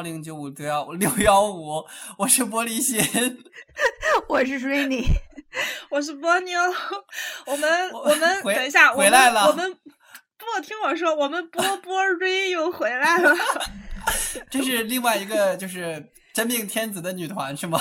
[0.00, 1.84] 幺零九五六幺六幺五，
[2.16, 2.98] 我是玻璃心，
[4.30, 5.04] 我是 Rainy，
[5.92, 6.58] 我是波妞。
[7.44, 9.78] 我们我们等一下，回来了我们我们
[10.38, 13.36] 不听我说，我们波波瑞又回来了。
[14.50, 17.78] 这是另外一个就是真命天子的女团是吗？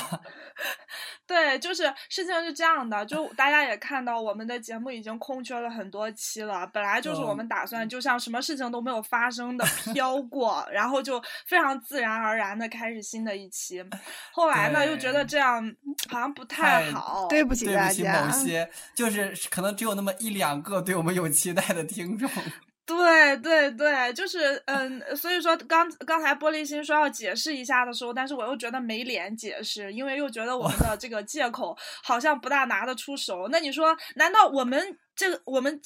[1.30, 6.66] 对，就是事情是这样的，就大家也看到我们的节目已经空缺了很多期了。
[6.74, 13.86] 本来就是我们打算就像什么事情都没有发生的飘过，然后就非常自然而然的开始新的一期。
[14.32, 15.64] 后来呢，又觉得这样
[16.10, 17.28] 好像不太太好。
[17.30, 18.32] 对不起对不起某。
[18.32, 22.28] 些 就是可能只有那么一两个对我们有期待的听众。
[22.90, 33.48] 对对对，就是嗯，所以说刚刚才玻璃心说要解释一下的时候，但是我又觉得没脸解释，因为又觉得我们的这个借口好像不大拿得出手。
[33.52, 35.80] 那你说，难道我们这个我们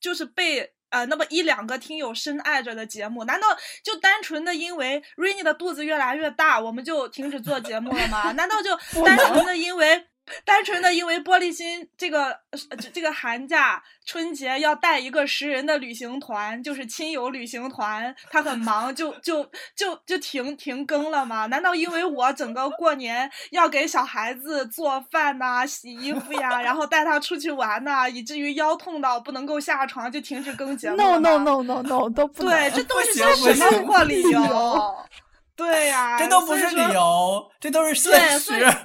[0.00, 3.46] 就是被呃那么一两个听友深爱着的节目，难道
[3.84, 8.32] 就单纯的因为 Rainy 的肚子越来越大，我们就停止做节目了吗？
[8.32, 10.06] 难道就 单纯的因为？
[10.44, 12.30] 单纯的因为玻璃心这个
[12.68, 19.44] 呃这这个寒假春节要带一个十人的旅行团，就是亲友旅行团，他很忙，就就
[19.76, 21.46] 就就停停更了吗？
[21.46, 34.94] 难道因为我整个过年要给小孩子做饭呐、洗衣服呀，然后带他出去玩呐、以至于腰痛到不能够下床就停止更节目 No 了 no 吗 no no no 都不对，这都是些什么破理由？
[35.56, 38.76] 对呀、这都不是理由，这都是现对所以实。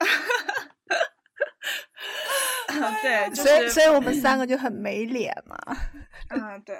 [3.02, 5.56] 对， 就所以所以我们三个就很没脸嘛。
[6.30, 6.76] 嗯，对，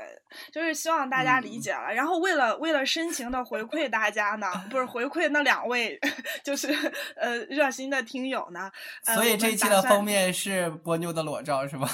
[0.51, 1.93] 就是希望大家理嗯解了。
[1.93, 5.99] 然后为了为了深情的回馈大家呢，不是回馈那两位，
[6.43, 6.69] 就是
[7.17, 8.71] 呃热心的听友呢。
[9.07, 11.89] 呃所以这一期的封面是波妞的裸照是吧？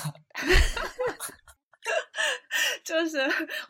[2.84, 3.18] 就是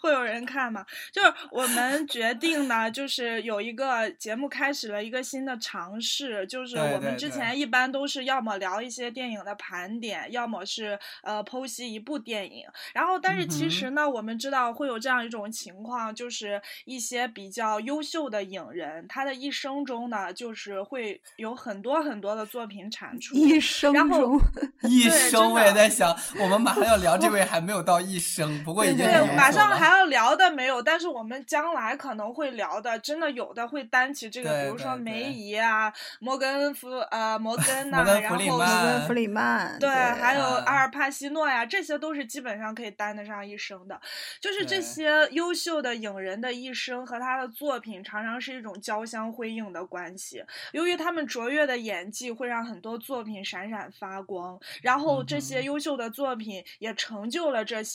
[0.00, 0.84] 会有人看嘛。
[1.12, 12.64] 就是我们决定呢，就是有一个节目开始了一个新的尝试，就是我们之前一般都是要么聊一些电影的盘点，要么是呃剖析一部电影。
[12.94, 23.34] 然后，但是其嗯实呢，我们知道会有这样一种情况，就是一些比较优秀的影人，他的一生中呢，就是会有很多很多的作品产出。
[23.34, 24.41] 一生然后中，
[24.91, 44.00] 一生我也在想，我们马上要聊这 位还没有到一生，不过已经对马上还要聊的没有，但是我们将来可能会聊的，真的有的会担起这个，比如说梅姨啊、摩根弗呃摩根呐、摩根 然后弗里曼是跟弗里曼，对，还有啊阿尔帕西诺呀，这些都是基本上可以担得上一生的。
[44.41, 50.42] 就是这些优秀的影人的一生和他的作品常常是一种交相辉映的关系。
[50.72, 57.90] 由于他们卓越的演技会让很多作品闪闪发光，然后这些优秀的作品也成就了这些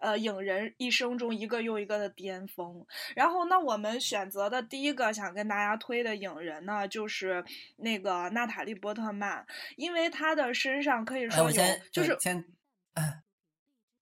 [0.00, 2.84] 呃影人一生中一个又一个的巅峰。
[3.14, 7.44] 然后那，我们选择的第一个想跟大家推的影人呢，就是
[7.76, 9.46] 那个娜塔莉波特曼，
[9.76, 11.62] 因为她的身上可以哎，说有
[11.92, 12.44] 就是对先、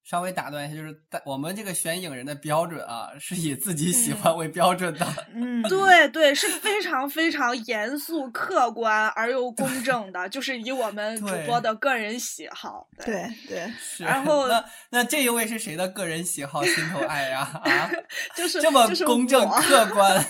[0.04, 5.06] 稍微打断一下，就是在我们这个选影人的标准啊，是以自己喜嗯欢为标准的。
[5.34, 12.86] 嗯， 对对，是非常非常严肃、客观而又公 正的，就是以我们主播的个人喜好。
[13.04, 17.40] 对对，是，然后那那这一位是谁的个人喜好、心头爱呀？
[17.64, 17.90] 啊，
[18.36, 20.22] 就是这么公正客观，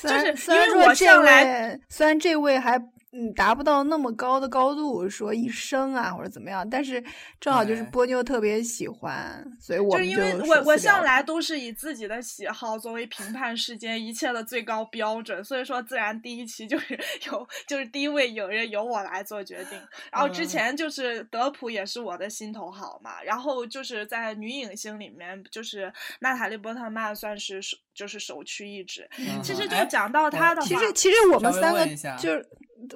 [0.00, 2.78] 虽然就是虽因为我然说这向来位虽然这位还
[3.10, 7.02] 嗯达不到那么高的高度，说一生啊或者怎么样，但是
[7.40, 16.98] 正好就是波妞特别喜欢，所以我们就是因为我我向来都是以自己的喜好作为评判世间一切的最高标准，所以说自然第一期就 是
[17.30, 19.78] 由就是第一位影人由我来做决定。
[20.12, 25.90] 然后之嗯前就是德普也是我的心头好嘛，然后就是在女影星里面，就是
[26.20, 29.08] 娜塔莉波特曼算是首就是首屈一指。
[29.42, 31.86] 其实就哎讲到她的话，其实其实我们三个
[32.18, 32.46] 就是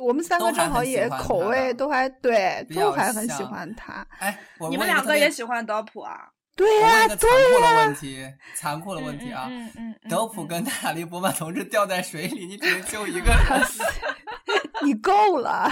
[0.01, 4.07] 我们三个正好也口味都还对，都还很喜欢他。
[4.19, 6.29] 哎，我你们两个也喜欢德普啊？
[6.55, 9.47] 对呀、一个残对酷的、问题，残酷的问题啊！
[9.51, 13.63] 嗯嗯嗯，德普跟娜塔莉波曼同志掉在水里，你只能救一个 人。
[14.85, 15.71] 你够了，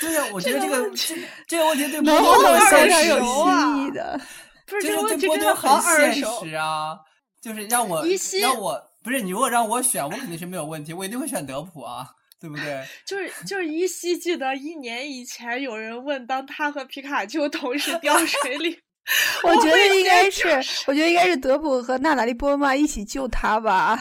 [0.00, 1.14] 对呀、我觉得这这个个问题
[1.46, 4.20] 这这个问题对能波妞有很现非常有实熟啊新意的。
[4.66, 6.44] 不是这个对波妞真的好很现耳熟。
[6.44, 6.98] 实啊！
[7.40, 8.04] 就是让我
[8.42, 12.06] 让我不是你，如果让我选，我肯定是没有问题，我一定会选德普啊，
[12.38, 12.84] 对不对？
[13.06, 18.78] 就是就是依稀记得一年以前有人问，当他和皮卡丘同时掉水里
[19.42, 20.48] 我觉得应该是，
[20.86, 23.98] 我觉得应该是德普和娜塔莉波特曼一起救他吧。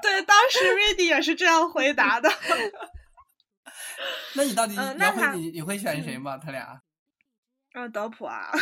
[0.00, 2.32] 对，当时 Randy 也是这样回答的。
[4.34, 6.38] 那你到底你要嗯那会你你会选谁吗？
[6.38, 6.80] 他俩？
[7.74, 8.52] 嗯，德普啊，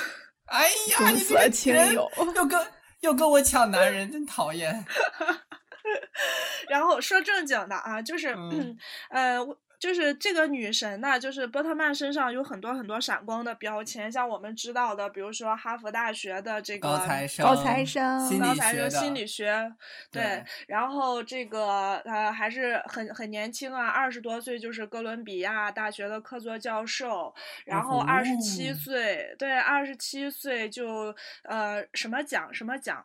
[0.47, 2.67] 哎呀，公你这个人友又跟
[3.03, 4.85] 又跟我抢男人，真讨厌。
[6.69, 8.77] 然后说正经的啊，就是嗯
[9.11, 9.39] 呃。
[9.83, 19.73] 就是这个女神呢，就是波特曼身上有很多很多闪光的标签，像我们知道的，比如说哈佛大学的这个高材生，高材生心高材生理学的心理学，
[20.13, 31.13] 对，对然后这个呃还是很很年轻啊，二十多岁就是哥伦比亚大学的客座教授，然后哦二十七岁，对，二十七岁就
[31.43, 33.05] 呃什么奖什么奖。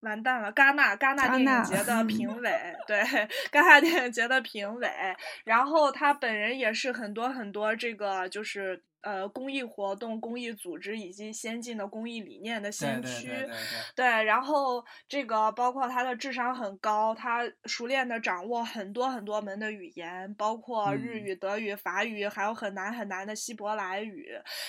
[0.00, 2.98] 完蛋了，戛纳戛纳电影节的 评委，对，
[3.52, 4.88] 戛纳电影节的评委。
[5.44, 13.26] 然后他本人也是很多很多这个就是呃公益活动、公益组织以及先进的公益理念的先驱。
[13.28, 13.56] 对对对对，
[13.96, 24.28] 对，然后这个包括他的智商很高，他熟练的掌握很多很多门的语言，包括日嗯语、德语、法语，还有很难很难的希伯来语。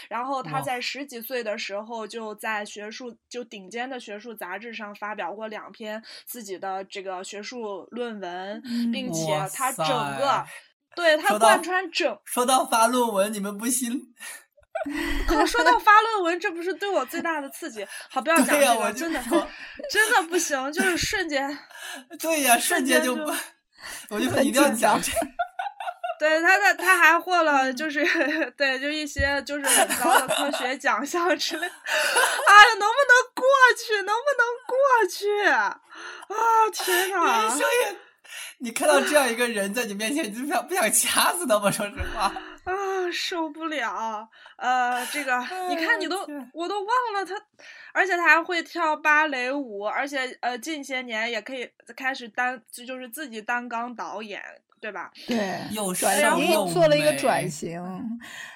[0.09, 8.61] 然后他在十几岁的时候就在学术就顶尖的学术杂志上发表过两篇自己的这个学术论文，
[8.91, 10.47] 并嗯且他整个塞
[10.95, 14.01] 对他贯穿整说到发论文，你们不信？
[15.27, 17.85] 可说到发论文，这不是对我最大的刺激。
[18.09, 19.21] 好，不要讲这个，就真的，
[19.91, 21.59] 真的不行，就是瞬间。
[22.19, 23.13] 对呀、瞬间就
[24.09, 25.11] 我就说一定要讲这。
[26.19, 28.05] 对他的他还获了，就是
[28.57, 31.65] 对，就一些就是很高的科学奖项之类。
[31.67, 33.45] 哎呀，能不能过
[33.77, 33.95] 去？
[34.03, 34.75] 能不能过
[35.09, 35.47] 去？
[35.47, 35.79] 啊，
[36.71, 37.41] 天哪！
[37.41, 37.95] 人生也，
[38.59, 41.71] 你看到这样一个人在你面前，你就不想不想掐死他吗？
[41.71, 42.23] 说实话，
[42.65, 42.73] 啊，
[43.11, 44.27] 受不了！
[44.57, 45.37] 呃，这个
[45.69, 47.35] 你看，你都天我都忘了他，
[47.93, 54.41] 而且他还会跳芭蕾舞，而且呃，近些年也可以开始担，就就是自己担纲导演，
[54.79, 55.11] 对吧？
[55.27, 57.81] 对，有转瘦型做了一个转型。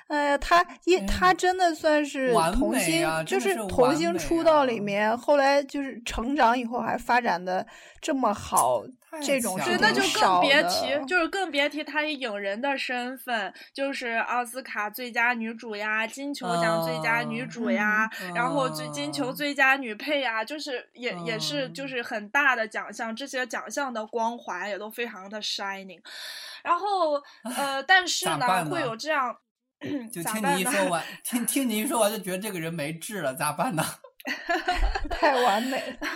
[0.07, 7.65] 哎呀，他一他真的算是童星，就是童星出道里啊面，后来就是成长以后还发展的
[7.99, 8.91] 这么好，太
[9.21, 25.99] 这种对，那就更别提，就是更别提她以影人的身份，就是奥斯卡最佳女主呀，金球奖最佳女嗯主呀，然后最嗯金球最佳女配呀，就是也也是就嗯是很大的奖项，这些奖项的光环也都非常的 shining。
[26.63, 27.13] 然后
[27.55, 29.35] 呃， 但是呢，会有这样。
[30.11, 33.83] 就听咋办呢你一说完， 听听你一说完，就觉得这个人没治了，咋办呢？
[35.11, 36.07] 太完美了。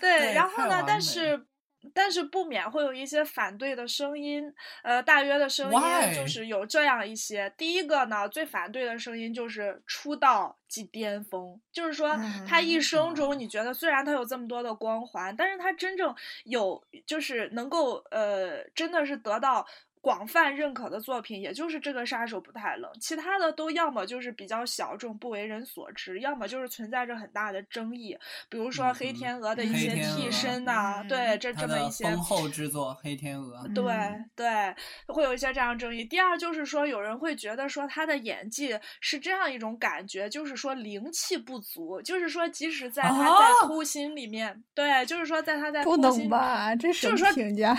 [0.00, 1.46] 对，对然后呢，但是
[1.94, 4.52] 但是不免会有一些反对的声音，
[4.82, 7.52] 呃，大约的声音就是有这样一些。
[7.56, 12.16] 第一个呢，最反对的声音就是出道即巅峰，就是说
[12.46, 19.66] 他一生中，你觉得虽然他有这么多的光环，但是他真正有就是能够呃，真的是得到。
[20.06, 28.16] 广泛认可的作品，也就是这个杀手不太冷，其他的都要么就是比较小众、不为人所知，要么就是存在着很大的争议，
[28.48, 34.46] 比如说黑嗯天鹅的一些替身呐、嗯对，这这么一些丰厚之作《黑天鹅》，对嗯对，
[35.08, 36.04] 会有一些这样争议。
[36.04, 46.76] 第二就是说，有人会觉得说他的演技是这样一种感觉，就是说灵气不足，就是说即使在他在啊偷心里面，对，就是说在他在不心吧？
[46.76, 47.76] 这什么就是说评价？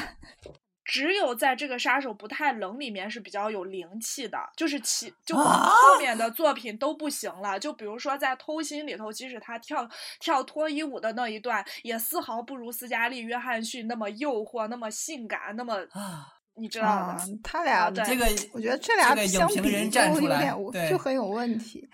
[0.88, 7.60] 只有在这个杀手不太冷里面是比较有灵气的，就是其就啊 后面的作品都不行了。
[7.60, 9.88] 就比如说在偷心里头，即使他跳
[10.22, 16.92] 跳脱衣舞的那一段，也丝毫不如斯嘉丽·约翰逊那么诱惑，那么性感，那么啊，你知道的。
[16.92, 21.86] 啊，他俩对这个我觉得这俩这个影相比评人就有站出来点就很有问题。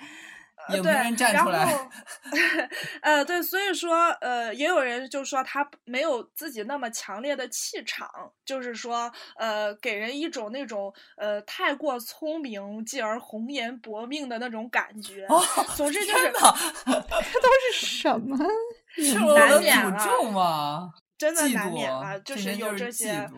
[0.70, 1.89] 呃对，然出来，
[3.01, 8.10] 呃，对，所以说，呃，也有人就说他没有自己那么强烈的气场，
[8.46, 15.25] 就是说，呃，给人一种那种呃太过聪明，继而红颜薄命的那种感觉。
[15.27, 15.41] 哦
[15.75, 16.32] 总之就是
[16.86, 18.38] 这都是什么？
[18.96, 20.93] 是嗯难我的免啊诅咒吗？
[21.17, 23.29] 真的难免妒了，就是有这些。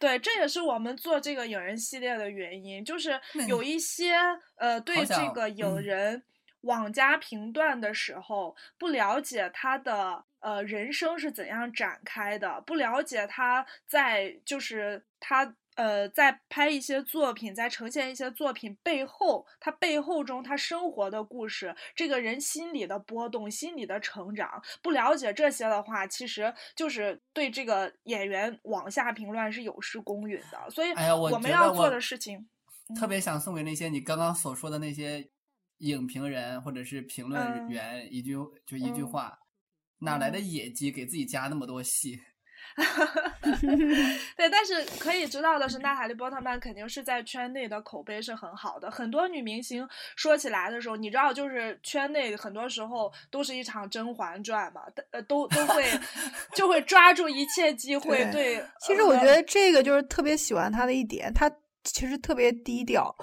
[0.00, 4.14] 对，这也是我们做这个影人系列的原因，就是有一些
[4.56, 6.22] 呃对这个影嗯人
[6.62, 15.54] 往加评断的时候，不了解他的呃人生是怎样展开的，不了解他在就是他。
[15.74, 30.68] 呃，在拍一些作品，在呈现一些作品背后，他背后中他生活的故事，这个人心理的波动、心理的成长，不了解这些的话，其实就是对这个演员往下评论是有失公允的。
[30.68, 32.46] 所以，哎呀我们要做的事情，
[33.00, 35.26] 特别想送给那些你刚刚所说的那些
[35.82, 38.34] 影评人或者是评论嗯员一句
[38.66, 39.38] 就一句嗯话，
[39.98, 42.20] 哪来的嗯野鸡给自己加那么多戏？
[44.36, 48.88] 对，但是可以知道的是，娜塔莉波特曼肯定是在圈内的口碑是很好的。
[48.90, 49.86] 很多女明星
[50.16, 55.84] 说起来的时候，你知道，就是圈内很多时候都是一场《甄嬛传》嘛，呃，都都会
[56.54, 58.64] 就会抓住一切机会对。
[58.80, 61.50] 其实我觉得这个就是特别喜欢她的一点，她
[61.82, 63.14] 其实特别低调。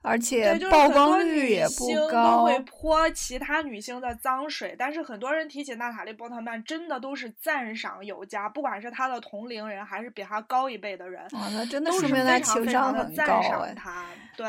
[0.00, 4.74] 而且曝光率也不高，都会泼其他女星的脏水。
[4.78, 14.06] 但是很多人提起娜塔莉波特曼，真的都是赞赏有加，不管是她的同龄人，还是比她高一辈的人，那真的都是非常非常的赞赏她。
[14.36, 14.46] 对，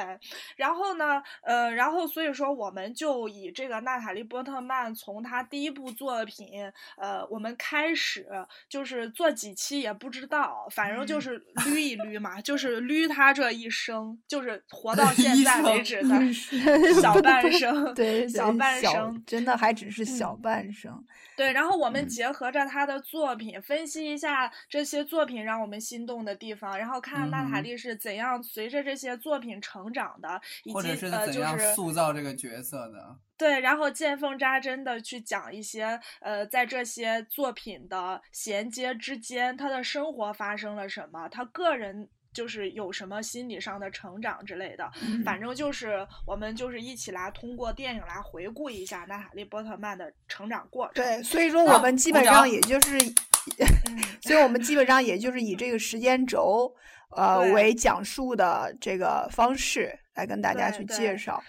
[0.55, 8.27] 然后呢，呃，然后所以说，我们就以这个娜塔莉波特曼从她第一部作品，呃，我们开始
[8.69, 16.33] 就是做几期也不知道，反正就是捋一捋嘛，就是捋她这一生，就是活 到现在为止的
[17.01, 21.03] 小半生，对， 小半生，真的还只是小半生。
[21.35, 29.89] 对，然后我们结合着他的作品，分析一下这些作品让我们心动的地方，然后看娜塔莉是怎样随着这些作品成。
[29.91, 33.17] 长的，以及是怎样塑造这个角色的？
[33.37, 44.89] 对，然后见缝插针的去讲一些，呃，在这些作品的衔接之间，他的生活发生了什么，他个人就是有什么心理上的成长之类的。
[45.23, 51.03] 反正就是我们就是一起来通过电影来回顾一下娜塔莉波特曼的成长过程。
[51.03, 52.97] 对，所以说我们基本上也就是
[54.21, 56.75] 所以我们基本上也就是以这个时间轴。
[57.15, 61.43] 呃，为讲述的这个方式来跟大家去介绍。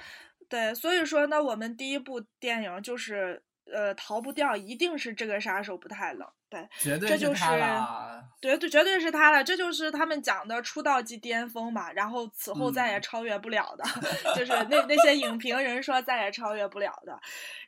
[0.49, 6.27] 对，所以说呢，我们第一部电影就是呃，逃不掉，一定是这个杀手不太冷。
[6.51, 8.25] 对，绝对是他了。
[8.41, 9.45] 对对，绝对是他了。
[9.45, 13.85] 这就是他们讲的出道即巅峰嘛，然后此后再也超越不了的，
[14.35, 17.19] 就是那那些影评人说再也超越不了的。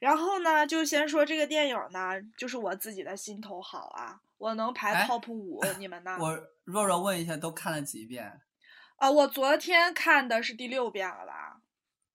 [0.00, 4.18] 然后呢，就先说这个电影呢，就是我自己的心头好啊。
[4.38, 6.16] 我能排 top 五，你们呢？
[6.18, 8.40] 我若若问一下，都看了几遍？
[8.96, 11.60] 啊，我昨天看的是第六遍了吧？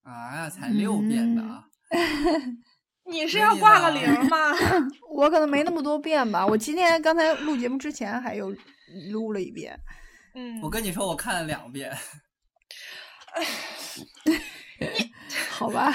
[0.04, 1.64] 啊，才六遍呢！
[3.10, 4.54] 你是要挂个零吗？
[5.10, 6.46] 我可能没那么多遍吧。
[6.46, 8.54] 我今天刚才录节目之前还有
[9.12, 9.78] 录了一遍。
[10.36, 11.92] 嗯，我跟你说，我看了两遍。
[15.50, 15.90] 好吧，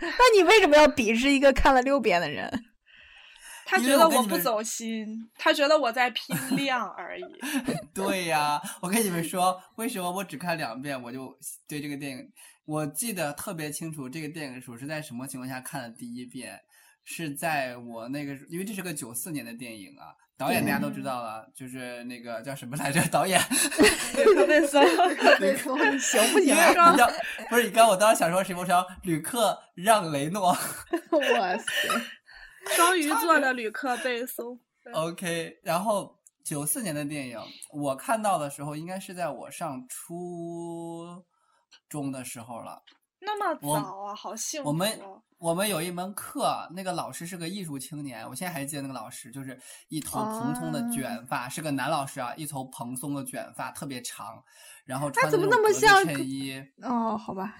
[0.00, 2.50] 那你为什么要鄙视一个看了六遍的人？
[3.66, 5.06] 他觉得我不走心，
[5.38, 7.24] 他觉得我在拼量而已。
[7.94, 11.34] 对呀，我跟你们说，为什么我只看两遍我就
[11.66, 12.32] 对这个电影，
[12.64, 14.08] 我记得特别清楚。
[14.08, 16.60] 这个电影我是在什么情况下看的第一遍？
[17.06, 22.98] 是在我那个，因为这是个九四年的电影啊，导演大家都知道了，就是那个叫什么来着？
[23.08, 26.56] 导演特别骚，特别骚，行不行？
[27.50, 28.64] 不是你刚我当时想说什么？
[28.64, 30.44] 说吕克让雷诺。
[31.12, 31.66] 哇塞！
[32.74, 34.58] 双鱼座的旅客背诵。
[34.94, 37.38] OK，然后九四年的电影，
[37.70, 41.22] 我看到的时候应该是在我上初
[41.88, 42.82] 中的时候了。
[43.20, 44.68] 那么早啊，好幸福！
[44.68, 45.00] 我们
[45.38, 54.42] 我们有一门课，那个老师是个艺术青年，我现在还记得那个老师，就是一头蓬松的卷发，是个男老师啊，一头蓬松的卷发，特别长，
[54.84, 56.62] 然后穿怎么那么像衬衣。
[56.82, 57.54] 哦，好吧。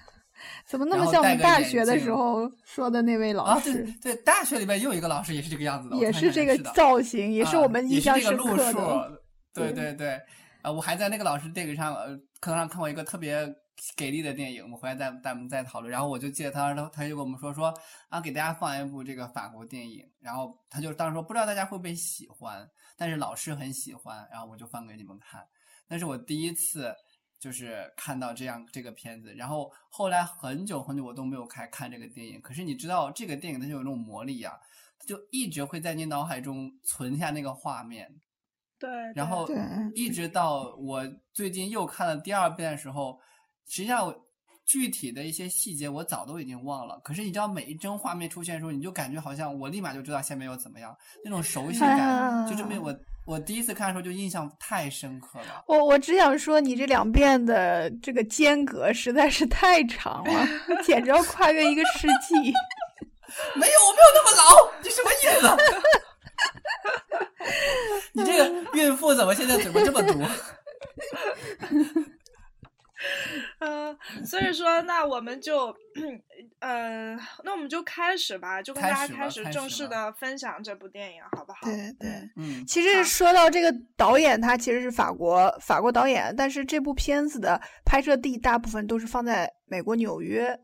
[0.67, 3.85] 怎么那么像我们大学的时候说的那位老师？
[4.03, 9.21] 对对，大学里面又有一个老师也是这个样子的，也是这个造型，也是我们印象深刻的。
[9.53, 10.19] 对对对，
[10.61, 13.47] 啊，我还在那个老师电影上呃课堂上看过一个特别
[13.95, 15.91] 给力的电影，我们回来再再我们再讨论。
[15.91, 17.73] 然后我就记得他他他就跟我们说说
[18.09, 25.45] 啊，给大家放一部这个法国电影，然后他就当时说不知道大家会不会喜欢，但是老师很喜欢，然后我就放给你们看。
[25.87, 26.95] 那是我第一次。
[27.37, 32.41] 就是看到这样这个片子，然后后来很久很久我都没有开看这个电影。
[32.41, 34.57] 可是你知道这个电影它就有那种魔力啊，
[35.05, 38.09] 就一直会在你脑海中存下那个画面。
[38.79, 38.89] 对。
[39.13, 39.47] 然后
[39.93, 43.19] 一直到我最近又看了第二遍的时候，
[43.67, 44.13] 实际上
[44.65, 46.99] 具体的一些细节我早都已经忘了。
[47.03, 52.95] 可是你知道每一帧画面出现的时候，你就感觉好像我立马就知道下面要怎么样，那种熟悉感就证明我。
[53.25, 55.63] 我第一次看的时候就印象太深刻了。
[55.67, 60.47] 我我只想说，你这两遍的这个间隔实在是太长了，
[60.83, 62.35] 简直要跨越一个世纪。
[63.55, 65.49] 没有，我没有那么老，你什么意思？
[68.13, 70.21] 你这个孕妇怎么现在嘴巴这么毒？
[73.65, 75.75] 嗯，所以说，那我们就，
[76.59, 81.61] 呃，那我们就开始吧，就跟大家开始正式的分享这部电影，好不好？
[81.63, 82.63] 对对，嗯。
[82.67, 90.59] 其实说到这个导演，他其实是法国法国导演，但是这部片子的拍摄地大部分都是放在美国纽约。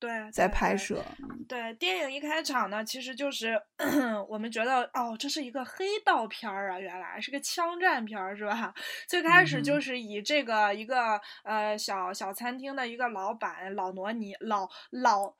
[0.00, 1.04] 对，在拍摄。
[1.46, 3.60] 对，电影一开场呢，其实就是
[4.28, 8.72] 我们觉得哦，这是一个黑道片儿啊，原来是个枪战片儿，是吧？
[9.06, 15.34] 最开始就是以这个一个呃小小餐厅的一个老板老罗尼老老，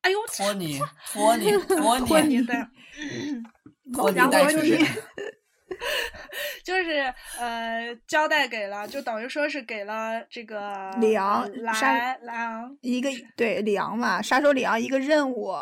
[0.00, 0.80] 哎呦，托尼
[1.12, 1.52] 托尼
[2.06, 2.56] 托尼对
[4.14, 4.78] 然后就是。
[6.64, 15.54] 就是呃，交代给了，就等于说是给了这个里昂来莱昂一个对里昂嘛，杀手里昂一个任务，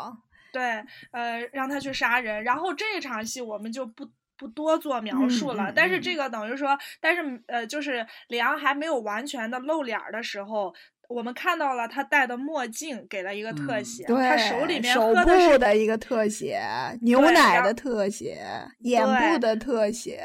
[0.51, 2.43] 对，呃，让他去杀人。
[2.43, 5.71] 然后这场戏我们就不不多做描述了。
[5.75, 10.73] 但是这个等于说，但是呃，就是里昂还没有完全的露脸的时候。
[11.07, 14.03] 我们看到了他戴的墨镜，给了一个特写。
[14.05, 16.61] 他手里面手部的一个特写，
[17.01, 18.37] 牛奶的特写，
[18.79, 20.23] 眼部的特写。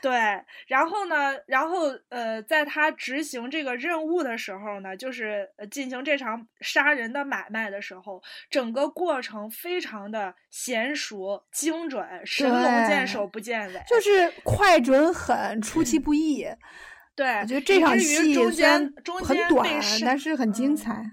[0.00, 0.10] 对，
[0.66, 16.48] 然后呢，然后呃，在他执行这个任务的时候呢，就是进行这场杀人的买卖的时候，整个过程非常的娴熟、精准，神龙见首不见尾，就是快、准、狠，出其不意。
[17.14, 18.92] 对，我觉得这场戏中间
[19.22, 19.68] 很短，
[20.04, 21.04] 但是很精彩。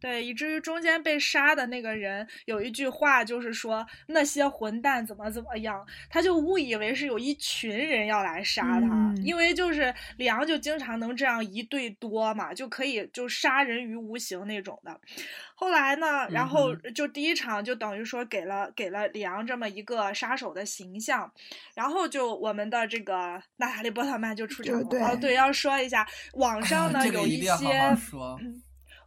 [0.00, 14.98] 对，以至于中间被杀的那个人有一句话，就是说那些混蛋怎么怎么样，他就误以为是有一群人要来杀他，因为就是李昂就经常能这样一对多嘛，就可以就杀人于无形那种的。
[15.54, 21.30] 后来呢，然后就第一场就等于说给了给了李昂这么一个杀手的形象，
[21.74, 25.08] 然后就我们的这个娜塔莉波特曼就出场了。
[25.08, 27.94] 哦，对，要说一下，网 上呢有一些。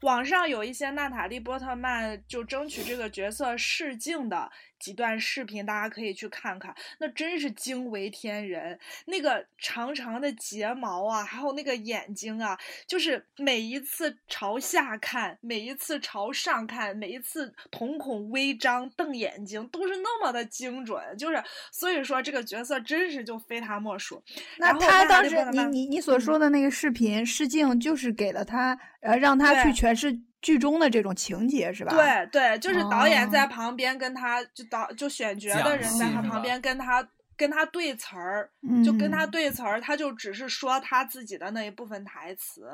[0.03, 4.51] 网上有一些娜塔莉波特曼就争取这个角色试镜的。
[4.83, 8.77] 几段视频大家可以去看看，那真是惊为天人。
[9.05, 21.01] 那个长长的睫毛啊，还有那个眼睛啊，就是每一次朝下看，每一次朝上看，每一次瞳孔微张瞪眼睛，都是那么的精准。
[21.17, 21.41] 就是
[21.71, 24.21] 所以说这个角色真是就非他莫属。
[24.57, 30.19] 那他当时你你你所说的那个视频试镜，就是给了他呃让他去诠释。
[30.43, 31.91] 剧中的这种情节是吧？
[31.95, 37.03] 对对，就是导演在旁边跟他就导就选角的人在他旁边跟他。
[37.43, 38.49] 跟他对词儿，
[38.85, 42.69] 就跟他对词儿，他就只是说他自己的那一部分台词。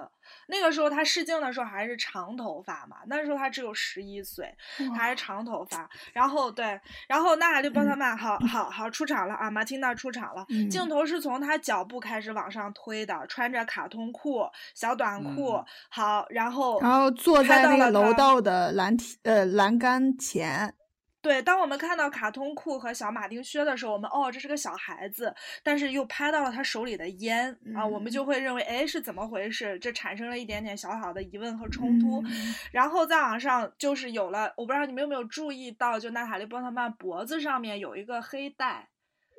[0.47, 5.89] 那个时候他试镜的时候还是长头发嘛，那时候他只有十一岁，他还是长头发。
[6.13, 10.45] 然后对，然后娜塔莉波特曼好好好出场了啊，马汀娜出场了。
[10.69, 20.75] 镜头是从他脚步开始往上推的，穿着卡通裤、小短裤，好，然后然后坐在那个楼道的栏体呃栏杆前。
[21.21, 29.77] 对，当我们看到卡通裤和小马丁靴的时候，我们哦，这是个小孩子，但是又拍到了他手里的烟啊，我们就会认为，哎，是怎么回事？
[29.79, 32.23] 这产生了一点点小小的疑问和冲突。
[32.71, 38.88] 然后再往上就是有了，我不知道你们有没有注意到，就娜塔莉波特曼脖子上面有一个黑带。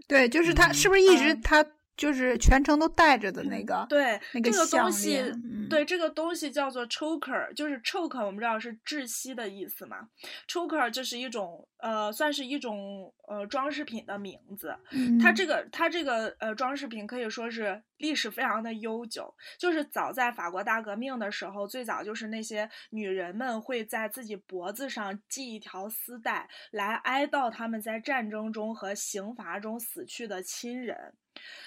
[0.06, 1.64] 对，就是他是不是一直他？
[2.00, 5.22] 就是全程都带着的那个，对，那个东西，
[5.68, 10.08] 对，这个东西叫做 choker，就是 choker，我们知道是窒息的意思嘛。
[10.48, 14.74] choker 就是一种，呃，算是一种呃装饰品的名字。
[15.20, 19.34] 它这个，它这个呃装饰品可以说是历史非常的悠久。
[19.58, 31.12] 就是早在法国大革命的时候，最早就是那些女人们会在自己脖子上系一条丝带，来哀悼他们在战争中和刑罚中死去的亲人。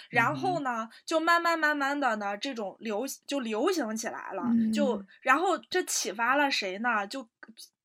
[0.10, 7.06] 然后呢，就慢慢慢慢的呢，这种流就流行起来了，就然后这启发了谁呢？
[7.08, 7.28] 就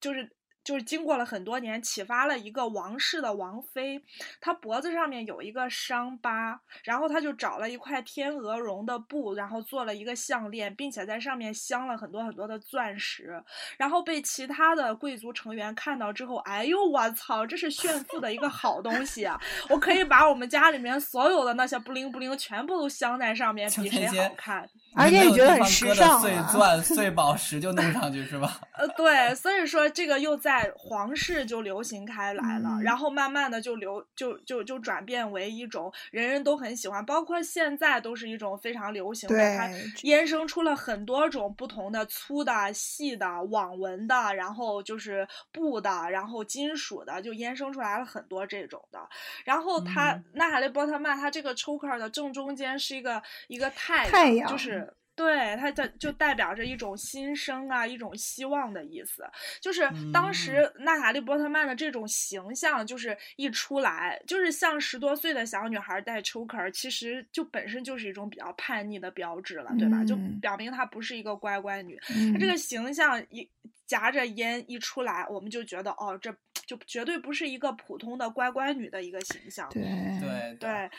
[0.00, 0.30] 就是。
[0.68, 3.98] 就是经过了很多年，启发了一个王室的王妃，
[4.38, 13.42] 她脖子上面有一个伤疤，然后她就找了一块天鹅绒的布，然后做了一个项链，并且在上面镶了很多很多的钻石，
[13.78, 19.40] 然后被其他的贵族成员看到之后，哎呦我操，这是炫富的一个好东西啊！
[19.70, 24.68] 我可以把我们家里面所有的那些布灵布灵全部都镶在上面，比谁好看。
[24.94, 28.60] 而且你觉得很时尚，碎钻、碎宝石就弄上去是吧？
[28.76, 39.68] 呃，对，所以说这个又在皇室就流行开来了，然后慢慢的就流就就就转变为一种人人都很喜欢，包括现在都是一种非常流行的，它
[40.02, 48.98] 衍生出了很多种不同的粗的、细的、网纹的，然后就是布的，然后金属的，就衍生出来了很多这种的。
[49.44, 54.87] 然后它娜塔莉波特曼，它这个 choker 的正中间是一个一个太阳，就是。
[55.18, 59.28] 对，它的就代表着一种新生啊，一种希望的意思。
[59.60, 70.04] 就是当时娜塔莉波特曼的这种形象，就是一出来，就是像十多岁的小女孩戴 choker，其实就本身就是一种比较叛逆的标志了，对吧？
[70.04, 71.98] 就表明她不是一个乖乖女。
[72.32, 73.50] 她这个形象一。
[73.88, 76.30] 夹着烟一出来，我们就觉得哦，这
[76.66, 79.66] 就绝对不是一个普通的乖乖女的一个形象。
[79.70, 79.82] 对
[80.20, 80.90] 对对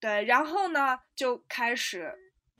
[0.00, 2.10] 对，然后呢就开始，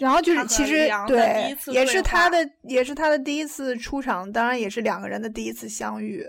[0.03, 6.27] 然后就是其实对，也是他的也是他的第一次出场，当然也是两个人的第一次相遇。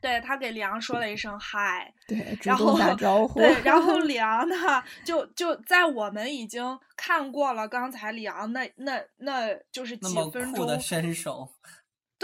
[0.00, 4.54] 对他给李昂说了一声嗨，对， 然后打招呼，对，然后 李昂呢，
[5.04, 6.62] 就就在我们已经
[6.96, 11.48] 看过了刚才李昂那那那就是几分钟的伸手。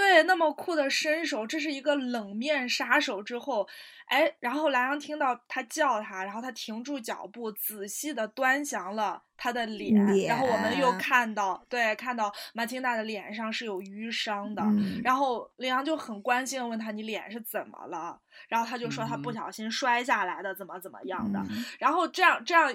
[0.00, 3.22] 对，那么酷的身手，这是一个冷面杀手。
[3.22, 3.68] 之后，
[4.06, 9.94] 哎，然后莱昂听到他叫他，然后他停住脚步，仔细的端详了他的脸。
[10.26, 14.62] 然后我们又看到，对，看到马汀娜的脸上是有淤伤的。
[15.04, 21.44] 然后李昂就很关心的问他：“你脸是怎么了？”然后他就说：“他不小心摔下来的，怎么怎么样的。”
[21.78, 22.74] 然后这样这样。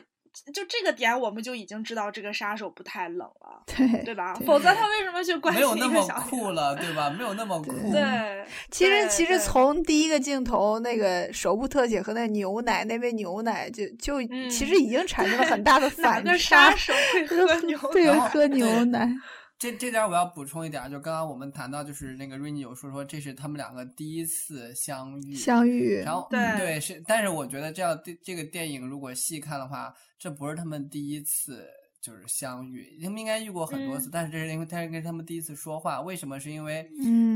[0.53, 4.33] 就这个点，我们就已经知道这个杀手不太冷了， 对对吧？
[4.45, 7.09] 否则他为什么去关心一个小酷了，对吧？
[7.09, 7.71] 没有那么 酷。
[7.91, 16.37] 对，其实其实从第一个镜头那个手部特写和那牛奶那杯牛奶，就就其实已经产生了很大的反差。
[16.37, 19.09] 杀手会 喝牛对喝牛奶。
[19.57, 31.65] 这这点我要补充一点，就刚刚我们谈到，就是那个瑞妮有说说这是他们两个第一次相遇，相遇，然后对对是，但是我觉得这样这这个电影如果细看的话，这不是他们第一次
[32.01, 36.39] 就是相遇，他们应该遇过很多次，但是这是因为他是跟他们第一次说话，为什么？
[36.39, 36.89] 是因为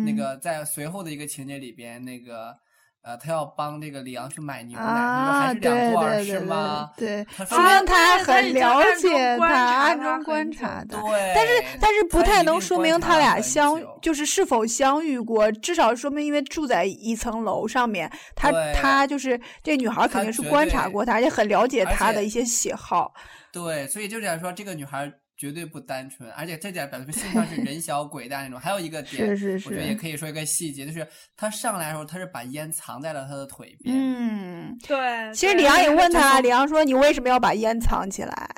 [0.05, 2.57] 那个在随后的一个情节里边那个。
[3.01, 6.91] 呃，他要帮这个李阳去买牛奶，还是两罐是吗？
[6.97, 10.99] 对，说明他很了解他，暗中观察的。
[10.99, 23.13] 对，但是但是不太能说明他俩相就是是否相遇过，至少说明因为住在一层楼上面，他他就是这女孩肯定是观察过他，而且很了解他的一些喜好。
[23.51, 25.11] 对，所以就想说这个女孩。
[25.39, 28.59] 绝对不单纯，而且这点表示性上是人小鬼大那种。
[28.59, 33.95] 还有一个点，是是是，我觉得也可以说一个细节，就是他上来的时候，他是把烟藏在了他的腿边。
[33.97, 35.33] 嗯，对。
[35.33, 38.49] 其实李阳也问他，李阳说：“你为什么要把烟藏起来？”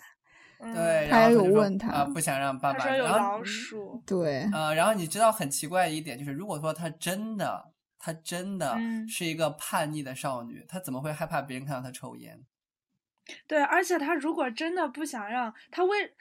[0.74, 2.98] 对，他也有问他，啊，不想让爸爸。
[2.98, 4.02] 有老鼠。
[4.04, 4.50] 对。
[4.52, 7.64] 呃，然后你知道很奇怪的一点就是，如果说他真的，
[8.00, 8.76] 他真的
[9.08, 12.40] 是一个叛逆的少女，他怎么会害怕别人看到他抽烟？
[13.48, 16.12] 对，而且他如果真的不想让他为。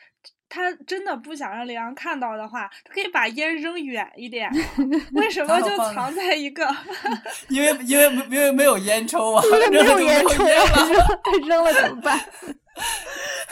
[0.51, 4.51] 他真的不想让李阳看到的话，他可以把烟扔远一点。
[5.15, 6.69] 为什么就藏在一个？
[7.49, 12.21] 因为因为因为没有烟抽啊，没有烟抽了， 扔了怎么办？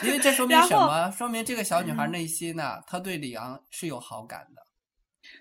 [0.03, 1.11] 因为这说明什么？
[1.11, 4.63] 说明这个小女孩内心呢，她对李阳是有好感的。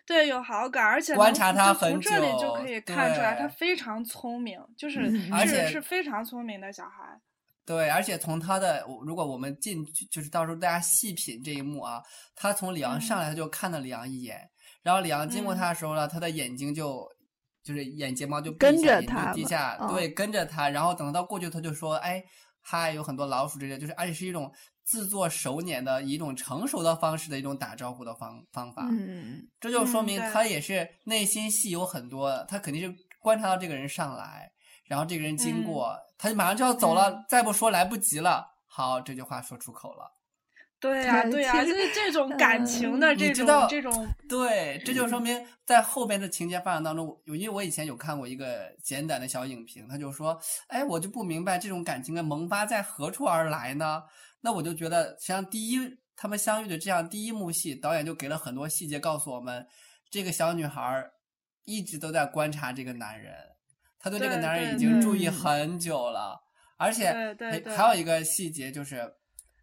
[0.05, 5.09] 对，有好感，而且观察他很久，从这里就可以看出来，她非常聪明，就是
[5.45, 7.19] 是是非常聪明的小孩。
[7.67, 12.01] 对，而且从他的，如果我们进，就是到时候大家细品这一幕啊，
[12.33, 14.49] 他从李昂上来，他就看了李昂一眼，
[14.83, 17.05] 然后李昂经过他的时候呢，他的眼睛就，
[17.61, 22.23] 就是眼睫毛就跟着他低下，对，跟着他，然后等到过去，他就说，哎，
[22.61, 24.49] 嗨，有很多老鼠这些，就是而且是一种
[24.85, 34.49] 自作手捻的一种成熟的方式的一种打招呼的方方法，嗯，这就说明他也是内心戏有很多，他肯定是观察到这个人上来。
[34.87, 38.45] 然后这个人经过，他就马上就要走了，再不说来不及了。
[38.65, 40.11] 好，这句话说出口了。
[40.79, 44.07] 对呀，对呀，就是这种感情的这种这种。
[44.29, 54.03] 对，这就说明在后边的情节发展当中，因为我以前有看过一个简短的小影评，他就说：“哎，我就不明白这种感情的萌发在何处而来呢？”
[54.41, 55.79] 那我就觉得，实际上第一
[56.15, 59.65] 他们相遇的这样第一幕戏，导演就给了很多细节告诉我们，
[60.11, 61.09] 这个小女孩
[61.65, 63.33] 一直都在观察这个男人。
[64.09, 66.39] 他对这个男人已经注意很久了，
[66.77, 67.11] 而且
[67.75, 69.03] 还有一个细节就是，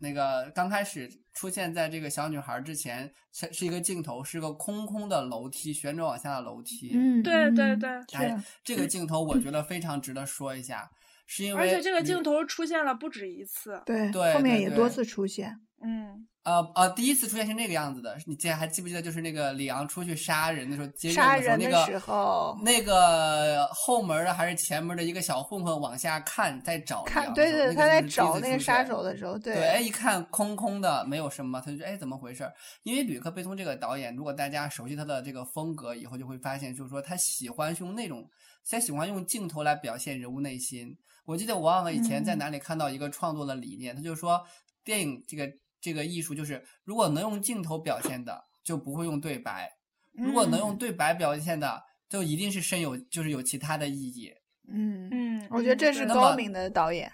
[0.01, 6.91] 那个刚开始出现在这个小女孩之前是是一个镜头，是个空空的楼梯，旋转往下的楼梯。
[6.95, 10.89] 嗯，对对对，哎，这个镜头我觉得非常值得说一下，
[11.27, 16.29] 是因为而且这个镜头出现了不止一次，对对，后面也多次出现，嗯。
[16.45, 19.01] 呃呃，第一次出现是那个样子的，你记还记不记得？
[19.01, 21.09] 就是那个李昂出去杀人的时候，接
[21.41, 32.47] 人的时候，那个，那个后门的还是前门的一个小混混往下看，在找看，对对，他在找那个杀手的时候，对，哎，一看空空的，没有什么，他就哎，怎么回事？
[32.83, 38.23] 因为吕克贝松这个导演，如果大家熟悉他的这个风格，以后就会发现，就是说他喜欢用那种，
[38.69, 40.95] 他喜欢用镜头来表现人物内心。
[41.25, 44.39] 我记得我忘了以前在哪里看到一个创作的理念，他就说
[44.85, 45.51] 电影这个。
[45.85, 49.69] 这个艺术就是，如果能用镜头表现的，就不会用对白；
[50.15, 54.33] 如果能用对白表现的，就一定是深有，就是有其他的意义。
[54.67, 57.13] 嗯嗯，我觉得这是高明的导演。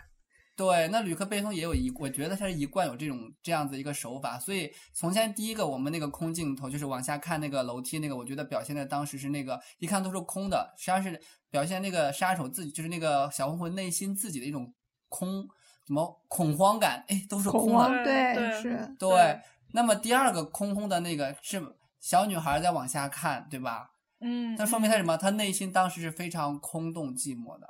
[0.54, 14.72] 对，那吕克贝松也有一，我觉得他是一贯有这种这样子一个手法，所以从前第一个我们那个空镜头就是往下看那个楼梯那个，我觉得表现的当时是那个一看都是空的，实际上是表现那个杀手自己就是那个小混混内心自己的一种
[15.09, 15.48] 空
[15.90, 19.40] 什么恐慌感，哎，都是空的，对是，对。
[19.72, 21.61] 那么第二个空空的那个是
[21.98, 23.90] 小女孩在往下看，对吧？
[24.20, 25.16] 嗯，那说明她什么？
[25.16, 27.68] 她内心当时是非常空洞寂寞的。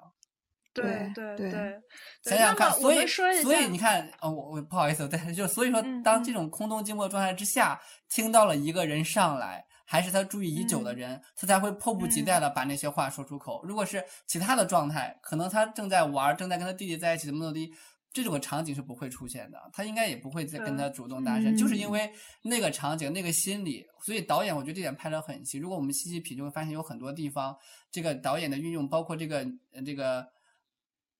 [0.74, 1.80] 对对对，
[2.22, 3.06] 想想看，所以
[3.42, 7.80] 所以你看，哦，我我不好意思，对，就所以说，当这种空洞寂寞状态之下，
[8.10, 13.64] 听到了一个人上来，还是他注意已久的人，他才会迫不及待的把那些话说出口。
[13.64, 17.74] 如果是其他的状态，可能他正在玩，正在跟他弟弟在一起，怎么怎么的，
[18.12, 19.58] 这种场景是不会出现的。
[19.72, 22.10] 他应该也不会再跟他主动搭讪，就是因为
[22.42, 25.58] 那个场景、那个心理，所以导演我觉得这点拍的很细。
[25.58, 27.56] 如果我们细细品，就会发现有很多地方，
[27.90, 29.46] 这个导演的运用，包括这个
[29.84, 30.26] 这个。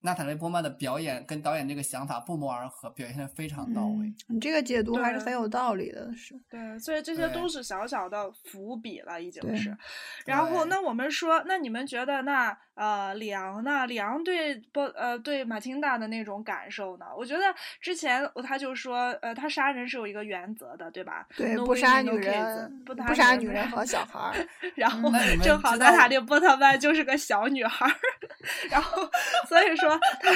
[0.03, 4.11] 娜塔莉波曼的表演跟导演这个想法不谋而合，表现的非常到位。
[4.27, 6.33] 你这个解读还是很有道理的，是。
[6.49, 9.77] 对，所以这些都是小小的伏笔了，已经是。
[10.25, 13.85] 然后，那我们说，那你们觉得，那呃，里昂呢？
[13.85, 17.05] 里昂对波呃对马汀达的那种感受呢？
[17.15, 17.43] 我觉得
[17.79, 21.27] 之前他就说，呃，他杀人是有一个原则的，对吧？
[21.37, 24.33] 对，不杀女人，不杀女人和 小孩儿。
[24.73, 25.11] 然后
[25.43, 27.95] 正好娜塔莉波特曼就是个小女孩儿，
[28.71, 29.07] 然后
[29.47, 30.31] 所以说他。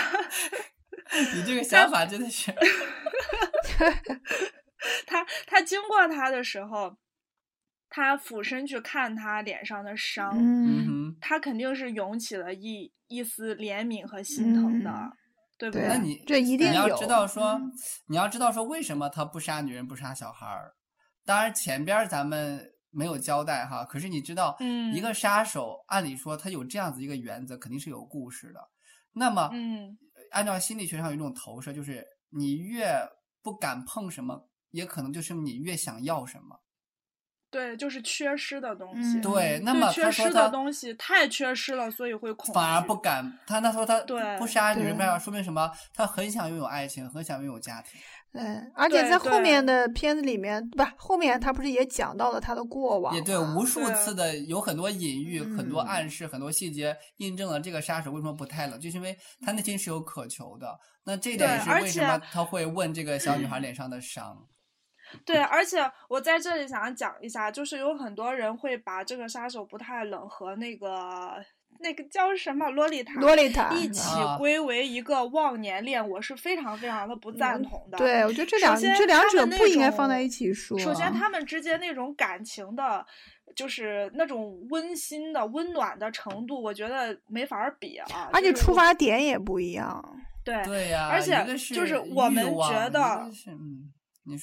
[1.35, 2.51] 你这个想法真的是，
[5.05, 6.95] 他他经过他的时候，
[7.95, 15.09] 他俯身去看他脸上的伤，嗯他肯定是涌起了一一丝怜悯和心疼的，
[15.57, 15.87] 对不对？
[15.87, 17.57] 那你这一定你要知道说，
[18.07, 20.73] 你要知道说为什么他不杀女人不杀小孩儿？
[21.23, 24.57] 当然前边咱们没有交代哈，可是你知道，
[24.93, 28.59] 一个杀手按理说他有这样子一个原则，肯定是有故事的。
[29.13, 29.97] 那么，嗯，
[30.31, 32.93] 按照心理学上有一种投射，就是你越
[33.41, 36.59] 不敢碰什么，也可能就是你越想要什么。
[37.55, 39.21] 对，就是缺失的东西。
[39.21, 42.53] 对，那么缺失的东西太缺失了，所以会恐。
[42.53, 43.39] 反而不敢。
[43.47, 43.97] 他那时候他
[44.37, 45.71] 不杀女人，不说明什么？
[45.93, 47.97] 他很想拥有爱情，很想拥有家庭。
[48.33, 53.15] 对，而且在后面的片子里面，不，后面他不是也讲到了他的过往？
[53.15, 60.77] 也对，无数次的有很多隐喻、很多暗示、很多细节，印证了这个杀手为什么不太冷，就是因为他内心是有渴求的。
[61.05, 64.45] 那这点是为什么他会问这个小女孩脸上的伤？
[65.25, 71.43] 对，而且我在这里想要讲一下，就是有很多人会把这个杀手不太冷和那个。
[71.79, 73.19] 那个叫什么洛丽塔？
[73.19, 77.97] 洛丽塔一起归为一个忘年恋，我是非常非常的不赞同的。
[77.97, 80.79] 对，我觉得这两这两者不应该放在一起说。
[80.79, 83.05] 首先，他们之间那种感情的，
[83.53, 88.29] 就是那种温馨的、温暖的程度，我觉得没法比啊。
[88.31, 90.01] 而且出发点也不一样。
[90.45, 93.29] 对对呀，而且就是我们觉得。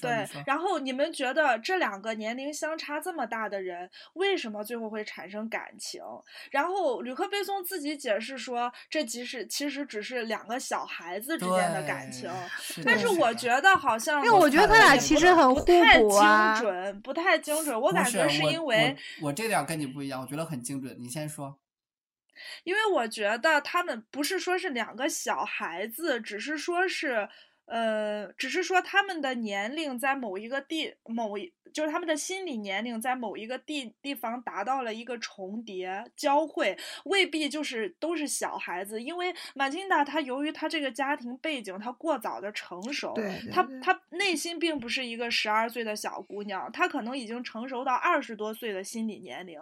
[0.01, 6.01] 对，然后你们觉得这两个年龄相差这么大的人，为什么最后会产生感情？
[6.53, 12.31] 然后吕克贝松自己解释说，这其实其实只是两个小孩子之间的感情。
[12.85, 17.81] 但是我觉得好像，因为我觉得他俩其实很不太精准，不太精准。
[17.81, 20.97] 我感觉是因为我这点跟你不一样，我觉得很精准。
[21.01, 21.59] 你先说。
[22.63, 27.29] 因为我觉得他们不是说是两个小孩子，只是说是。
[27.67, 31.35] 呃，只是说他们的年龄在某一个地某。
[31.73, 43.15] 就是他们的心理年龄在某一个地地方达到了一个重叠交汇，未必就是都是小孩子，因为马金达她由于她这个家庭背景，她过早的成熟，
[43.51, 49.59] 她她内心并不是一个十二岁的小姑娘，她可能已经成熟到二十多岁的心理年龄，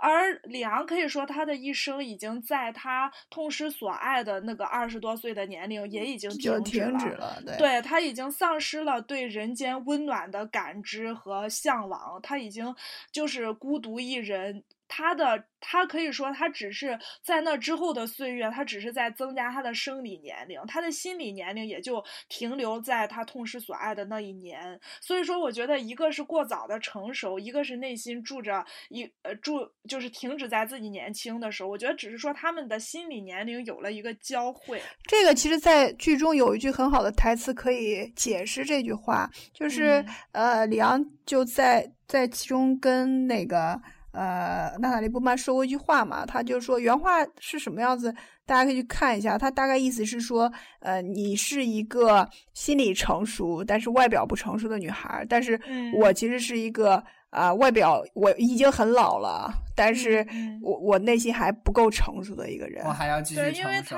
[0.00, 6.80] 而李昂可以说他的一生已经在他痛失所爱的那个二十多岁的年龄也已经停止
[7.16, 11.41] 了，对他已经丧失了对人间温暖的感知和。
[11.48, 12.74] 向往，他已经
[13.10, 14.62] 就是孤独一人。
[14.94, 24.78] 他的他可以说，他只是在那之后的岁月，他只是在增加他的生理年龄，他的心理年龄也就停留在他痛失所爱的那一年。
[25.00, 31.70] 所以说，我觉得一个是过早的成熟，一个是内心住着一呃住就是停止在自己年轻的时候。
[31.70, 34.78] 我觉得只是说他们的心理年龄有了一个交汇。
[35.04, 43.80] 这个其实，在剧中有一句很好的台词可以解释这句话，就是呃，李昂就在在其中跟那个。
[44.12, 49.36] 呃，娜塔莉波曼说过一句话嘛，他就说原话是什么样子，大家可以去看一下。
[49.38, 55.58] 他大概意思是说，呃，你是一个心理成熟但是外表不成熟的女孩，但是
[55.94, 60.24] 我其实是一个啊，外表我已经很老了，但是
[60.60, 62.84] 我我内心还不够成熟的一个人。
[62.84, 63.96] 我还要继续成熟。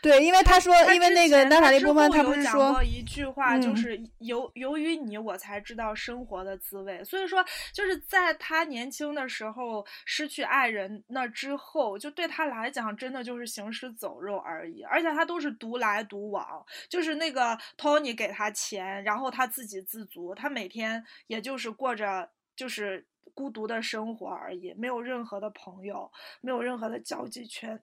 [0.00, 7.02] 对，因为他说，因为那个娜塔莉波曼，他不是说一句话，就是由由于你，我才知道生活的滋味。
[7.02, 14.84] 所以说，就是在他年轻的时候失去爱人那之后，就对他来讲，真的就是行尸走肉而已。
[14.84, 27.78] 而且他都是独来独往，就是那个 Tony 给他钱，然后他自给自足，他每天也就是过着就是孤独的生活而已，没有任何的朋友，没有任何的交际圈。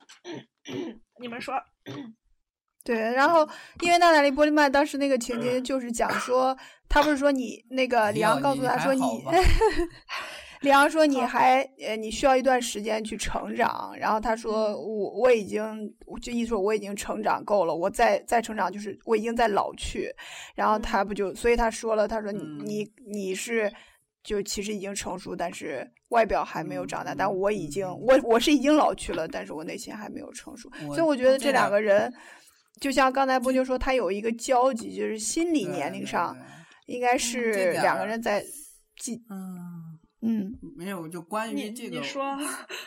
[1.22, 1.56] 你们说？
[2.86, 3.48] 对，然后
[3.80, 6.58] 因为娜塔莉波利曼当时那个情节就是讲说，
[6.90, 9.02] 他不是说你那个里昂告诉他说你，
[10.60, 20.14] 里昂说你还呃你需要一段时间去成长，然后他说我我已经就意思说我已经成长够了，我再再成长就是我已经在老去，
[20.54, 23.72] 然后他不就所以他说了，他说你你你是
[24.24, 32.14] 就其实已经成熟，但是外表还没有长大，但我已经我我是已经老去了，但是我内心还没有成熟，所以我觉得这两个人。
[32.82, 36.36] 就像刚才不就说他有一个交集，就是心理年龄上，
[36.88, 38.44] 应该是两个人在，
[39.30, 42.36] 嗯嗯，没有就关于这个，你说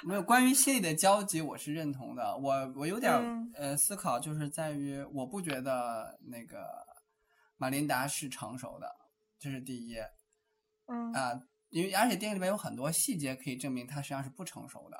[0.02, 2.36] 没有关于心理的交集，我是认同的。
[2.36, 3.12] 我我有点
[3.54, 6.66] 呃思考，就是在于我不觉得那个
[7.56, 8.90] 马琳达是成熟的，
[9.38, 9.94] 这是第一，
[10.86, 14.96] 嗯啊，因为而且电影里面有很多细节可以证明他实际上是不成熟的。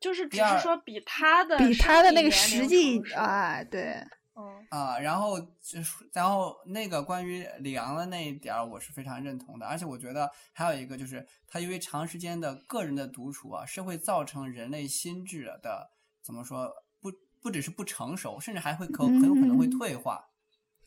[0.00, 4.02] 就是只是说比他的比他的那个实际啊对，
[4.34, 9.66] 嗯啊，然后就是然后那个关于李昂的那一点儿，我是非常认同的。
[9.66, 15.90] 而且我觉得还有一个就是，他因为长时间的个人的独处啊，是会造成人类心智的
[16.22, 20.29] 怎么说不不只是不成熟，甚至还会可很有可能会退化。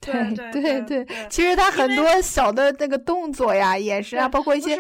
[0.04, 4.78] 对对对对，其实他很多小的那个动作呀、眼神啊，包括一些。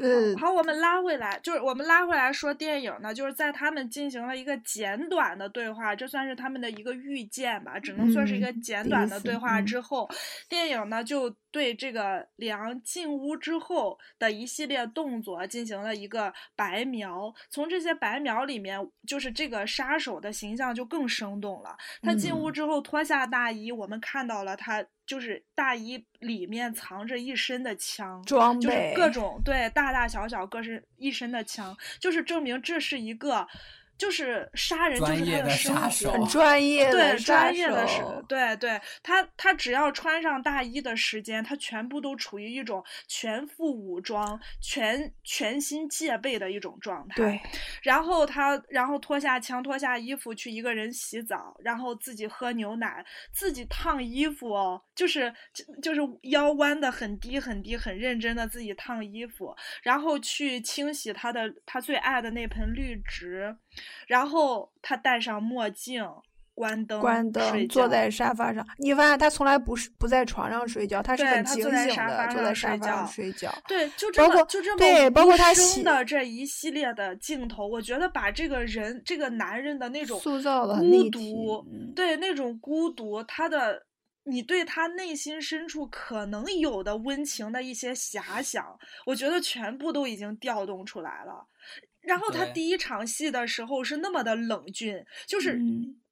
[0.00, 10.08] 嗯，好，我们拉回来，就是我们拉回来说电影呢，就是在他们进行了一个简短的对话，这算是他们的一个预见吧，只能算是一个简短的对话之后，
[10.48, 11.34] 电影呢就。
[11.52, 21.76] 对这个梁进屋之后的一系列动作进行了一个白描，从这些白描里面，就是这个杀手的形象就更生动了。
[22.00, 33.46] 他进屋之后脱下大衣，我们看到了他就是大衣里面藏着一身的枪，装备，就是各种对大大小小各是一身的枪，就是证明这是一个。
[33.98, 47.14] 就是杀人，就是他的生活，很专业的对专业的是，对对，他他只要穿上大衣的时间，他全部都处于一种全副武装、全全心戒备的一种状态。
[47.14, 47.40] 对，
[47.82, 55.32] 然后他然后脱下枪，脱下衣服去一个人洗澡，然后自己喝牛奶，自己烫衣服哦，就是
[55.80, 63.56] 就是腰弯的很低很低，很认真的自己烫衣服，然后去清洗他的他最爱的那盆绿植。
[64.06, 66.06] 然后他戴上墨镜，
[66.54, 68.66] 关灯，关灯，坐在沙发上。
[68.76, 73.50] 你发现他从来不是不在床上睡觉，他是很警醒的，坐在沙发上睡觉。
[73.66, 83.86] 对，就这么就这么对，包括他生的这一系列的镜头，我觉得把这个人这个男人的那种塑造的孤独，对那种孤独，他的
[84.24, 91.46] 你对他内心深处可能有的温情的一些遐想，我觉得全部都已经调动出来了。
[92.02, 95.58] 然后他第一场戏的时候是那么的冷峻，就是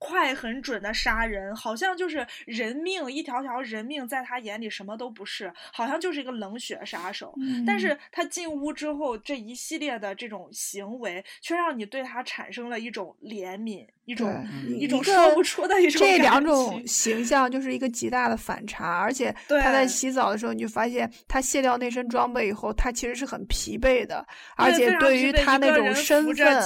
[0.00, 7.32] 快很准的杀人，好像就是人命一条条人命在他眼里什么都不是，好像就是一个冷血杀手。
[7.66, 13.86] 但是他进屋之后这一系列的这种行为，却让你对他产生了一种怜悯。
[14.06, 26.60] 一种一种说不出的一种这两种形象就是一个极大的反差，而且他在洗澡的时候，你就发现他卸掉那身装备以后，他其实是很疲惫的，而且对于他那种身份，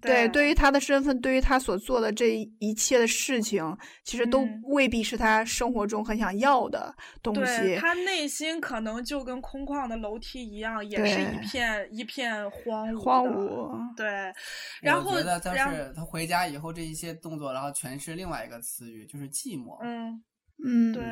[0.00, 7.76] 对，对于他的身份，对于他所做的这一切的事情，其实都未必是他生活中很想要的东西。
[7.76, 12.98] 他内心可能就跟空旷的楼梯一样，也是一片一片荒芜。
[12.98, 13.94] 荒芜。
[13.94, 14.32] 对，
[14.80, 16.70] 然后觉得他是他回家以后。
[16.70, 19.76] 这一些动作，然后全是另外一个词语，就是寂寞。
[19.82, 20.22] 嗯
[20.64, 21.02] 嗯，对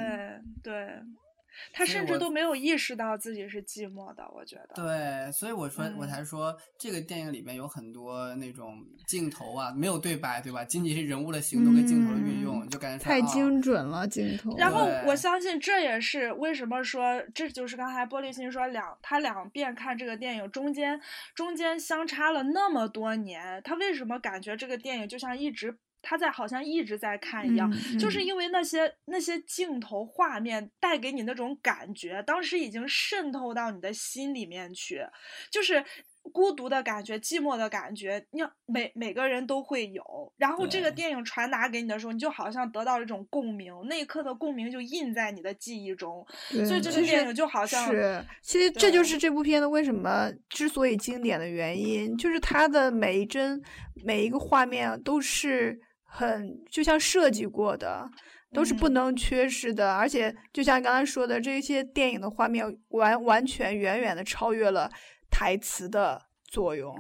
[0.63, 1.03] 对，
[1.73, 4.75] 他甚至都没有意识到自己是寂寞的，我觉得。
[4.75, 10.65] 对，所以我说，我才说这个电影里面有很多那种镜头啊，没有对白，对吧？
[10.65, 14.57] 仅仅是人物的行动跟镜头的运用，就感觉太精准了镜头。
[14.57, 21.01] 然后我相信这也是为什么说，这就是刚才玻璃心说两他两遍看这个电影中间
[21.35, 25.77] 中间相差了那么多年，他为什么感觉这个电影就像一直。
[26.01, 35.03] 他在好像一直在看一样，就是因为那些那些镜头画面带给你那种感觉，当时已经渗透到你的心里面去。
[35.51, 35.85] 就是
[36.33, 40.05] 孤独的感觉、寂寞的感觉，你每每个人都会有。
[40.37, 46.27] 然后这个电影传达给你的时候，你就好像得到了一种共鸣，那一刻的共鸣就印在你的记忆中。
[46.67, 53.63] 所以这个电影就好像是，其实这就是这部片子为什么之所以经典的原因，就是它的每一帧、
[54.05, 58.11] 每一个画面都是很就像设计过的。
[58.51, 64.91] 都是不能缺失的，而且就像刚才说的，这些电影的画面完完全远远的超越了
[65.31, 66.97] 台词的作用。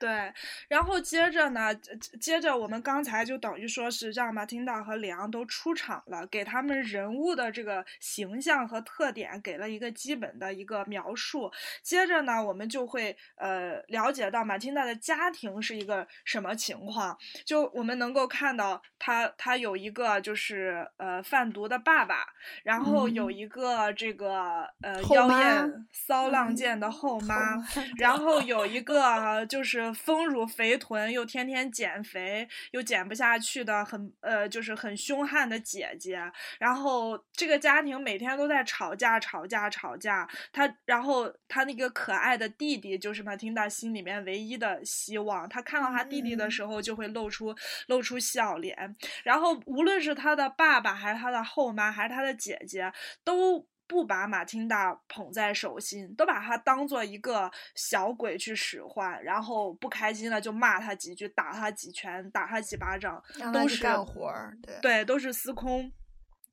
[0.00, 0.32] 对，
[0.66, 1.74] 然后接着呢，
[2.18, 11.52] 接着我们刚才就等于说是让马汀达和里昂都出场了，给他们人物的这个形象和特点给了一个基本的一个描述。
[11.82, 17.14] 接着呢，我们就会呃了解到马汀达的家庭是一个什么情况。
[17.44, 22.24] 就我们能够看到他他有一个就是呃贩毒的爸爸，
[22.62, 27.62] 然后有一个这个呃妖艳骚浪贱的后妈，
[27.98, 29.89] 然后有一个就是。
[29.92, 36.20] 丰乳肥臀又天天减肥又减不下去的很呃就是很凶悍的姐姐，
[36.58, 47.54] 然后这个家庭每天都在吵架吵架吵架，他然后他那个可爱的弟弟就是马汀达心里面唯一的希望，他看到他弟弟的时候就会露出
[47.86, 52.92] 露出笑脸，然后无论是他的爸爸还是他的后妈还是他的姐姐
[53.24, 53.66] 都。
[53.90, 63.20] 不把马汀达捧在手心，都把他当做一个小鬼去使唤，然后不开心了就骂他几句，打他几拳，打他几巴掌，
[63.52, 65.90] 都是干活儿，对对，都是司空。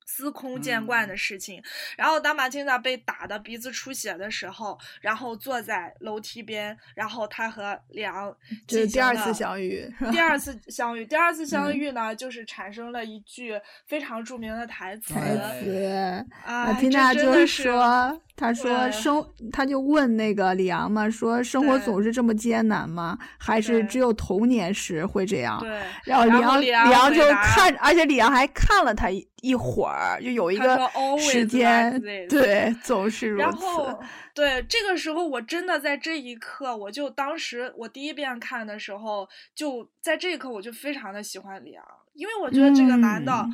[0.08, 1.62] 司空见惯的事情，
[1.96, 8.36] 然后当马金达被打的鼻子出血的时候，然后坐在楼梯边，然后他和梁
[8.66, 15.14] 就是第二次相遇，第二次相遇，第二次相遇呢，就是产生了一句非常著名的台词，
[16.46, 18.20] 马汀达就说。
[18.38, 23.18] 他说生，他就问那个李阳嘛，说生活总是这么艰难吗？
[23.40, 25.60] 还是只有童年时会这样？
[25.60, 25.82] 对。
[26.06, 26.26] 然后
[26.60, 30.80] 李阳李阳就看，而且李阳还看了他一一会儿，就有一个
[31.18, 33.42] 时间，对，总是如此。
[33.42, 34.00] 然后，
[34.36, 41.84] 对这个时候，我真的在这一刻，我就当时我第一遍看的时候，就在这一刻，我就非常的喜欢李阳，
[42.14, 43.48] 因为我觉得这个男的，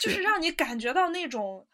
[0.00, 1.66] 就是让你感觉到那种。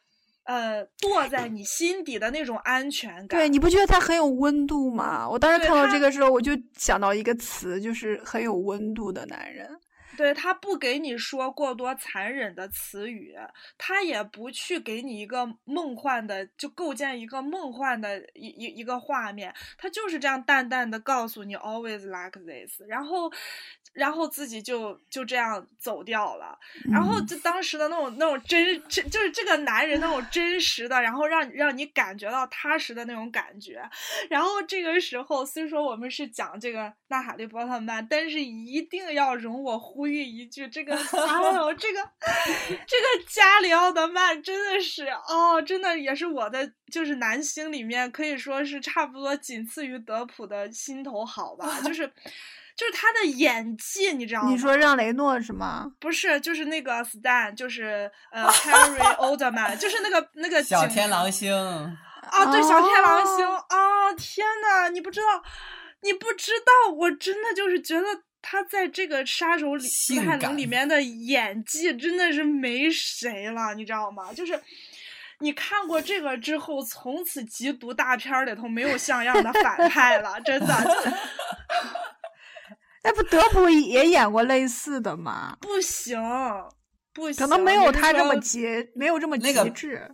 [0.51, 5.28] 呃，坐在你心底的那种安全感，对，你不觉得他很有温度吗？
[5.28, 9.70] 我当时看到这个时候，我就想到一个词，就是很有温度的男人。
[10.16, 13.34] 对他不给你说过多残忍的词语，
[13.78, 23.32] 他也不去给你一个梦幻的，就构建一个梦幻的一一一个画面，他就是这样淡淡的告诉你 always like this，然后，
[23.93, 26.59] 然后自己就就这样走掉了，
[26.93, 33.82] 然后就当时的那种那种真真就是这个男人那种真实的，然后让让你感觉到踏实的那种感觉，
[34.28, 40.01] 然后这个时候虽说我们是讲这个纳哈利波特曼，但是一定要容我呼。
[40.11, 42.11] 吁一句，这个， 哎呦，这个，
[42.84, 52.11] 这个加里奥德曼真的是，哦，真的也是我的，就是男星里面可以说是差不多仅次于德普的心头好吧，就是，
[52.81, 54.49] 就是他的演技，你知道吗？
[54.49, 55.93] 你说让雷诺是吗？
[56.01, 65.26] 不是，就是那个 Stan，就是呃 Harry Oldman，就是那个那个小天狼星啊，对，小天狼星啊，天呐，你不知道，
[66.01, 68.07] 你不知道，我真的就是觉得。
[68.43, 74.33] 他在这个杀手里斯坦林里面的演技真的是没谁了，你知道吗？
[74.35, 74.59] 就是
[75.41, 80.74] 你看过这个之后，从此缉毒大片里头没有像样的反派了，真的。
[83.03, 85.57] 那不德普也演过类似的吗？
[85.61, 86.20] 不行，
[87.12, 90.11] 不行，可能没有他这么极，没有这么极致。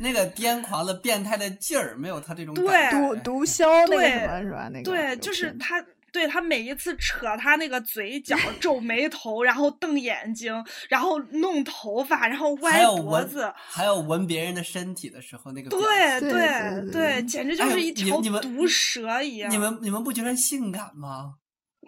[0.00, 4.68] 那个癫狂的、变态的劲儿，没有他这种对毒毒枭那个什么是吧？
[4.72, 5.84] 那个对，就是他。
[6.10, 10.54] 对他每一次扯他那个嘴角、 皱眉头，然后瞪眼睛，
[10.88, 19.50] 然后弄头发，然后歪脖子，还有闻别人的身体的时候那个，对对对，简直就是一条毒蛇一样。
[19.50, 21.34] 你们你们不觉得性感吗？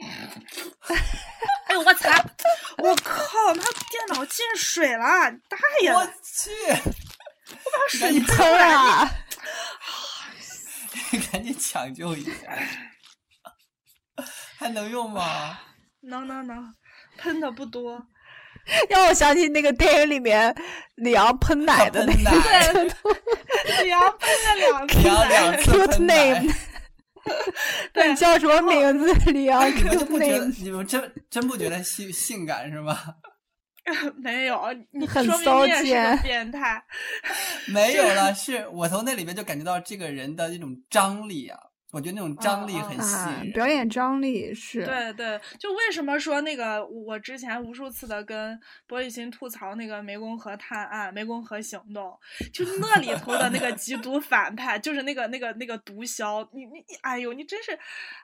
[1.68, 2.10] 哎呦我操！
[2.78, 3.54] 我靠！
[3.54, 5.92] 他电脑进水了，大爷！
[5.92, 6.50] 我去！
[6.70, 9.10] 我把水喷了！
[11.10, 12.32] 你 赶紧抢救一下。
[14.58, 15.58] 还能用吗？
[16.02, 16.74] 能能能，
[17.18, 18.06] 喷的不多。
[18.88, 20.54] 让我想起那个电影里面
[20.96, 22.30] 李阳喷奶的那个，
[23.82, 24.30] 李阳喷
[25.14, 25.86] 了两次奶。
[25.86, 26.54] Cute name，
[27.92, 29.30] 对，叫什么名字？
[29.30, 29.68] 李阳。
[29.74, 30.46] 你们不觉得？
[30.46, 32.96] 你们真真不觉得性性感是吗？
[34.16, 34.60] 没有，
[34.92, 36.82] 你很骚贱，变态。
[37.66, 41.58] 没有了，是我从那里面就感觉到这个人的一种张力啊。
[41.92, 43.50] 我觉得那种张力很吸。
[43.52, 44.84] 表演张力是。
[44.84, 52.16] 对对，就为什么说那个我之前无数次的跟玻璃心吐槽那个湄公河探案、湄公河行动，
[52.52, 57.72] 就那里头的那个缉毒反派，就是那个那个那个毒枭，你你你，哎呦，你真是，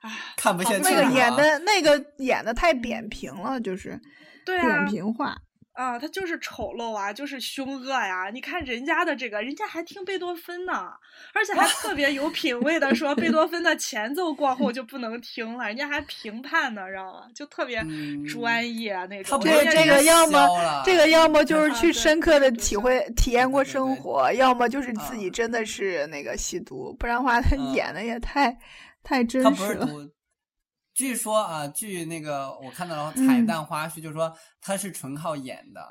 [0.02, 0.82] 哎，看不下去。
[0.82, 4.00] 那个演的那个演的太扁平了，就是
[4.44, 5.36] 对扁平化。
[5.76, 8.30] 啊，他就是丑陋啊，就是凶恶呀！
[8.32, 10.90] 你看人家的这个，人家还听贝多芬呢，
[11.34, 17.26] 而且还特别有品位的说，贝多芬的前奏过后就不能听了，人家还评判呢，知道吗？
[17.34, 17.84] 就特别
[18.26, 19.38] 专业那种。
[19.42, 28.56] 这个这个要么这个要么就是去深刻的体会体验过生活，要么就是自己真的是那个吸毒，不然的话他演的也太
[29.02, 29.86] 太真实了。
[30.96, 35.82] 据说啊，据那个我看到了彩蛋花絮，就是说他是纯靠演的，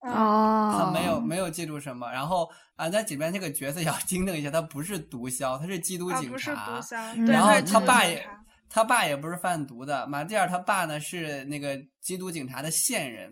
[0.00, 2.10] 哦，他没有没有记住什么。
[2.10, 6.80] 然后啊，在里边这个角色 要精正一下，他不是毒枭，他是缉毒警察。
[7.26, 8.26] 然后他爸也
[8.70, 13.30] 他爸也不是贩毒的，马蒂尔他爸呢是那个缉毒警察的线人。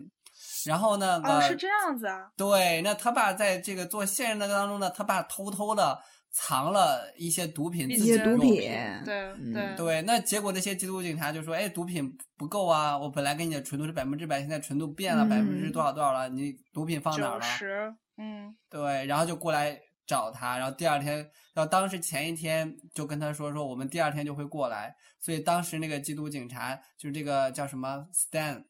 [0.67, 2.29] 然后呢，哦，是这样子啊。
[2.37, 5.99] 对，那他爸在这个做线人的当中呢，他爸偷偷的。
[6.39, 8.61] 藏了一些毒品，一些毒品，
[9.03, 10.01] 对对对。
[10.03, 12.95] 那结果那些缉毒警察就说：“哎，毒品不够啊！
[12.95, 16.29] 我本来给你的纯度是百分之百，现在纯度变了，百分之多少多少了？
[16.29, 19.07] 你毒品放哪儿了？”十，嗯，对。
[19.07, 19.75] 然后就过来
[20.05, 21.17] 找他，然后第二天，
[21.55, 28.63] 然后当时前一天就跟他说：“说我们第二天就会过来。”所以当时那个缉毒警察就是这个叫什么 Stan，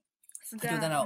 [0.58, 1.06] 他就在那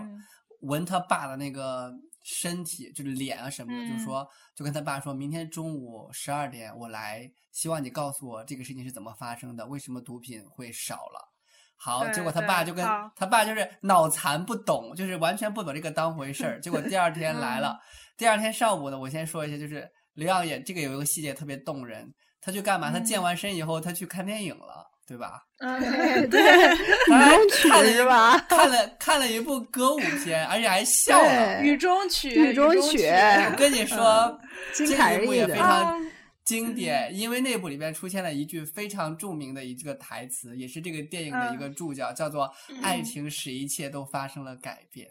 [0.62, 1.92] 闻他爸的那个。
[2.24, 11.32] 身体就是脸啊什么的，就说就跟他爸说，明天中午十二点我来，希望你告诉我这个事情是怎么发生的，为什么毒品会少了。
[11.76, 16.60] 好，结果他爸就跟他爸就是脑残不懂，就是完全不懂这个当回事儿。
[16.62, 17.80] 结果第二天来了，
[18.16, 22.92] 第二天上午呢，我先说一下，就是刘耀也这个有一个细节特别动人，他去干嘛？
[22.92, 24.91] 他健完身以后，他去看电影了。
[25.08, 25.42] 对吧？
[25.60, 28.38] 嗯，对，雨中曲是吧？
[28.48, 31.62] 看了看了一部歌舞片，而且还笑了。
[31.62, 33.08] 雨中曲，雨中曲。
[33.08, 34.40] 我跟你说，
[34.74, 36.02] 这一部也非常
[36.46, 42.50] 经典，因为那部里面出现了一句非常著名的一个台词，也是这个电影的一个注脚，叫做
[42.82, 45.10] “爱情使一切都发生了改变”。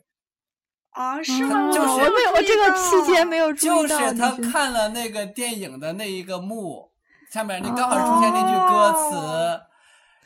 [0.91, 1.71] 啊，是吗？
[1.71, 4.01] 就是我没有，我这个期间没有注意到。
[4.01, 6.91] 就是他看了那个电影的那一个幕，
[7.31, 9.70] 上面你刚好出现那句歌词。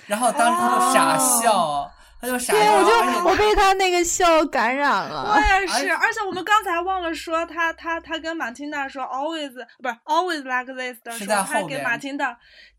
[0.06, 1.90] 然后当时他就傻笑，
[2.20, 2.58] 他就傻笑。
[2.58, 5.34] 对，我就我被他那个笑感染了。
[5.34, 9.50] 我也是，而且我们刚才忘了说，他他他跟马汀达说 always
[9.82, 12.36] 不是 always like this 的时候，他给马汀达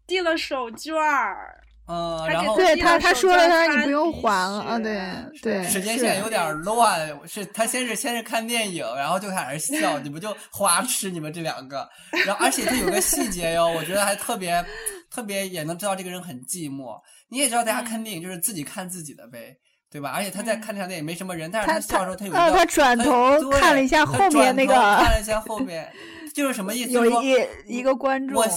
[0.07, 1.61] 递了手绢儿。
[1.87, 4.99] 嗯，然后对他他说了，他说你不用还了啊，对
[5.43, 5.63] 对。
[5.65, 11.87] 时间线有点乱，是他先是先是看电影，然后就开始笑，你不就花痴，你们这两个。
[12.25, 14.65] 然后而且他有个细节哟，我觉得还特别
[15.11, 16.99] 特别，也能知道这个人很寂寞。
[17.29, 19.57] 你也知道，大家看电影就是自己看自己的呗，
[19.89, 20.11] 对吧？
[20.11, 25.91] 而且他在看这场电影没什么人，但是他笑的时候他有一个，他转头看了一下后面那个，看了一下后面，
[26.33, 26.91] 就是什么意思？
[26.91, 28.47] 有一一个观众，我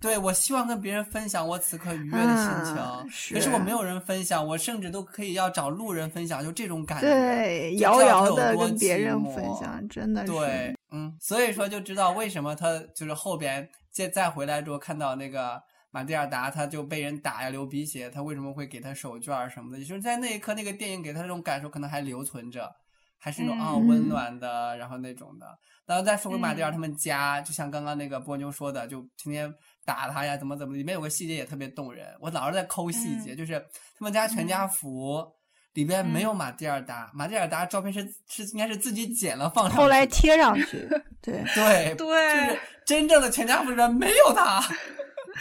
[0.00, 15.60] 对我希望跟别人分享我此刻愉悦的心情，可是我没有人分享，我甚至都可以要找路人分享，就这种感觉，对，遥遥的跟别人分享，真的是，对，嗯，所以说就知道为什么他就是后边再再回来之后看到那个。
[15.96, 19.78] 马蒂尔达他就被人打呀，流鼻血，他为什么会给他手绢什么的？
[19.78, 22.70] 也就是在那一刻，那个电影给他那种感受可能还留存着，
[23.16, 25.46] 还是那种啊温暖的，然后那种的。
[25.86, 29.50] 然后再说回马蒂尔他们家，就像刚刚那个波妞说的，就天天
[29.86, 32.06] 打他呀，怎么怎么，里面有个细节也特别动人。
[32.20, 33.58] 我老是在抠细节，就是
[33.98, 35.26] 他们家全家福
[35.72, 40.86] 里边没有马蒂尔达，马蒂尔达照片是是应该是自己剪了放上，后来贴上去，
[41.22, 44.62] 对 对对，就是真正的全家福里边没有他。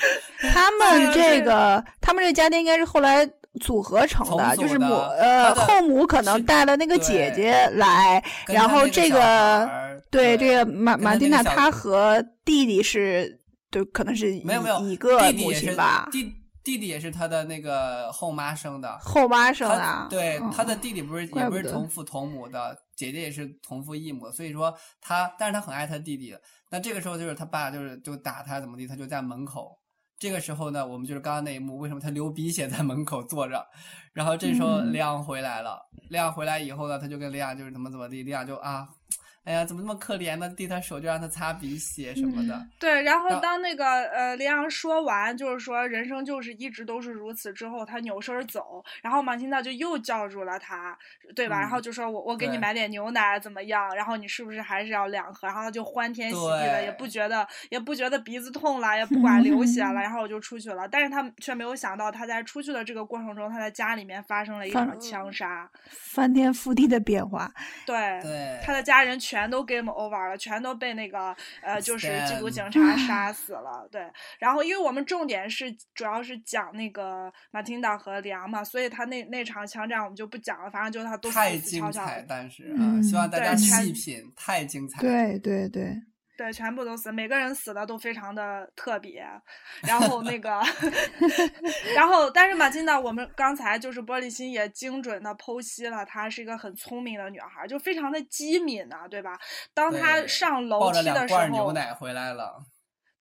[0.53, 3.27] 他们这个，他们这个家庭应该是后来
[3.61, 9.69] 组合成的，就是母呃后母可能带了那个姐姐来，然后这个
[10.11, 13.39] 对这个马马蒂娜她和弟弟是，
[13.71, 16.33] 就可能是没有没有一个母亲吧，弟
[16.63, 26.35] 弟弟也是他的那个后妈生的，后妈生的，对他的弟弟不是也不是同父同母的，姐姐也是同父异母，所以说他，但是他很爱他弟弟，
[26.71, 29.77] 那这个时候就是他爸就是就打他怎么地，他就在门口。
[30.17, 33.67] 这个时候呢，我们就是刚刚那一幕，为什么他流鼻血在门口坐着？
[34.13, 38.87] 然后这时候亮回来了，亮回来以后呢，他就跟亮就是怎么怎么地，亮就啊，
[39.45, 40.49] 哎呀，怎么那么可怜呢？
[40.49, 42.67] 递他手就让他擦鼻血什么的。
[42.79, 50.97] 对，然后当那个呃林阳说完，就是说人生就是一直都是如此之后，他扭身走，然后马青道就又叫住了他，
[51.35, 51.59] 对吧？
[51.59, 53.95] 然后就说我我给你买点牛奶怎么样？
[53.95, 55.47] 然后你是不是还是要两盒？
[55.47, 60.87] 然后他就欢天喜地的，也不觉得也不觉得鼻子痛了，也不管流血了，然后我就出去了。
[60.87, 67.51] 但是他却没有想到，他在出去的这个过程中，他在家里面发生了一场枪杀，翻天覆地的变化。
[67.85, 73.87] 对，对，他的家人全都 game over 了，全都被那个呃，就是缉毒警察杀死了。
[73.91, 74.01] 对，
[74.39, 85.01] 然后因为我们重点是主要是讲那个马汀达和梁嘛，所以他那那场枪战我们就不讲了，反正就是他都太精彩，但是啊，希望大家细品，太精彩。
[85.01, 85.95] 对对对。
[86.37, 89.25] 对，全部都死，每个人死的都非常的特别。
[89.83, 90.61] 然后那个，
[91.95, 99.39] 然后但是马金娜，我们刚才就是玻璃心也精准的剖析了，她是一个很聪明的女孩，就非常的机敏呢，对吧？
[99.73, 102.63] 当她上楼梯的时候，牛奶回来了，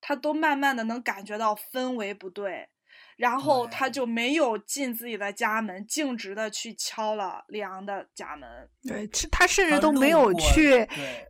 [0.01, 2.67] 她都慢慢的能感觉到氛围不对。
[3.15, 8.49] 然后他就没有进自己的家门，径直的去敲了李昂的家门。
[8.83, 10.87] 对，他甚至都没有去，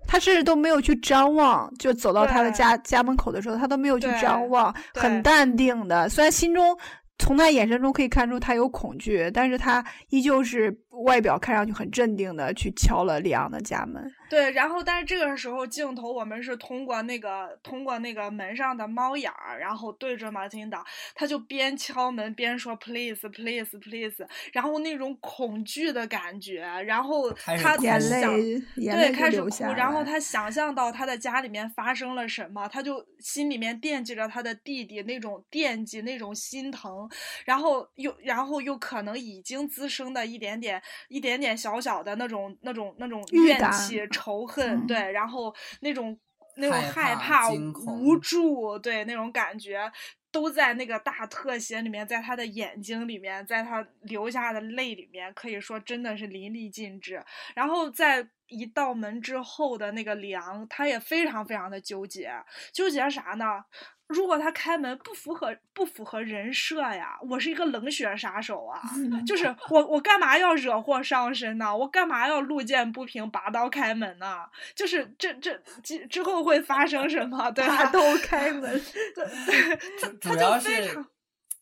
[0.08, 6.78] 他甚至都没有去张望，就走到他的家家门口的时候，他都没有去张望，很淡定的，虽然心中。
[7.18, 14.04] 从他眼神中可以看出他有恐惧，但是他依旧是外表看上去很镇定的去敲了李昂的家门。
[14.30, 30.20] 对，然后但是这个时候镜头我们是通过那个通过那个门上的猫眼儿，然后对着马金达，他就边敲门边说 “please please please”，然后那种恐惧的感觉，然后他眼泪对开始哭，然后他。
[30.26, 37.08] 想象到他的家里面发生了什么，他就心里面惦记着他的弟弟，那种惦记，那种心疼。
[37.46, 46.18] 然后又，然后又可能已经滋生的一点点、一点点小小的那种、那种、那种怨气、仇恨，对，然后那种
[46.56, 49.92] 那种害怕、无助，对，那种感觉
[50.32, 57.24] 都在那个大特写里面，在他的眼睛里面，在他流下的泪里面，可以说真的是淋漓尽致。
[57.54, 62.32] 然后在一道门之后的那个梁，他也非常非常的纠结，
[62.74, 63.64] 纠结啥呢？
[64.08, 68.80] 如果他开门不符合不符合人设呀，我是一个冷血杀手啊，
[69.26, 71.76] 就是我我干嘛要惹祸上身呢？
[71.76, 74.46] 我干嘛要路见不平拔刀开门呢？
[74.76, 77.50] 就是这这之之后会发生什么？
[77.54, 78.82] 对拔刀开门，
[79.16, 81.04] 对，主要是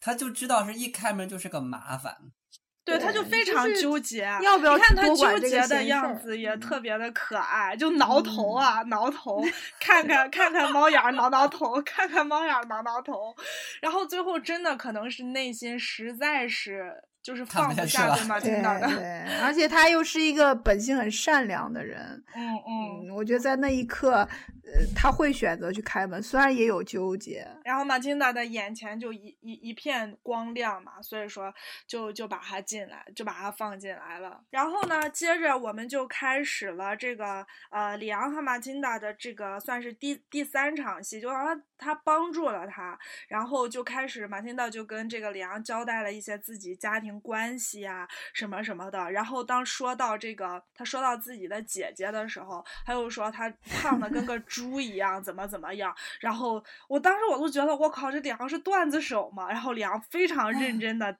[0.02, 2.18] 他就知道是一开门就是个麻烦。
[2.86, 9.42] 对，他就非常纠结，要不要看他纠结的样子也特别的可爱，就挠头啊，挠头，
[9.80, 13.34] 看看看看猫眼儿，挠挠头，看看猫眼儿，挠挠头，
[13.82, 17.04] 然后最后真的可能是内心实在是。
[17.24, 18.88] 就是放不下 对马汀达的，
[19.42, 22.22] 而且他又是一个本性很善良的人。
[22.36, 22.54] 嗯
[23.08, 27.48] 嗯，我觉得在那一刻，呃，他会选择去开门，虽然也有纠结。
[27.64, 31.54] 然后马金达的眼前就一一一片光亮嘛，所以说
[31.88, 34.44] 就就把他进来，就把他放进来了。
[34.50, 43.00] 然后呢，接着我们就开始了这个呃里昂和马金达的这个算是第第三场戏，就让他他帮助了他，
[43.30, 47.13] 然后就开始马金达就跟这个里昂交代了一些自己家庭。
[47.22, 49.12] 关系啊，什么什么的。
[49.12, 53.52] 然后当说到这个，他说到自己的姐姐的时候，他又说他
[53.82, 55.96] 胖的跟个 猪一样，怎么怎么样。
[56.20, 59.50] 然后我当时我都觉得，我靠，这李阳是段子手嘛。
[59.50, 61.16] 然后李阳非常认真的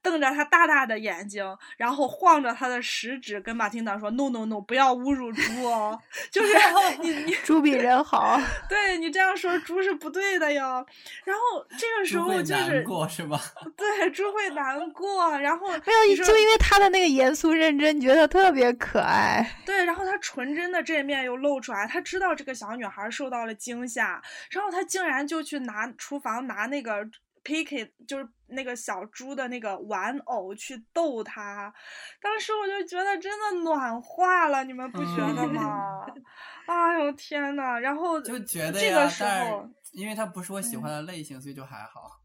[0.00, 1.44] 瞪着他大大的眼睛，
[1.76, 6.52] 然后晃着他的食指跟马汀达说：“no no no，不要侮辱猪哦，就是
[7.02, 8.38] 你你猪比人好，
[8.68, 10.84] 对你这样说猪是不对的哟。”
[11.24, 13.40] 然后这个时候就是过是吧？
[13.76, 15.31] 对，猪会难过。
[15.38, 19.58] 然后没有，就因为他的那个严肃认真，觉得特别可爱。
[19.64, 27.04] 对，然后他纯真的这一面又露出来，他知道这个小女孩受到了惊吓，然后他竟然就去拿厨房拿那个
[27.44, 31.72] Picky，就是那个小猪的那个玩偶去逗她。
[32.20, 36.06] 当时我就觉得真的暖化了，你们不觉得吗？
[36.66, 42.21] 哎呦天呐，然后就觉得这个时候，因为他不是我喜欢的类型，所以就还好。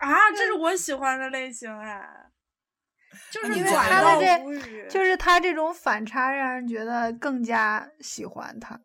[0.00, 2.02] 啊，这是我喜欢的类型哎，
[3.30, 8.80] 就是因为他的这，就是他这种反差让人觉得更加喜欢他。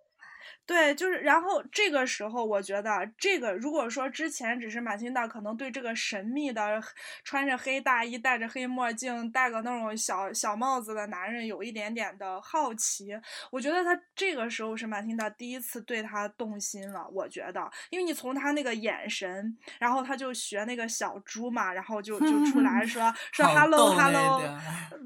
[0.67, 6.81] 对，就是，然后这个时候，我觉得这个，如果说之前只是马汀达可能对这个神秘的
[7.23, 13.15] 穿着黑大衣、戴着黑墨镜、戴个那种小小帽子的男人有一点点的好奇，
[13.51, 17.07] 我觉得他这个时候是马汀达第一次对他动心了。
[17.11, 24.41] 我觉得，因为你从他那个眼神，然后他就学那个小猪嘛，然后就就出来说 说 hello hello，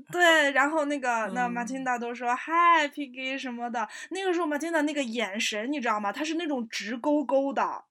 [0.09, 5.48] 对，然后那个那马汀达都说 hi Piggy 什么的，那个时候马汀达那个眼神。
[5.49, 6.11] 神，你知道吗？
[6.11, 7.83] 他是那种直勾勾的，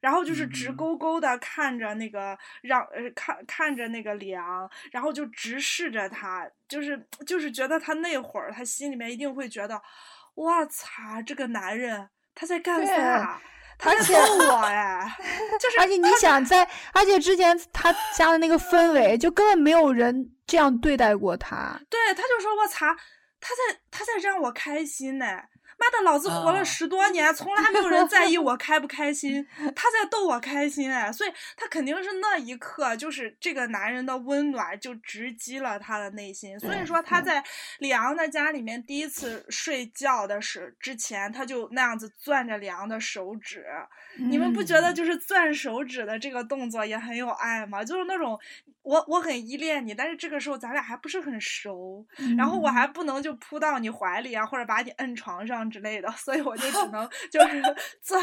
[0.00, 9.80] 然后就是直勾勾的看着那个让呃看看着那个梁，然后就直视着他，就是就是觉得他那会儿他心里面一定会觉得，
[10.34, 13.40] 我操，这个男人他在干啥？
[13.82, 15.16] 他在逗我 哎！
[15.58, 21.80] 就是而且你想在，而且之前他家的那个氛围，就根本没有人这样对待过他。
[21.88, 22.94] 对，他就说我擦，
[23.40, 25.24] 他在他在让我开心呢。
[25.80, 36.60] 妈的，老子活了十多年，从来没有人在意我开不开心，他在逗我开心哎，所以他肯定是那一刻，就是这个男人的温暖就直击了他的内心。
[36.60, 37.42] 所以说他在
[37.78, 43.64] 李昂的家里面第一次睡觉的时之前，他就那样子攥着李昂的手指，
[44.18, 47.82] 你们不觉得就是攥手指的这个动作也很有爱吗？
[47.82, 48.38] 就是那种
[48.82, 52.04] 我我很依恋你，但是这个时候咱俩还不是很熟，
[52.36, 55.60] 然后我还不能就扑到你怀里啊，或者把你摁床上。
[55.70, 57.62] 之类的，所以我就只能就是
[58.02, 58.20] 钻。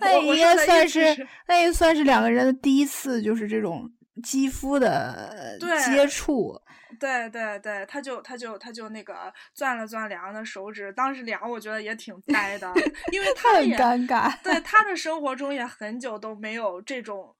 [0.00, 3.88] 那也算是，那也算是两个人的第一次，就是这种
[4.22, 5.56] 肌肤的
[5.86, 6.60] 接触。
[6.98, 12.72] 对对对，他就他就他就那个攥了攥梁的手指，当时梁我觉得也挺呆的，
[13.12, 14.32] 因为他也尴尬。
[14.42, 17.34] 对他的生活中也很久都没有这种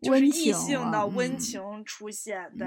[0.00, 2.52] 就是异性的温情出现。
[2.56, 2.66] 对，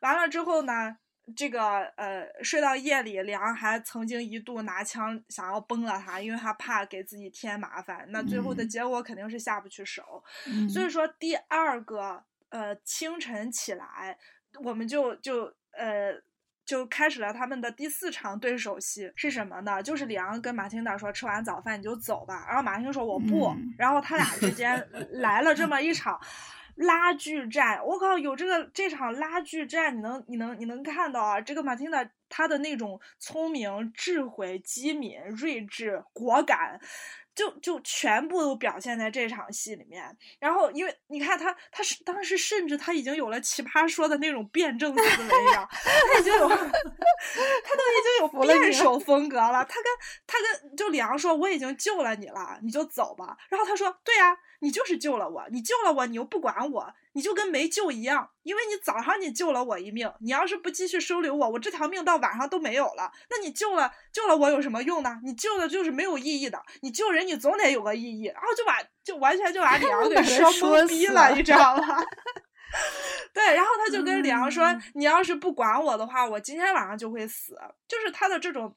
[0.00, 0.96] 完了之后呢？
[1.36, 8.06] 这个呃，睡到夜里，梁还曾经一度拿枪想要崩了他，因为他怕给自己添麻烦。
[8.08, 10.02] 那最后的结果肯定是下不去手。
[10.72, 14.16] 所以说，第二个呃清晨起来，
[14.64, 16.14] 我们就就呃
[16.64, 19.82] 就开始了他们的第四场对手戏是什么呢？
[19.82, 22.46] 就是李昂跟马汀达说，吃完早饭你就走吧。
[22.48, 23.54] 然后马汀说我不。
[23.76, 24.82] 然后他俩之间
[25.20, 26.18] 来了这么一场。
[26.78, 36.80] 拉锯战，我靠，有这个这场拉锯战，你能你能你能看到啊，这个马汀达他的那种聪明、智慧、机敏、睿智、果敢。
[37.34, 40.04] 就就全部都表现在这场戏里面，
[40.40, 49.64] 然后因为你看他，他是当时甚至他已经有了奇葩说的那种辩证思维了，他已经有， 他都已经有辩手风格了。
[49.66, 49.84] 他跟
[50.26, 63.10] 他跟就李昂说：“我已经救了你了，你就走吧。”然后他说：“对呀，你就是救了我，你救了我，你又不管我。”你就跟没救一样，因为你早上你救了我一命，你要是不继续收留我，我这条命到晚上都没有了。
[63.28, 65.18] 那你救了救了我有什么用呢？
[65.24, 66.62] 你救的就是没有意义的。
[66.80, 71.98] 你救人你总得有个意义，然后就把就完全就把李阳给说懵逼了，你知道吗？
[73.34, 78.76] 对，然后他就跟李阳说：“你要是不管我的话，我今天晚上就会死。”就是他的这种，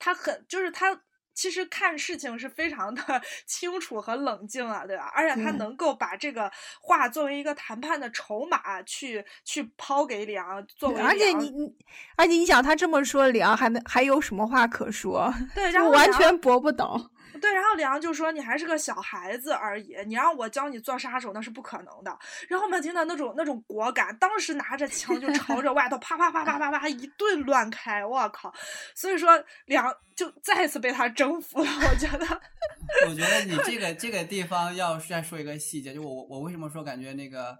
[0.00, 1.00] 他很就是他。
[1.38, 3.00] 其实看事情是非常的
[3.46, 5.08] 清楚和冷静啊，对吧？
[5.14, 11.72] 而且他能够把这个话作为一个谈判的筹码去去抛给李昂，作为而且你你，
[12.16, 15.32] 而且你想他这么说，李昂还能还有什么话可说？
[15.54, 17.10] 对，然后完全驳不倒。
[17.38, 22.18] 对，然后李昂就说：“你还是个小孩子而已，你让我教你做杀手那是不可能的。”
[22.48, 28.52] 然后马汀达那种那种果敢，当时拿着枪就朝着外头啪啪啪啪啪啪一顿乱开，我靠！
[28.94, 31.70] 所以说，梁就再次被他征服了。
[31.70, 32.26] 我觉得，
[33.08, 37.56] 我觉得你这个 这个地方要再说一个细节，就我我为什么说感觉那个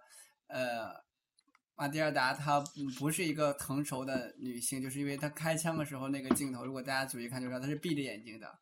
[0.48, 0.90] 呃
[1.76, 2.62] 马蒂尔达她
[2.98, 8.58] 不是一个成熟的女性，就是因为她开枪的时候那个镜头，如果大家仔细看就知道她是闭着眼睛的。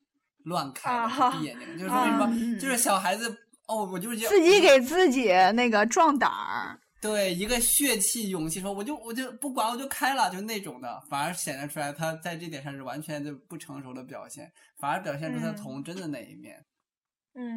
[0.46, 2.58] 乱开，闭眼睛，就是为什么？
[2.58, 3.36] 就是小孩子
[3.66, 6.78] 哦，我就是自己给自己那个壮胆儿。
[7.00, 16.56] 对，一个血气勇气，说我就我就不管，我就开了，就那种的，反而显得出来他在这点上是完全就不成熟的表现，反而表现出他童真的那一面。
[16.56, 16.64] 嗯，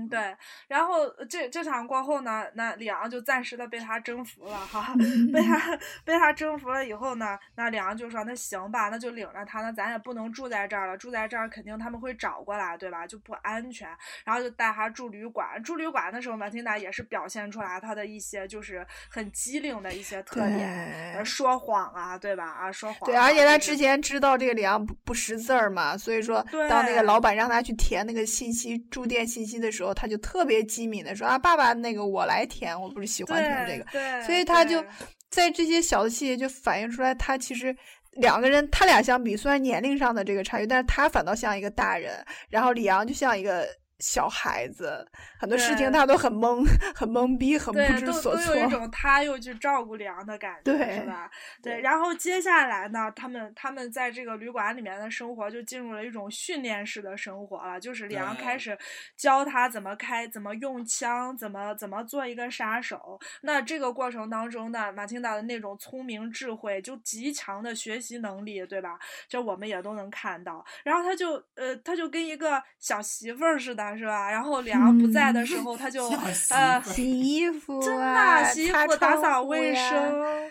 [0.10, 0.36] 对，
[0.68, 4.94] 然后这这场过后呢，那李昂就暂时的被他征服了哈，
[5.32, 13.08] 被他被他征服了以后呢，那李昂就说那行吧，那就领着他，那咱也不能住在这儿了，住在这儿肯定他们会找过来，对吧？
[13.08, 13.88] 就不安全，
[14.26, 15.64] 然后就带他住旅馆。
[15.64, 22.44] 住旅馆的时候，马汀达也是表现出来他的一些就是很机灵的一些特点，说谎啊，对吧？
[22.44, 23.10] 啊，说谎。
[23.10, 29.69] 对，而且他之前知道这个李昂不不识字儿嘛，所以说当那个老板让他去填那个信息住店信息的。
[29.72, 34.84] 时候他就特别机敏的说啊，爸爸，那个我来填，我不是喜欢填这个，所以他就
[35.30, 37.76] 在这些小的细节就反映出来，他其实
[38.14, 43.68] 两个人，他俩相比，虽然年龄上的这个差距，但是他反倒像一个大人，然后李阳就像一个。
[44.00, 45.06] 小孩子
[45.38, 48.54] 很多事情他都很懵，很懵逼，很不知所措。
[48.54, 51.30] 都有一种他又去照顾梁的感觉，是吧？
[51.62, 51.82] 对。
[51.82, 58.78] 然后接下来呢，他们他们在这个旅馆里面的生活就进入了一种训练式的生活了，就是梁开始
[59.18, 63.20] 教他怎么开、怎么用枪、怎么怎么做一个杀手。
[63.42, 68.98] 那这个过程当中呢，马青达的那种聪明智慧，就极强的学习能力，对吧？
[69.28, 70.66] 这我们也都能看到。
[70.86, 73.89] 然后他就呃，他就跟一个小媳妇儿似的。
[73.98, 74.30] 是吧？
[74.32, 76.08] 然后梁不在的时候，他就
[76.50, 80.50] 呃洗衣服，真的洗衣服、打扫卫生。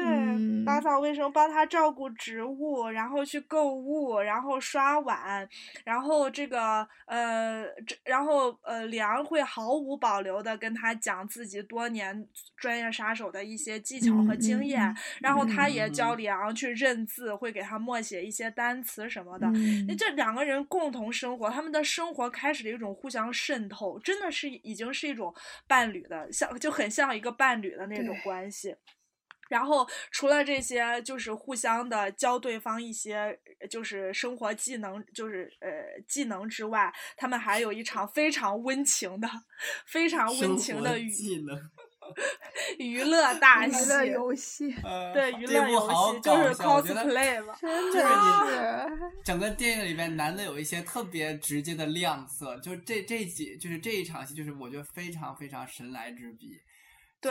[0.00, 5.48] 对，打扫卫生，帮他照顾植物，然后去购物，然后刷碗，
[5.84, 12.26] 然后这个呃，这然后呃，梁会毫无保留的跟他讲自己多年
[12.56, 19.46] 专业杀手的一些技巧和经验，然后他也教梁去认字，会给他默写一些单词什么的。
[19.86, 25.34] 那这两个人共同生活，他们的生活开始了一种互相渗透，真的是已经是一种
[25.66, 28.74] 伴侣的，像就很像一个伴侣的那种关系。
[29.54, 33.38] 然后除了这些，就是互相的教对方一些
[33.70, 35.70] 就是生活技能，就是呃
[36.08, 39.28] 技能之外，他们还有一场非常温情的、
[39.86, 41.56] 非常温情的技能
[42.78, 44.74] 娱乐大戏、娱乐游戏，
[45.14, 48.02] 对娱乐游戏就是 cosplay 嘛， 真的
[48.46, 49.22] 是。
[49.24, 56.60] 整个电影里边男的有一些特别直接的亮色，就这这几就是这一场戏，就是我觉得非常非常神来之笔。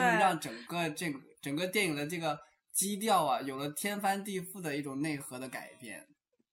[0.00, 2.38] 是让整个这个整个电影的这个
[2.72, 6.06] 基调啊，有了天翻地覆的一种内核的改变。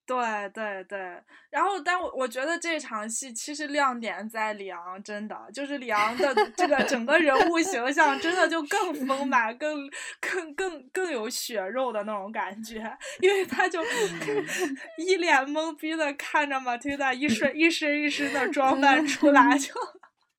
[0.03, 0.17] 对
[0.49, 0.99] 对对，
[1.51, 9.89] 然后，但我我觉得这场戏其实亮点在李昂，真的就是李昂的 这个整个人物形象，真的就更丰满、更
[10.19, 12.75] 更更更有血肉的那种感觉，
[13.21, 13.81] 因为他就
[14.97, 19.71] 一脸懵逼的看着马蒂达一身一身一身的装扮出来就。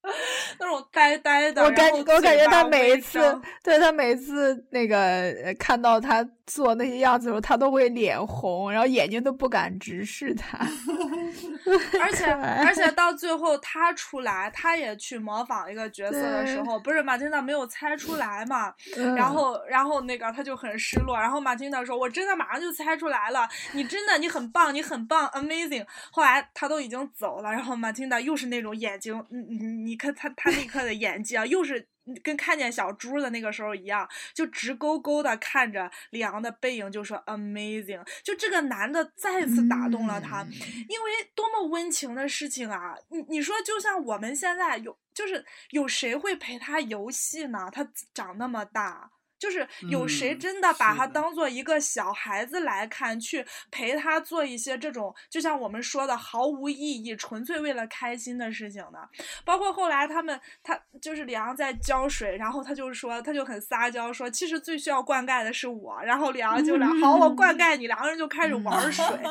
[0.58, 10.58] 那种呆呆的，我感我感觉他每一次，对他每一次那个看到他做那些样子的时候，他都会脸红，然后眼睛都不敢直视他。
[12.00, 18.72] 而且而且到最后他出来，他也去模仿一个角色的时候，不是马丁达没有猜出来嘛？
[19.16, 21.16] 然后然后那个他就很失落。
[21.16, 31.86] 然后马丁达说：“我真的马上就猜出来了，你真的你很棒，你很棒，amazing。”后来他都已经走了，然后马丁达又是那种眼睛，你你你看他他那刻的演技啊，又是。
[32.22, 38.04] 跟看见小猪的那个时候一样，就直勾勾的看着李昂的背影，就说 amazing。
[38.22, 40.42] 就这个男的再次打动了他，
[40.88, 42.94] 因为多么温情的事情啊！
[43.08, 47.68] 你你说，就像我们现在有，就是有谁会陪他游戏呢？
[47.72, 49.10] 他长那么大。
[49.42, 59.00] 就是有谁真的把他当做一个小孩子来看，去陪他做一些这种就像我们说的毫无意义、纯粹为了开心的事情呢？
[59.44, 66.00] 包括后来他们，他就是李昂在浇水，然后他就说，他就很撒娇说，其实最需要灌溉的是我。
[66.04, 69.18] 然后李昂就俩好，我灌 溉你，两个人就开始玩水， 就是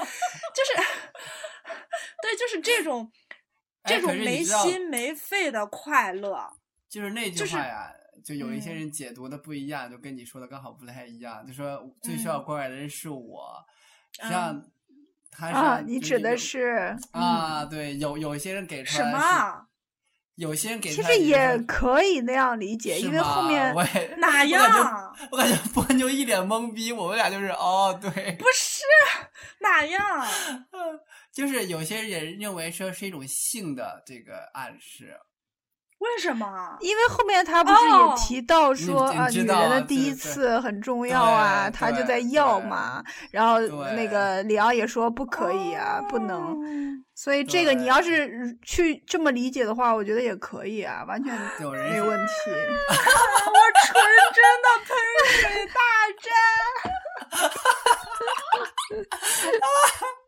[2.22, 3.10] 对，就是这种
[3.86, 6.52] 这种没心没肺的快乐，
[6.90, 7.94] 就是那句话呀。
[7.94, 11.46] 就有一些人解读的不一样，就跟你说的刚好不太一样。
[11.46, 13.64] 就说最需要关爱的人是我，
[14.14, 14.64] 实际上
[15.30, 19.68] 他是啊，你指的是啊，对，有有一些人给出来什么？
[20.36, 23.76] 有些人给其实也可以那样理解，因为后面
[24.18, 25.16] 哪 样？
[25.30, 28.10] 我感觉波妞一脸懵逼，我们俩就是哦，对，
[28.40, 28.82] 不 是
[29.60, 30.28] 哪样？
[31.32, 35.16] 就是有些人认为说是一种性的这个暗示。
[36.02, 36.78] 为什么？
[36.80, 43.04] 因为后面他不是也提到说啊，女人的第一次很重要啊，他就在要嘛。
[43.30, 43.60] 然后
[43.96, 46.58] 那个李昂也说不可以啊，不能。
[47.14, 51.32] 所以这个你要是去这么理解的话，我觉得也可以啊，完全
[51.62, 52.34] 没有问题。
[52.50, 53.54] 我
[53.86, 54.98] 纯真的喷
[55.40, 55.80] 水大
[56.18, 56.32] 战。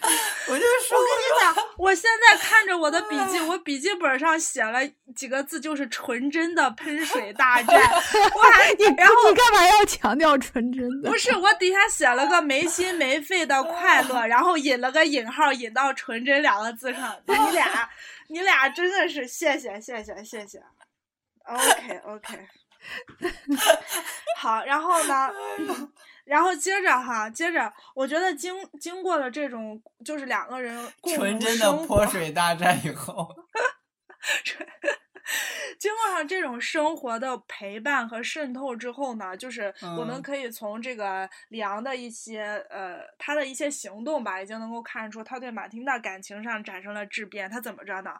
[0.48, 4.80] 我就说，我跟你讲，我现在看着我的笔记，我笔记本上写了
[5.14, 7.76] 几个字，就是纯真的喷水大战。
[8.34, 11.10] 我还你，然后你干嘛要强调纯真的？
[11.10, 17.16] 不是，我底下写了个没心没肺的快乐，然后引了个引号，引到纯真两个字上。
[17.26, 17.90] 你俩，
[18.28, 20.62] 你俩真的是谢谢谢谢谢谢。
[21.44, 22.48] OK OK，
[24.36, 25.30] 好，然后呢？
[26.30, 33.28] 然后接着哈，接着，我觉得经经过了这种就是两个人纯真的泼水大战以后，
[35.78, 47.48] 经过上这种生活的陪伴和渗透之后呢，就是我们可以从这个里昂的一些呃他的一些行动吧，已经能够看出他对马汀达感情上产生了质变。
[47.50, 48.12] 他怎么着呢？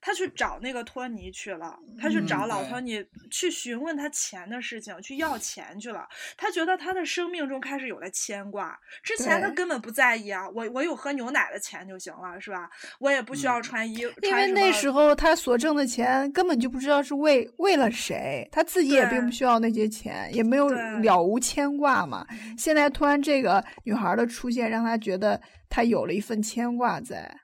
[0.00, 6.06] 他去找那个托尼去了，他去找老托尼去询问他钱的事情，去要钱去了。
[6.36, 12.68] 他觉得他的生命中开始有了牵挂，之前他根本不在意啊，我我有喝牛奶的钱就行了，是吧？
[12.98, 22.26] 我也不需要穿衣，因为那时候他所挣的钱根本就不知道是为为了谁，他自己也并不需要那些钱，也没有了无牵挂嘛。
[22.56, 27.40] 现在突然这个女孩的出现，让他觉得他有了一份牵挂在。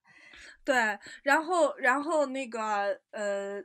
[0.65, 3.63] 对，然后然后那个呃。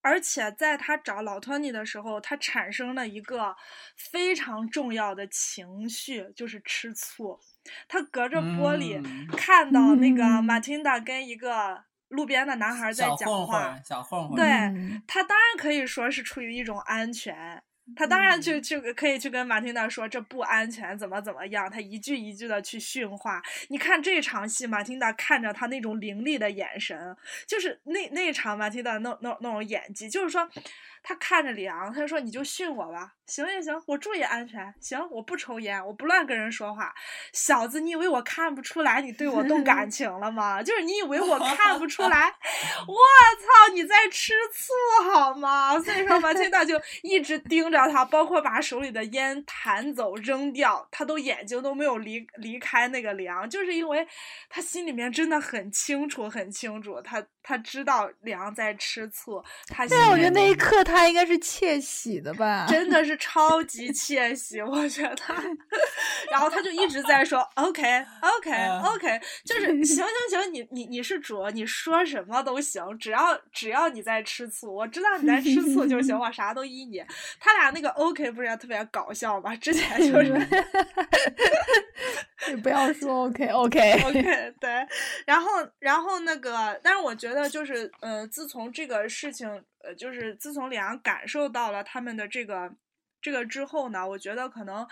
[0.00, 3.54] 而且在他找老托尼的时候，他产生了一个
[3.96, 7.38] 非常重要的情绪，就是吃醋。
[7.88, 9.02] 他隔着玻璃
[9.36, 14.36] 看到那个马汀达跟一个路边的男孩在讲话，小混混。
[14.36, 14.46] 对
[15.06, 17.62] 他当然可以说是出于一种安全。
[17.96, 21.70] 他当然就就可以去跟马汀达说这不安全，怎么怎么样？
[21.70, 23.42] 他一句一句的去训话。
[23.68, 30.48] 你看这场戏，马汀达看着他那种凌厉的眼神，就是那那场马汀达那那那种演技，就是说。
[31.00, 34.74] 他看着里昂，他就说：“你就训我吧，行行行，我注意安全。
[34.80, 36.94] 行，我不抽烟，我不乱跟人说话。
[37.32, 40.62] 小子，你以为我看不出来你对我动感 情了吗？
[40.62, 42.26] 就是你以为我看不出 来？
[42.86, 45.78] 我操，你在吃醋好吗？
[45.80, 54.06] 所以说马汀达就一直盯着他，包括把手里的烟弹走扔掉，他都眼睛都没有离离开那个梁，就是因为
[54.50, 59.42] 他心里面真的很清楚，很清楚，他他知道梁在吃醋。
[59.68, 62.66] 他对，我觉得那一刻他。”他应该是窃喜的吧？
[62.68, 65.16] 真的是超级窃喜，我觉得。
[66.30, 77.02] 然后他就一直在说：“OK，OK，OK，就是行行行，你你你是主，你说什么都行，只要只要你在吃醋，我知道你在吃醋就行， 我啥都依你。”
[77.40, 79.54] 他俩那个 OK 不是也特别搞笑吗？
[79.56, 80.32] 之前就是，
[82.48, 84.70] 你 不要说 OK，OK，OK，对。
[85.26, 89.48] 然后然后那个，但是我觉得就是，呃，自从这个事情。
[89.80, 92.68] 呃，就是自从李阳感受到了他们的这个
[93.20, 94.86] 这个之后呢，我觉得可能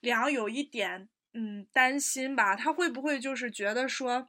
[0.00, 4.28] 李阳有一点嗯担心吧，他会不会就是觉得说，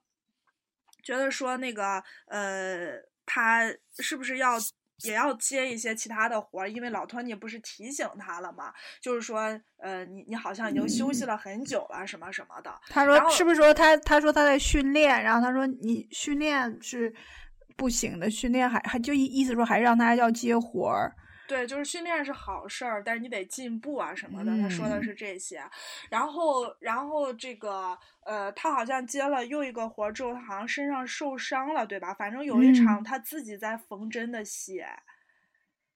[1.04, 2.94] 觉得说那个呃，
[3.26, 4.58] 他是不是要
[5.04, 6.70] 也要接一些其他的活儿？
[6.70, 12.74] 因为老托尼不是提醒他了嘛，就是说呃，你你好像已经休息了很久了，什么什么的。
[12.88, 17.14] 他说是不是说他他说他在训练，然后他说你训练是。
[17.78, 21.16] 不行的训练还还就意意思说还让他要接活儿，
[21.52, 24.58] 对，就是训练是好事儿，但是你得进步啊什么的。
[24.58, 25.62] 他说的是这些，
[26.10, 32.14] 然后然后这个呃，他好像接了又一个活儿之后，他好像身上受伤了，对吧？
[32.14, 34.82] 反正有一场他自己在缝针的戏，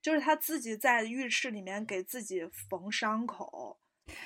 [0.01, 3.79] 就是他自己在浴室里面给自己缝伤口。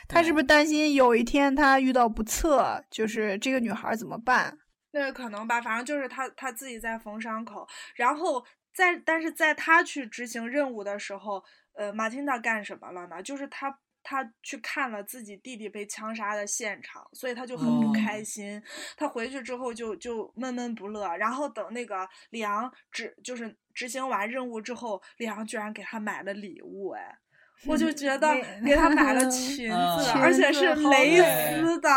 [0.08, 4.58] 他是不是担心有一天他遇到不测，就是这个女孩怎么办？
[4.92, 8.44] 那可能吧，反正就是他他自己在缝伤口，然后
[8.74, 11.44] 在但是在他去执行任务的时候，
[11.74, 13.22] 呃，马汀达干什么了呢？
[13.22, 18.62] 就是他他去看了自己弟弟被枪杀的现场，所以他就很不开心。
[18.96, 27.20] 他回去之后就就闷闷不乐，然后等那个里昂执就是执行完任务之后，里昂居然给他买了礼物，哎。
[27.66, 28.34] 我就觉得
[28.66, 31.89] 给他买了裙子，而且是蕾丝的，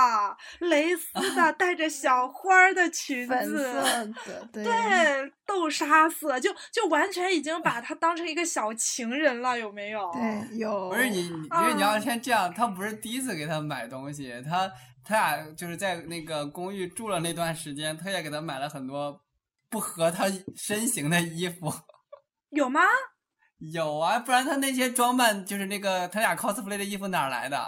[0.60, 4.12] 蕾丝的 带着小花的裙子，
[4.52, 4.64] 对，
[5.46, 10.10] 豆沙色，就就完全已经把他当成一个小情人了，有没有？
[10.12, 10.90] 对，有。
[10.90, 14.70] 不是你，因为你要先这样，他不是第一次给他买东西，他
[15.04, 19.20] 他俩就是在那个公寓住了那段时间，他也给他买了很多
[19.70, 20.24] 不合他
[20.56, 21.72] 身形的衣服，
[22.50, 22.80] 有吗？
[23.70, 27.58] 有啊，不然他那些装扮就是那个他俩 cosplay 的衣服哪来的？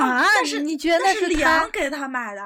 [0.00, 2.42] 啊，但是你觉得那是梁给他买的？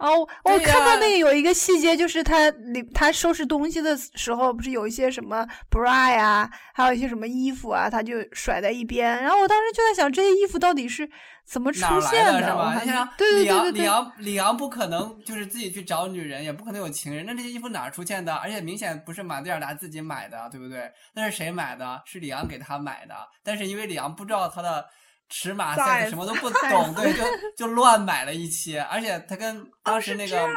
[0.00, 9.22] 哦，我看到那个有一个细节，就是他里他收拾东西的时候，不是有一些什么 bra 呀，还有一些什么衣服啊，他就甩在一边。
[9.22, 11.08] 然后我当时就在想，这些衣服到底是
[11.44, 12.38] 怎么出现的？
[12.40, 12.80] 是吧？
[12.82, 17.26] 你想，李阳李阳李阳不可能就是自己去找女人，也不可能有情人。
[17.26, 18.34] 那这些衣服哪出现的？
[18.34, 20.90] 而且明显不是马蒂尔达自己买的，对不对？
[21.12, 22.02] 那是谁买的？
[22.06, 23.14] 是李阳给他买的。
[23.44, 24.86] 但是因为李阳不知道他的。
[25.30, 27.24] 尺码赛什么都不懂，对，就
[27.56, 30.48] 就乱买了一些，而且他跟当时那个，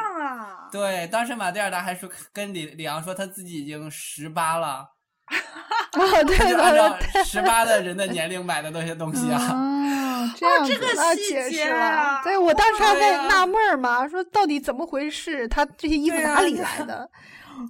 [0.70, 4.86] 对，当时马蒂尔达还说跟李李昂说他自己已经十八了，
[5.94, 17.08] 哦，对，就按照十八的人的年龄买的那些东西啊， 哦，这样子那解释了，对我当时还在纳闷儿嘛，说到底怎么回事，他这些衣服哪里来的？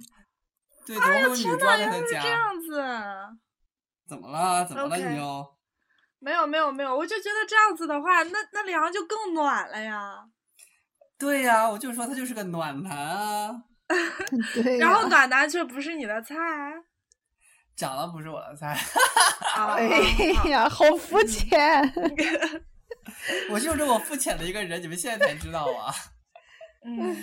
[0.87, 2.21] 对，怎么会有女装在他家？
[2.21, 2.93] 这样子。
[4.07, 4.65] 怎么了？
[4.65, 5.54] 怎么了你又？
[6.25, 10.25] 没有没有没有，我就觉得这样子的话，那那梁就更暖了呀。
[11.19, 13.51] 对呀，我就说他就是个暖男啊。
[14.55, 14.79] 对。
[14.79, 16.33] 然后暖男却不是你的菜。
[17.77, 18.75] 长得不是我的菜。
[19.55, 19.87] 哎
[20.49, 21.93] 呀，好肤浅。
[23.51, 25.93] 我就是这么肤浅的一个人，你们现在才知道啊。
[26.83, 27.15] 嗯。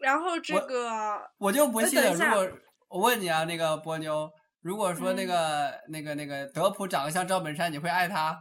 [0.00, 2.50] 然后这个，我就不信，如果
[2.88, 4.30] 我问你啊，那个波妞。
[4.62, 8.36] 如果说那个那个那个德普长得像赵本山，你会爱他？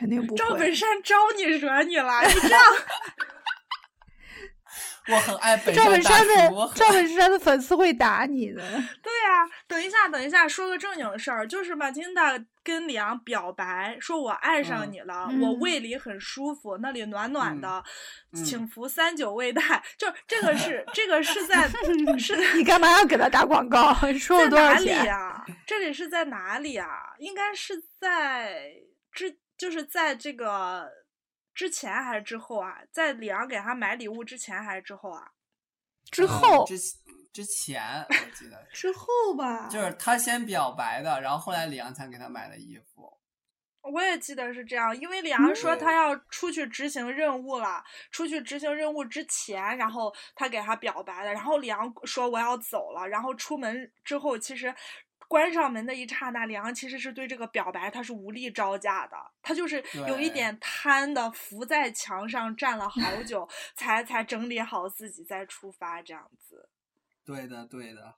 [0.00, 0.38] 肯定不会。
[0.38, 2.22] 赵本山招你惹你了？
[2.22, 2.62] 你这样，
[5.08, 6.34] 我很爱本赵本山的
[6.74, 8.62] 赵本山的粉丝会打你的。
[9.02, 12.32] 对呀，等一下，等一下，说个正经事儿，就是马金达
[12.64, 17.82] 跟李昂表白，说我爱上你了，我胃里很舒服，那里暖暖的，
[18.34, 19.82] 请服三九胃泰。
[19.98, 21.68] 就这个是这个是在
[22.18, 23.94] 是，你干嘛要给他打广告？
[24.18, 25.44] 说了多少钱呀？
[25.66, 26.86] 这里是在哪里啊？
[27.18, 28.70] 应该是在
[29.12, 30.90] 之，就是在这个
[31.52, 32.78] 之前还是之后啊？
[32.90, 35.30] 在李阳给他买礼物之前还是之后啊？
[36.10, 36.64] 之后。
[37.32, 39.06] 之前我记得之后
[39.38, 43.20] 吧，就是他先表白的，然后后来李阳才给他买的衣服。
[43.82, 54.74] 我也记得是这样，因为李阳说他要出去执行任务了，出去执行任务之前，然后他给他表白的，然后李阳说我要走了，然后出门之后，其实
[55.30, 66.68] 关上门的一刹那，李阳其实是对这个表白他是无力招架的，他就是有一点瘫的伏在墙上站了好久，才才整理好自己再出发这样子。
[67.24, 68.16] 对的，对的，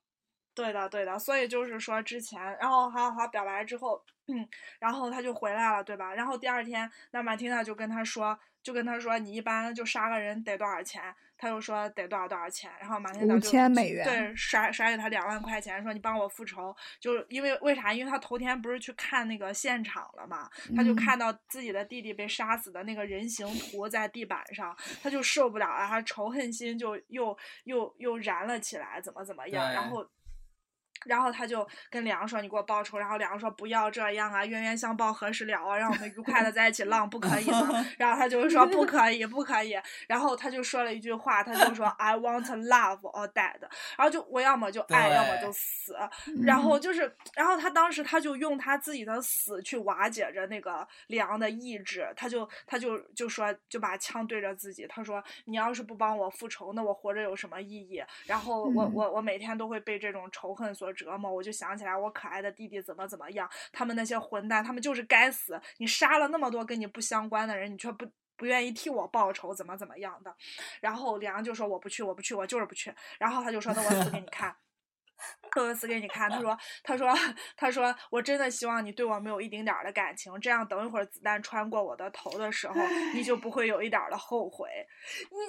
[0.55, 4.49] 对的，对的，所以就是说之前，然后好好表白之后，嗯，
[4.79, 6.15] 然后他就回来了，对吧？
[6.15, 11.15] 然后第二天，那马汀娜就跟他说，就跟他说，你一般就杀个人得多少钱？
[11.43, 12.71] 他又说得多少多少钱？
[12.79, 16.73] 然后马天达就五千美元，对，甩甩给他两万块钱，说你帮我复仇。
[17.01, 17.93] 就是因为为啥？
[17.93, 29.73] 因为他头天不是去看那个现场了嘛，他就看到自己的弟弟被杀死的那个人形图在地板上，他就受不了了，他仇恨心就又又又燃了起来，怎么怎么样？
[29.73, 30.09] 然后。
[31.05, 35.77] 然后他就跟梁说：“你给我报仇。”然后梁说：“不要这样啊，冤冤相报何时了啊？
[35.77, 39.77] 让我们愉快的在一起浪，不可以吗？”然后他就说：“不可以，不可以。”
[40.07, 43.59] 然后他就说了一句话，他就说：“I want love or dead。”
[43.99, 45.97] 然后就我要么就爱，要么就死。
[46.45, 52.09] 然后就是，然后他当时他就用他自己的死去瓦解着那个梁的意志。
[52.15, 58.03] 他就他就就说，就把枪对着自己，他说：“你要是不帮我复仇，那我活着有什么意义？
[58.27, 65.61] 然后我我我每天都会被这种仇恨所。”折磨，我就想起来我可爱的弟弟怎么怎么样，他们那些混蛋，他们就是该死！
[65.79, 70.35] 你杀了那么多跟你不相关的人，你却不不愿意替我报仇，怎么怎么样的？
[70.81, 72.93] 然后李阳就说我不去，我不去，我就是不去。
[73.19, 74.55] 然后他就说那我死给你看，
[75.57, 76.29] 我死给你看。
[76.31, 77.15] 他说他说
[77.57, 82.75] 他说我真的希望你对我没有一丁点儿的感情，这样等一会儿子弹穿过我的头的时候，
[83.15, 84.69] 你就不会有一点的后悔。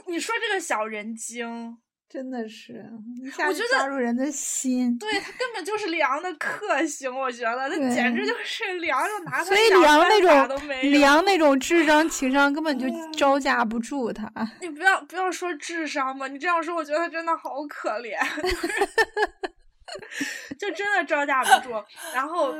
[0.06, 1.80] 你你说这个小人精。
[2.14, 2.86] 真的是
[3.24, 14.32] 一下就抓住人的心，对他根本就是梁的克星，我觉得他简直就是梁，就拿他所以梁那种梁那种智商情商根本就招架不住他。
[14.62, 18.16] 你不要不要说智商嘛，你这样说，我觉得他真的好可怜。
[20.58, 21.84] 就真的招架不住，
[22.14, 22.54] 然后，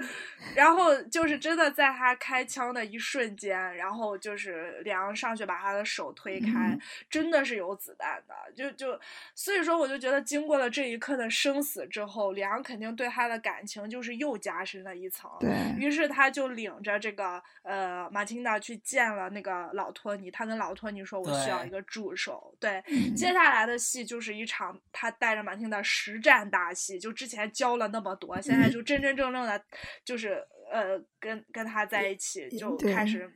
[0.54, 6.78] 然后就是真的在他开枪的一瞬间，然后就是梁上去把他的手推开，
[7.08, 8.98] 真的是有子弹的，就就
[9.34, 15.30] 所以说我就觉得经过了这一刻的生死之后，梁肯定对他的感情就是又加深了一层，
[15.78, 22.82] 于是他就领着这个呃马汀达去见了那个老托尼，他跟老托尼说：“我需要一个助手。”对，
[23.16, 26.82] 接下来的戏就是一场他带着马汀达实战大。
[26.82, 29.64] 戏就之前教了那么多，现在就真真正正的，
[30.04, 33.32] 就是呃，跟跟他在一起就开始，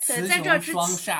[0.00, 1.16] 在在这之前，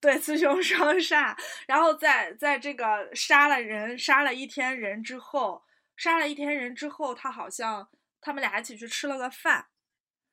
[0.00, 1.36] 对雌雄双煞，
[1.66, 5.62] 然后在在这个杀了人杀了一天人之后，
[5.96, 7.88] 杀了一天人之后，他好像
[8.20, 9.66] 他们俩一起去吃了个饭，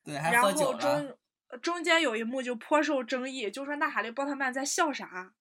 [0.03, 1.17] 对，然后中
[1.61, 5.33] 中间有一幕就颇受争议，就说娜塔莉波特曼在笑啥。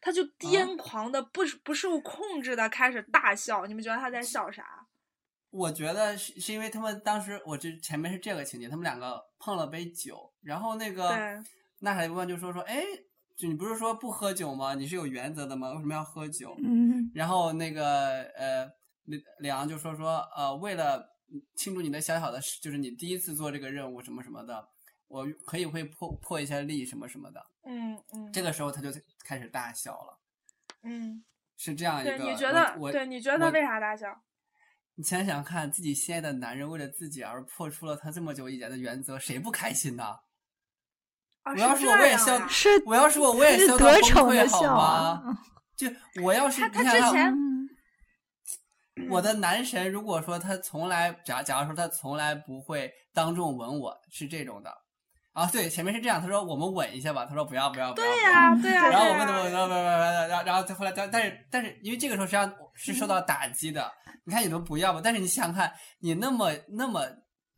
[0.00, 4.86] 他就癫狂的不不受控制的开始大笑，你们觉得他在笑啥？
[5.50, 11.42] 我觉得是是因为他们当时，我这前面是这个情节，他们两个碰了杯酒，然后那个
[11.80, 12.84] 那海一部分就说说，哎，
[13.36, 14.74] 就你不是说不喝酒吗？
[14.74, 15.72] 你是有原则的吗？
[15.72, 16.56] 为什么要喝酒？
[16.62, 18.64] 嗯，然后那个呃，
[19.06, 21.04] 李李昂就说说，呃，为了
[21.56, 24.68] 庆祝你的小小的，就是你第一次做这个任务什么什么的。
[25.10, 28.90] 我可以会破破一下例什么什么的，嗯嗯，这个时候他就
[29.24, 30.18] 开始大笑了，
[30.84, 31.24] 嗯，
[31.56, 32.16] 是这样一个。
[32.16, 32.76] 对，你觉得？
[32.78, 34.06] 我对，你觉得为啥大笑？
[34.94, 40.20] 你想想看，自己心爱的男人为了自己而破除了他这么久以来的原则，谁不开心呢？
[41.42, 42.46] 我要是我，我也笑。
[42.46, 45.38] 是，我要是我，我也笑到崩溃，好吗？
[45.74, 45.88] 就
[46.22, 47.34] 我要是他之前，
[49.08, 54.70] 我的男神，如果说他从来假假如说他从来不会当众吻我，是这种的。
[55.40, 58.06] 啊，对，前面是这样，他说我们吻一下吧，他说不要不要不要。
[58.06, 58.88] 对呀，对呀。
[58.88, 63.90] 然后我们怎么怎么怎么怎么，然后然后再后来，但但是但是，因为这个时候实际上是受到打击的。
[64.24, 67.06] 你看你都不要吧，但是你想想看，你那么那么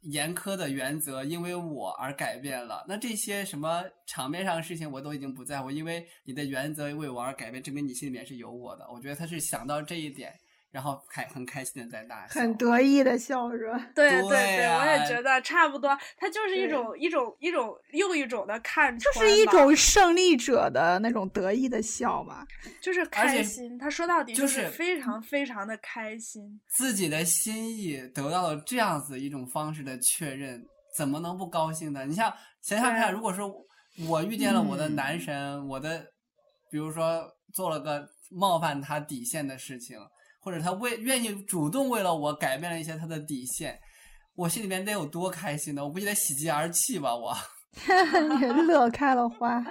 [0.03, 8.87] 严苛的原则，因为我而改变了，那这些什么场面上的事情我都已经不在乎，因为你的原则为我而改变，证明你心里面是有我的。
[8.93, 10.33] 我觉得他是想到这一点。
[10.73, 13.79] 然后开很开心的在大笑，很得意的笑是吧？
[13.95, 15.97] 对对对，我也觉得差不多。
[16.17, 22.47] 他就是一种一种一种又一种的看，就是一种胜利者的那种得意的笑吧，
[22.81, 23.79] 就是开心。
[23.79, 30.65] 他说到底就是非常非常的开心，自己的心意得到了这样子一种方式的确认，
[30.97, 32.07] 怎么能不高兴呢？
[32.07, 32.33] 你像
[32.63, 33.53] 想想看，如果说
[34.09, 36.03] 我遇见了我的男神，我的
[36.71, 39.99] 比如说做了个冒犯他底线的事情。
[40.43, 43.79] 或者他为愿意主动为了我改变了一些他的底线，
[44.35, 45.85] 我心里面得有多开心呢？
[45.85, 47.33] 我估计得喜极而泣吧，我。
[48.69, 49.65] 乐开了花，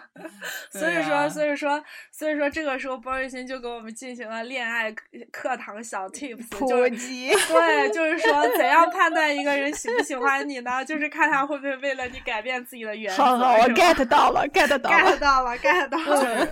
[0.72, 4.90] 所以说，所以说，所以说，这个时候，包瑞欣就给我们进行了恋爱
[5.30, 7.28] 课堂小 tips 普及。
[7.48, 10.82] 对，就是说，怎样判断一个人喜不喜欢你呢？
[10.84, 13.22] 就是看他会不会为了你改变自己的原则。
[13.22, 16.48] 好好，我 get 到了，get 到了，get 到了，get 到了。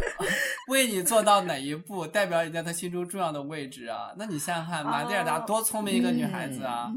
[0.68, 4.12] 为你做到哪一步，代表你在他心中重要的位置啊？
[4.18, 6.92] 那你想想看，马蒂尔达多聪明一个女孩子啊，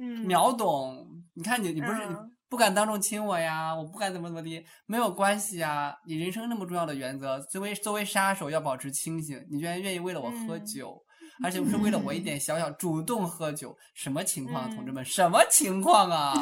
[0.00, 1.06] 嗯，秒懂。
[1.34, 2.00] 你看你，你不是。
[2.48, 5.94] 不敢当众亲我呀，我不敢怎么怎么的，没有关系啊。
[6.06, 9.44] 你人生那么重要的原则，作为作为杀手要保持清醒。
[9.50, 10.96] 你居然愿意为了我喝酒，
[11.42, 15.04] 而且不是为了我一点小小主动喝酒，什么情况，同志们？
[15.04, 16.34] 什么情况啊？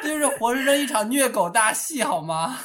[0.00, 2.56] 这 就是活生生一场虐狗大戏，好吗？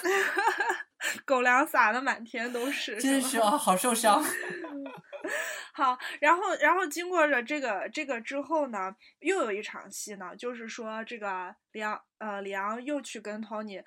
[1.32, 4.22] 狗粮撒的满天都是，真是啊，好受伤。
[5.74, 13.82] 好，然后，然后经过了这个这个之后呢，又有一场戏呢，就是说这个李昂，呃，李昂又去跟 Tony。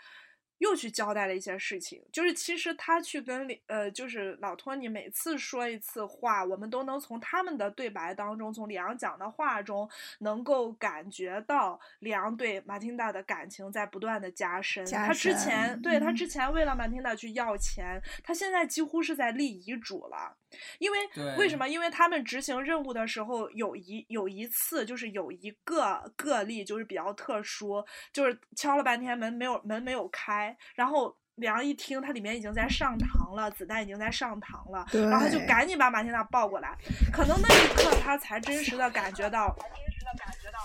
[0.59, 9.89] 又去交代了一些事情，就是其实他去跟呃，就是老托尼每次说一次话，我们都能从他们的对白当中，从里昂讲的话中，
[10.21, 14.87] 能够感觉到里昂对马汀达的感情在不断的加深。
[14.87, 20.37] 他之前对他之前为了马汀达去要钱，他现在几乎是在立遗嘱了。
[20.79, 20.99] 因为
[21.37, 21.69] 为什么？
[21.69, 30.57] 因为他们执行任务的时候有一有一次，就是有一个个例，就是比较特殊，就是敲了半天门没有门没有开。
[30.75, 36.77] 然后李昂一听，他里面已经在上膛了，子弹已经在上膛了，然后他就赶紧把马天娜抱过来。
[37.13, 40.59] 可能那一刻，他才真实的感觉到，真实的感觉到，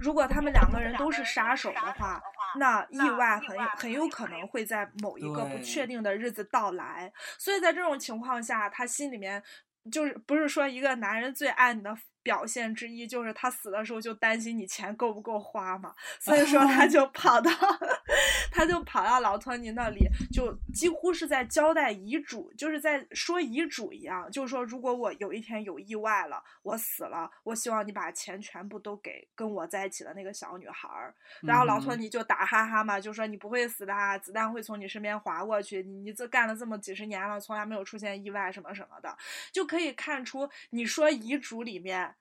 [0.00, 2.22] 如果他们两个人都是杀手的话，
[2.56, 7.12] 那意外很很有可能会在某一个不确定的日子到来。
[7.38, 9.42] 所以在这种情况下，他心里面
[9.90, 11.96] 就是不是说一个男人最爱你的。
[12.24, 17.50] 表现之一就是他死的时候就担心你钱够不够花嘛，所以说 他就跑到，
[18.50, 31.14] 他就跑到老托尼那里，就几乎是在交代遗嘱，就是在说遗嘱一样，就是说如果我有一天有意外了，我死了，我希望你把钱全部都给跟我在一起的那个小女孩儿。
[31.42, 39.14] 然后老托尼就打哈哈嘛，就说你不会死的，子弹会从你身边划过去，你这干了这么几十年了，从来没有出现意外什么什么的，
[39.52, 42.13] 就可以看出你说遗嘱里面。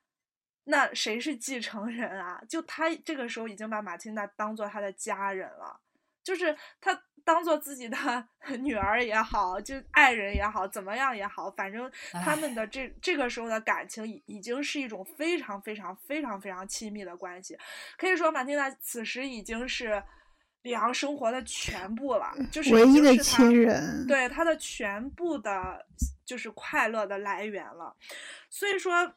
[0.66, 2.42] 那谁是继承人啊？
[2.48, 5.78] 就他这个时候已经把马汀娜当做他的家人了，
[6.24, 7.98] 就是他当做自己的
[8.60, 11.92] 女儿也好，就爱人也好，怎么样也好，反正
[12.24, 17.58] 他们的这这个时候的感情已已经是一种非常非常非常非常亲密的关系，
[17.98, 20.02] 可以说马汀娜此时已经是
[20.62, 25.86] 里昂生活的全部了，就是唯一的亲人，对他的全部的，
[26.26, 27.94] 就是快乐的来源了，
[28.50, 29.14] 所以说。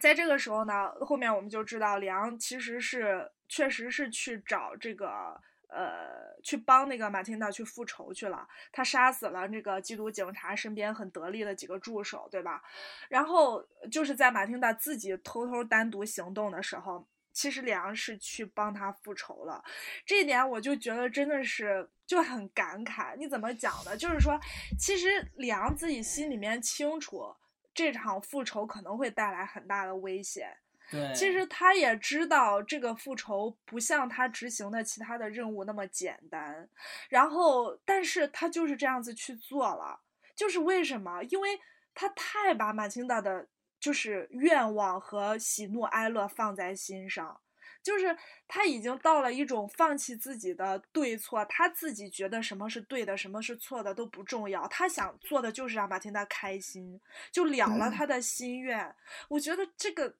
[0.00, 8.46] 在这个时候呢，后面我们就知道，里昂其实是确实是去找这个呃，去帮那个马汀达去复仇去了。
[8.70, 12.62] 他杀死了那个缉毒警察身边很得力的几个助手，对吧？
[13.08, 19.64] 然后就是在马汀达自己偷偷单独行动的时候，其实里昂是去帮他复仇了。
[20.04, 23.16] 这一点我就觉得真的是就很感慨。
[23.16, 23.96] 你怎么讲的？
[23.96, 24.38] 就是说，
[24.78, 27.34] 其实里昂自己心里面清楚。
[27.76, 30.56] 这场复仇可能会带来很大的危险。
[30.90, 36.68] 对，其实他也知道这个复仇不像他执行的其他的任务那么简单。
[37.08, 40.00] 然后，但是他就是这样子去做了。
[40.34, 41.22] 就是为什么？
[41.24, 41.60] 因为
[41.92, 43.48] 他太把马青达的，
[43.80, 47.40] 就是愿望和喜怒哀乐放在心上。
[47.86, 48.16] 就是
[48.48, 57.00] 他已经到了一种放弃自己的对错，他自己觉得什么是对的，什么是错的都不重要，他想做的就是让马天达开心，
[57.30, 58.92] 就了了他的心愿。
[59.28, 60.16] 我觉得这个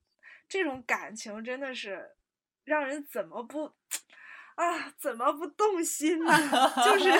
[0.48, 2.08] 这种感情真的是
[2.62, 3.72] 让人怎么不
[4.54, 6.32] 啊，怎么不动心呢？
[6.84, 7.10] 就是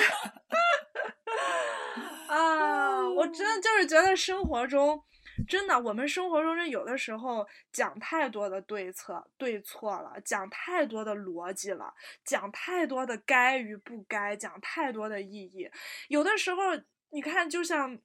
[2.29, 5.03] 啊，我真的 就是觉得生活中。
[5.45, 11.93] 真的，我们生活中这有的时候讲太多的对策对错了，讲太多的逻辑了，
[12.23, 15.69] 讲太多的该与不该，讲太多的意义。
[16.07, 16.61] 有的时候，
[17.09, 17.99] 你看，就像，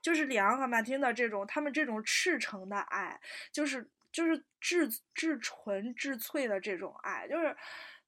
[0.00, 3.20] 就是里昂和马汀的这种，他们这种赤诚的爱，
[3.52, 7.56] 就是就是至至纯至粹的这种爱，就是。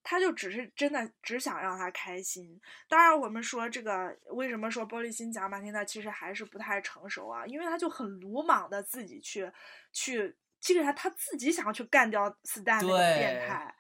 [0.09, 2.61] 他就只是真的只想让他开心。
[2.89, 7.45] 当然，我们说这个为什么说玻璃心讲马汀娜其实还是不太成熟啊？
[7.47, 9.51] 因为他就很鲁莽的自己去
[9.93, 13.74] 去，基本上他自己想要去干掉斯坦那个变态，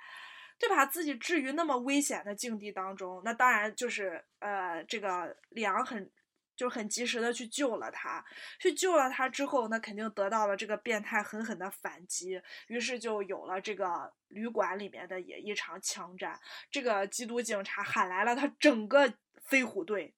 [0.58, 0.84] 对吧？
[0.84, 6.10] 自己置于那么危险的境地当中，那当然就是呃，这个里昂很。
[6.56, 8.24] 就很及时的去救了他，
[8.58, 16.40] 去救了他之后，那肯定得到了这个变态狠狠的反击，于是就有了这个旅馆里面的也一场枪战。
[16.70, 19.12] 这个缉毒警察喊来了他整个
[19.44, 20.14] 飞虎队，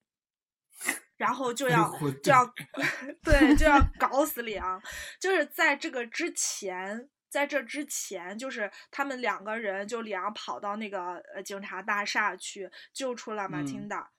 [1.16, 1.92] 然后就要
[2.22, 2.46] 就要
[3.24, 4.80] 对就要搞死里昂。
[5.20, 14.12] 就是在这个之前，在这之前，就是他们两个人就里昂跑到那个呃警察大厦去救出了马汀达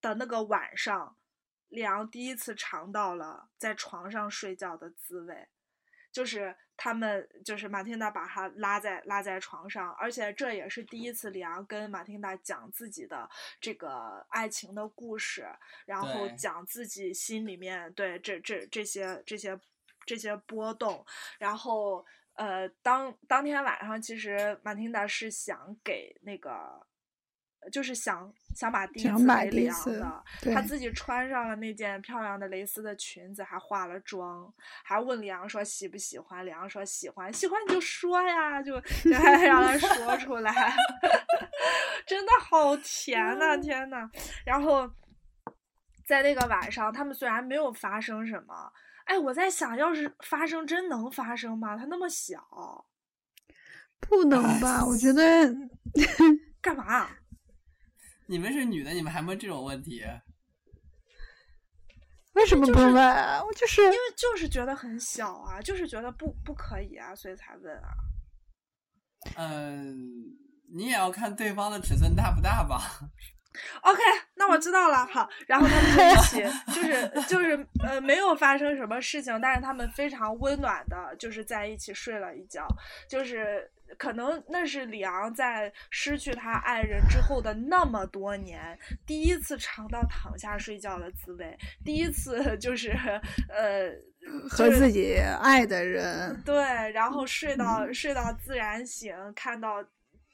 [0.00, 1.16] 的那个晚上。
[1.74, 5.48] 里昂第一次尝到了在床上睡觉的滋味，
[6.12, 13.28] 就是他们就是马汀达把他拉在拉在床上，而且这也是第一次李昂跟马汀达讲自己的
[13.60, 15.48] 这个爱情的故事，
[15.84, 19.58] 然后讲自己心里面对这这这些这些
[20.06, 21.04] 这些波动，
[21.38, 26.86] 然后呃当当天晚上其实马汀达是想给那个。
[27.70, 30.24] 就是想想把第一次给里昂的，
[30.54, 36.44] 他自己穿上了那件漂亮的蕾丝的裙子，还化了妆，还问里昂说喜不喜欢。
[36.44, 38.74] 里昂说喜欢，喜欢你就说呀，就
[39.18, 40.52] 还让他说出来，
[42.06, 44.08] 真的好甜呐，天呐。
[44.44, 44.90] 然后
[46.06, 48.72] 在那个晚上，他们虽然没有发生什么，
[49.06, 51.76] 哎，我在想，要是发生，真能发生吗？
[51.76, 52.86] 他那么小，
[54.00, 54.84] 不能吧？
[54.84, 55.20] 我觉得
[56.60, 57.08] 干嘛？
[58.26, 60.02] 你们是女的，你们还问这种问题？
[62.32, 63.42] 为什么不问啊？
[63.44, 67.90] 我就是因为就是觉得很小啊，就是觉得不不可以啊，所以才问啊。
[69.36, 69.94] 嗯，
[70.74, 72.80] 你也要看对方的尺寸大不大吧。
[73.82, 74.00] OK，
[74.34, 75.06] 那我知道了。
[75.06, 76.42] 好，然后他们在一起，
[76.74, 82.66] 就是就是呃，没有发生什么事情，但是他们非常温暖的，就是在一起睡了一觉，
[83.08, 83.70] 就是。
[83.94, 92.90] 可能那是李昂在失去他爱人之后的那么多年，第一次尝到躺下睡觉的滋味，第一次就是
[93.48, 93.90] 呃
[94.48, 96.54] 和自己爱的人对，
[96.92, 99.82] 然后睡到睡到自然醒，看到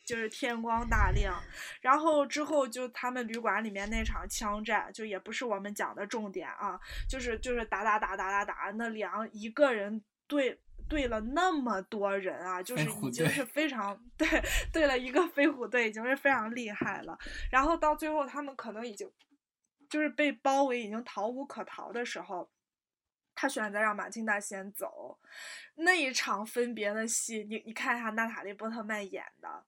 [0.05, 1.35] 就是天光大亮，
[1.81, 6.79] 然后之后就他们旅馆里面那场枪战，就也不是我们讲的重点啊，
[7.09, 10.59] 就是就是打打打打打打，那里昂一个人对。
[10.91, 14.27] 对了那么多人啊，就是已经是非常 对
[14.73, 17.17] 对了一个飞虎队已经是非常厉害了。
[17.49, 19.09] 然后到最后他们可能已经
[19.89, 22.51] 就是被包围，已经逃无可逃的时候，
[23.37, 25.17] 他选择让马汀达先走。
[25.77, 29.65] 那一场分别的戏，你你看一下娜塔莉波特曼演的，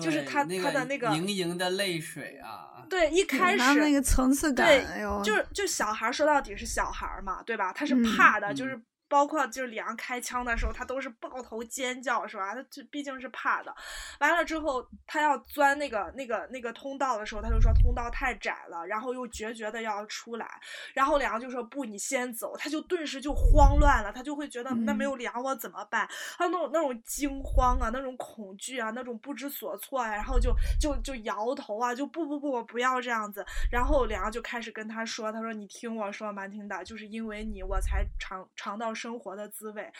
[0.00, 2.86] 就是他他的那个盈盈的泪水啊。
[2.88, 7.72] 对，一开始那个层次感，对，就是就小孩说到底是小孩嘛，对吧？
[7.74, 8.80] 他是怕的，就是。
[9.08, 12.54] 包括就是里昂开枪的时候，他都是抱头尖叫，是吧？
[12.54, 13.74] 他就毕竟是怕的。
[14.18, 20.48] 完了之后，他要钻那个那个那个通道的时候，他就说通道太窄了，然后又决绝的要出来。
[20.92, 22.56] 然后里昂就说不，你先走。
[22.56, 26.08] 他就顿时就慌乱了，他就会觉得那没有里昂我怎么办？
[26.36, 33.46] 他那种那种惊慌啊，那种恐惧啊，那种不知所措啊，然后就就就摇头啊，就不不不，我不要这样子。
[33.70, 38.95] 然后里昂就开始跟他说，他说你听我说，蛮听的，就是因为你我才尝尝到。
[38.96, 39.92] 生活的滋味，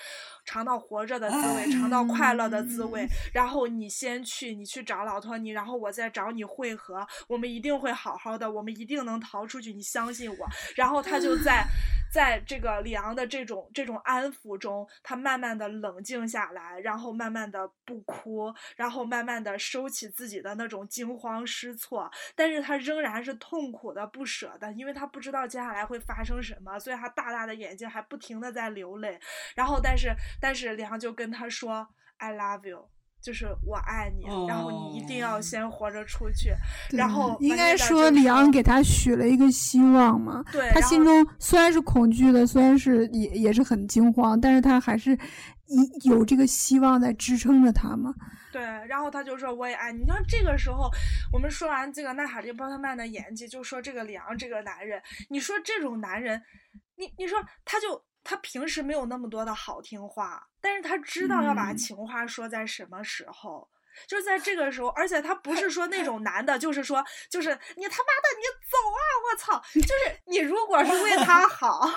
[0.46, 3.06] 尝到活着的滋味，尝到快乐的滋味。
[3.34, 7.06] 然后你先去，你去找老托尼，然后我再找你会合。
[7.28, 10.48] 我们一定会好好的，我们一定能逃出去，你相信我。
[10.74, 11.64] 然后他就在
[12.12, 29.18] 在这个里昂的这种这种安抚中，他慢慢的冷静下来，然后慢慢的不哭，然后慢慢的收起自己的那种惊慌失措，但是他仍然是痛苦的不舍的，因为他不知道接下来会发生什么，所以他大大的眼睛还不停的在流泪，
[29.54, 31.88] 然后但是但是里昂就跟他说
[32.18, 32.88] I love you。
[33.26, 36.54] 就是我爱你，然后你一定要先活着出去。
[36.96, 40.44] 然后应该说，里昂给他许了一个希望嘛。
[40.52, 45.10] 对，他心中虽然是恐惧的，虽然是也也是很惊慌，但是他还是
[45.66, 48.14] 一有这个希望在支撑着他嘛。
[48.52, 50.02] 对，然后他就说我也爱你。
[50.02, 50.88] 你看这个时候，
[51.32, 56.40] 我们说完这个娜塔莉波特曼的演技，就说这个里昂这个男人，你说这种男人，
[56.94, 58.05] 你你说他就。
[58.26, 63.68] 他平时没有那么多的好听话，但是他知道要把情话说在什么时候，
[64.08, 71.88] 就在这个时候，而且他不是说那种男的，就是说，就是你他妈的你走啊，我操，就是你如果是为 他好。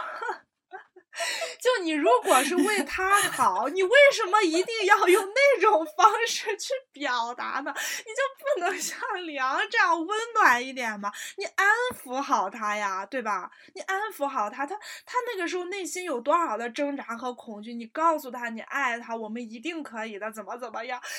[1.62, 7.74] 就你如果是为他好，你为什么一定要用那种方式去表达呢？
[7.76, 11.12] 你就不能像梁这样温暖一点吗？
[11.38, 11.68] 你安
[12.02, 13.52] 抚好他呀，对吧？
[13.74, 14.76] 你安抚好他，他
[15.06, 17.74] 他那个时候内心有多少的挣扎和恐惧？
[17.74, 21.00] 你告诉他你爱他，我们一定可以的，怎么怎么样？
[21.02, 21.14] 就是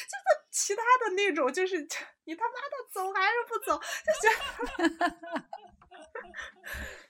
[0.51, 1.77] 其他的那种，就是
[2.25, 3.79] 你他妈的走还是不走？
[4.07, 4.29] 就觉
[4.99, 5.17] 得。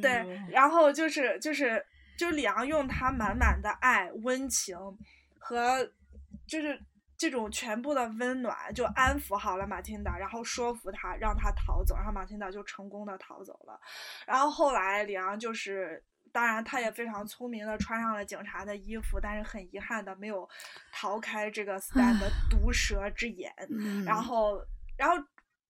[0.00, 1.84] 对，然后就是就是
[2.18, 4.76] 就李昂用他满满的爱、温情
[5.38, 5.86] 和
[6.46, 6.80] 就是
[7.16, 13.80] 这种全部的温暖，就安抚好了马汀达，然后说服他让他逃走，然后马汀达就成功的逃走了。
[14.26, 16.02] 然后后来李昂就是，
[16.32, 20.48] 当然他也非常聪明的穿上了警察的衣服，但是很遗憾的没有
[20.92, 23.52] 逃开这个斯坦的毒蛇之眼。
[24.04, 24.60] 然后，
[24.96, 25.16] 然后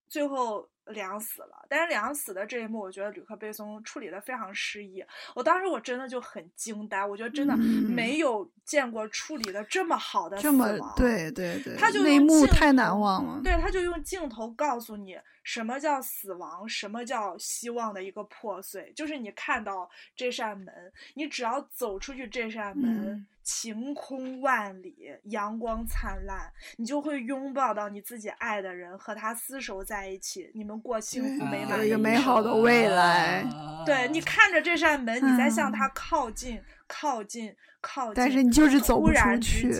[0.09, 0.69] 最后。
[0.87, 5.05] 梁死了，但是凉死的这一幕，我觉得吕克贝松处理的非常诗意。
[5.35, 10.95] 我当时我真的就很惊呆，我觉得真的没有见过处理的这么好的死亡。
[10.97, 13.41] 对对对，他就那一幕太难忘了。
[13.43, 18.93] 对，他就用镜头告诉你什么叫死亡，什么叫希望的一个破碎。
[18.97, 20.75] 就是你看到这扇门，
[21.15, 23.25] 你只要走出去这扇门。
[23.47, 33.45] 晴空万里，阳光灿烂，你就会拥抱到你自己爱的人，和他厮守在一起，你们过幸福美满一个美好的未来。
[33.87, 37.55] 对你看着这扇门，你在向他靠近，靠近。
[37.83, 39.71] 靠近，但是你就是走不出去。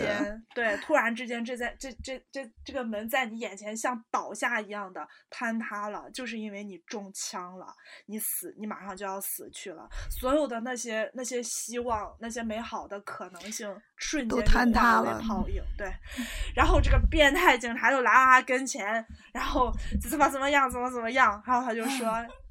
[0.55, 7.67] 对，突然之间，这在这这这这个门在你眼前像倒下一样的坍塌了，就是因为你中枪了，
[8.05, 9.89] 你死，你马上就要死去了。
[10.09, 15.61] 所有的那些那些希望，那些美好的可能性，瞬间坍塌了，泡影。
[15.77, 15.93] 对，
[16.55, 22.07] 然后这个变态警察就来到他跟前，然后怎么怎么样，怎么怎么样，然后他就说。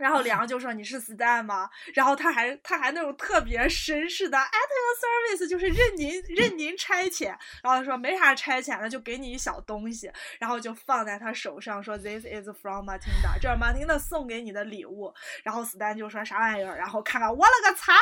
[0.00, 1.68] 然后梁就说你是 Stan 吗？
[1.94, 7.26] 然后他还他还那种特别绅士的 at your service，就是任您任您差遣。
[7.62, 15.12] 然后他说没啥差遣的，就给你一小东西，然后就放在他手上说 This is from Martinda，这是 Matinda 送给你的礼物。
[15.44, 16.76] 然后 Stan 就说啥玩意儿？
[16.78, 17.92] 然后看看我了个擦！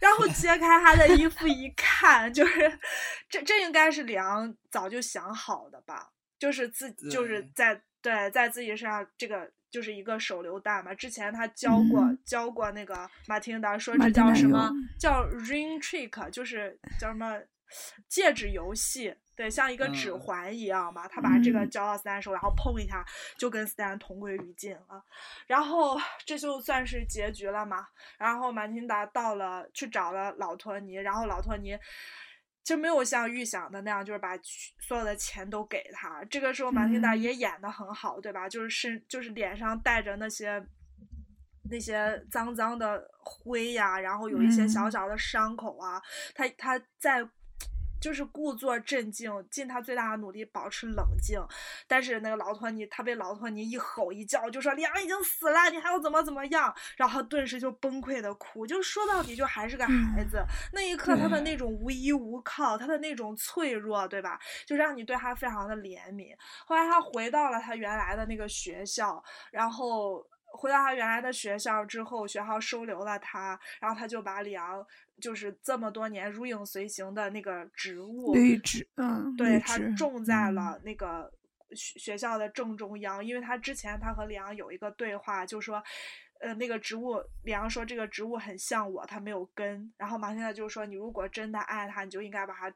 [0.00, 2.78] 然后揭开他的衣服一看，就是
[3.28, 6.10] 这这应该是梁早就想好的吧？
[6.38, 9.50] 就是自就是在对在自己身上这个。
[9.74, 14.70] 就是一个手榴弹嘛，之前他教过教过那个马汀达，说这叫什么
[15.00, 17.36] 叫 ring trick，就是叫什么
[18.08, 21.08] 戒指游戏，对，像一个指环一样嘛。
[21.08, 23.04] 他把这个交到斯坦手，然后碰一下，
[23.36, 25.04] 就跟斯坦同归于尽了。
[25.48, 27.84] 然后这就算是结局了嘛。
[28.16, 31.76] 然后马汀达到了，去找了老托尼，然后老托尼。
[32.64, 34.30] 就没有像预想的那样，就是把
[34.80, 36.24] 所有的钱都给他。
[36.24, 38.48] 这个时候，马蒂达也演的很好，对吧？
[38.48, 40.60] 就是身，就是脸上带着那些
[41.70, 46.02] 那些脏脏的灰呀，然后有一些小小的伤口啊。
[46.34, 47.28] 他他在。
[48.04, 51.40] 就是故作镇静，尽他最大的努力保持冷静，
[51.88, 56.74] 但是那个劳托尼，他被劳托尼一吼一叫，就说梁已经死了，你还要怎么怎么样？
[56.98, 60.44] 然后顿时就崩溃的哭，就说到底就还是个孩子。
[60.74, 64.38] 那一刻他的那种无依无靠，他的那种脆弱，对吧？
[64.66, 66.36] 就让你对他非常的怜悯。
[66.66, 70.22] 后来他回到了他原来的那个学校，然后。
[70.56, 74.86] 回到他原来的学校之后，学校收留了他，然后他就把里昂
[75.20, 81.32] 就是这么多年如影随形的那个植物绿植，嗯，对他种在了那个
[81.74, 85.82] 学学校的正中央，因为他之前他和里昂有一个对话，就说，
[86.40, 92.72] 呃，那个植物，李昂说这个植物很像我，它没有根，然后马现在就说你如果真的爱他，你就应该把它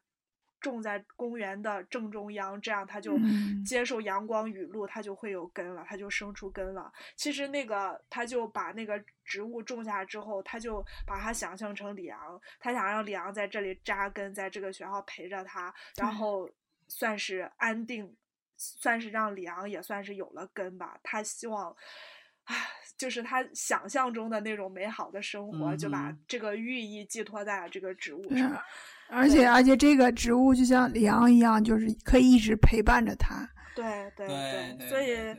[0.61, 3.19] 种在公园的正中央，这样它就
[3.65, 6.93] 接受阳光雨露，它就会有根了，它就生出根了。
[7.17, 16.51] 其实那个他就把那个植物种下之后，他就把它想象成李昂，他想让李昂在这里扎根，在这个学校陪着他，然后
[16.89, 18.17] 算是安定，
[18.57, 20.99] 算是让李昂也算是有了根吧。
[21.03, 21.71] 他希望，
[22.45, 22.55] 啊，
[22.97, 28.61] 就是他想象中的那种美好的生活，就把这个寓意寄托在了这个植物上。
[29.11, 33.49] 而且而且这个植物就像里昂一样，就是可以一直陪伴着他。
[33.75, 35.37] 对对对，所以。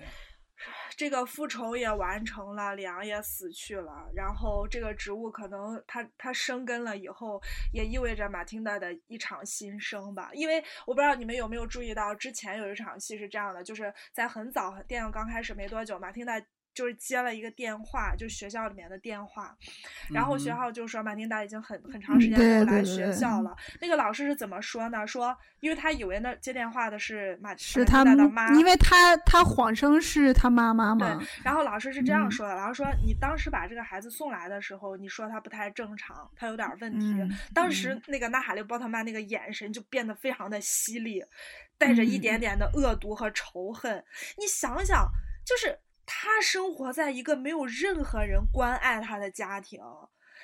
[0.97, 7.41] 这个复仇也完成了，里昂也死去了，然后这个植物可能它它生根了以后，
[7.71, 10.29] 也意味着马汀达的一场新生吧。
[10.33, 16.33] 因为我不知道你们有没有注意到，之前有一场戏是这样的，就是在很早电影刚开始没多久，马汀达。
[16.73, 19.55] 就是接了一个电话，就是学校里面的电话，
[20.13, 23.55] 然后学校就说马丁达已经很很长时间没有来学校了。
[23.81, 25.05] 那个老师是怎么说呢？
[25.05, 31.15] 说因为他以为那接电话的是马是他的妈，因为他他谎称是他妈妈嘛。
[31.15, 37.13] 对，然后老师是这样说的，老师说你当时把这个孩子送来的时候，你说他不太正常，他有点问题。
[37.53, 41.21] 当时那个纳哈利波特曼那个眼神就变得非常的犀利，
[41.77, 44.01] 带着一点点的恶毒和仇恨。
[44.37, 45.05] 你想想，
[45.45, 45.77] 就是。
[46.11, 49.79] 他生活在一个没有任何人关爱他的家庭，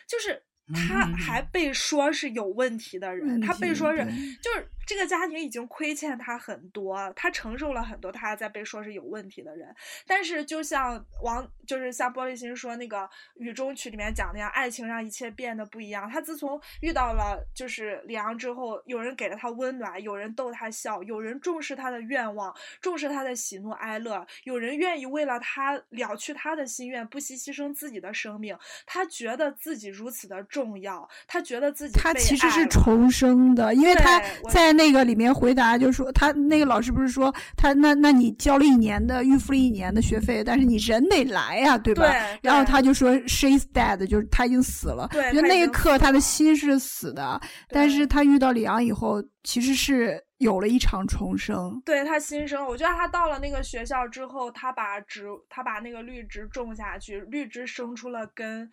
[0.08, 4.04] 就是他还被说是有问题的人，他被说是
[4.42, 4.68] 就是。
[4.88, 9.76] 这个家庭已经亏欠他很多，他承受了很多，他还在被说是有问题的人。
[10.06, 12.98] 但是就像王，就是像玻璃心说那个
[13.38, 16.08] 《雨中曲》里面讲那样，爱情让一切变得不一样。
[16.08, 28.56] 他自从遇到了就是李昂之后，有人给了他温暖，有人逗他笑，有人重视他的愿望，重视他的喜怒哀乐，有人愿意为了他了去他的心愿，不惜牺牲自己的生命。
[28.86, 34.22] 他觉得自己如此的重要，他觉得自己他其实是重生的，因为他
[34.52, 34.76] 在。
[34.76, 42.14] 那个里面回答就是说，他那个老师不是说他那那你交了一年的预付了一年的学费，但是你人得来呀，对吧？
[42.42, 45.08] 然后他就说 she's dead，就是他已经死了。
[45.14, 51.82] 对，就那一刻他的心是死的，但是他遇到李昂以后，其实是有了一场重生。
[51.86, 58.70] 对他新生，我觉得他到了那个学校之后，他把植他把那个绿植种下去，绿植生出了根。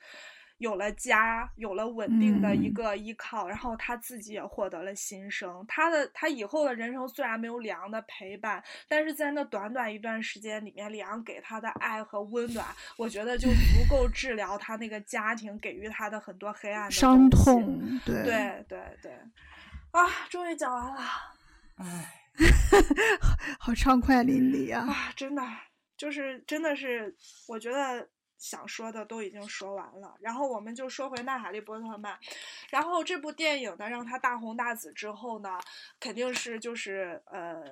[0.62, 5.64] 有了家，有了稳定的一个依靠，然后他自己也获得了新生。
[5.66, 12.64] 他的他以后的人生虽然没有李昂的陪伴，但是在那短短一段时间里面，李昂给他的爱和温暖，
[12.97, 18.01] 我觉得就足够治疗他那个家庭给予他的很多黑暗的伤痛。
[18.06, 19.12] 对对对对，
[19.90, 21.02] 啊，终于讲完了，
[21.78, 22.22] 唉，
[23.59, 24.86] 好畅快淋漓啊！
[24.89, 25.43] 啊，真的，
[25.97, 27.16] 就是真的是，
[27.48, 28.09] 我觉得。
[28.43, 32.14] 想说的都已经说完了，然后我们就说回《娜塔莉波特曼》，
[32.70, 35.60] 然后这部电影呢，让它大红大紫之后呢，
[36.01, 37.62] 肯定是就是呃。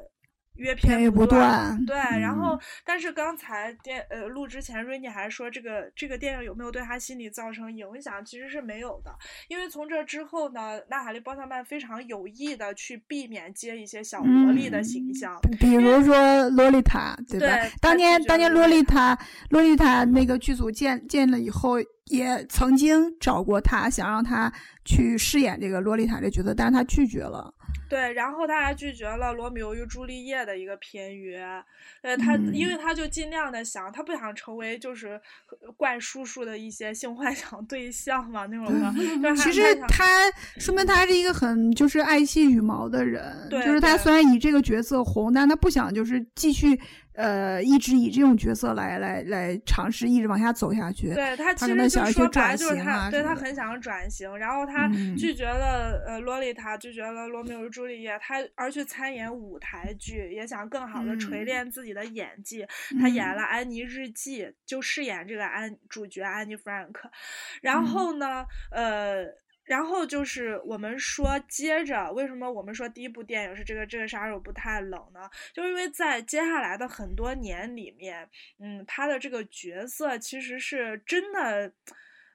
[0.56, 8.22] 约片不断，对，然后但是刚才电呃录之前，瑞妮还说这个这个电影有没有对他心理造成影响？
[8.24, 9.10] 其实是没有的，
[9.48, 17.46] 因为从这之后呢，娜塔莉波特曼非常有意的去避免接一些小萝莉的形象，比如说洛丽塔，对吧？
[17.80, 19.18] 当年当年洛丽塔
[19.48, 21.78] 洛丽塔那个剧组建建了以后。
[22.10, 24.52] 也曾经找过他，想让他
[24.84, 27.54] 去饰演这个洛丽塔这角色，但是他拒绝了。
[27.88, 31.42] 对，然后他还拒绝了《罗密欧与朱丽叶》的一个片约，
[32.02, 35.20] 呃，他因为他就尽量的想，他不想成为就是
[35.76, 39.36] 怪叔叔的一些性幻想对象嘛那种的。
[39.36, 46.80] 其实他说明他是一个很就是爱惜羽毛的人，就是他虽然以这个角色红，但他不想就是继续。
[47.20, 51.12] 呃，一直以这种角色来来来尝试，一直往下走下去。
[51.12, 54.88] 对他其实就说白就是他，对他很想转型，然后他
[55.18, 62.66] 拒绝了呃洛丽塔，拒绝了罗密欧与朱丽叶，他而去参演舞台剧，也想更好的锤炼自己的演技。
[63.00, 67.10] 他演了《安妮日记》，就饰演这个安主角安妮·弗兰克。
[67.60, 69.26] 然后呢，呃。
[69.70, 75.30] 然后就是我们说，接着为什么我们说第一部电影是这个这个杀手不太冷呢？
[75.52, 78.28] 就是因为在接下来的很多年里面，
[78.58, 81.72] 嗯，他的这个角色其实是真的。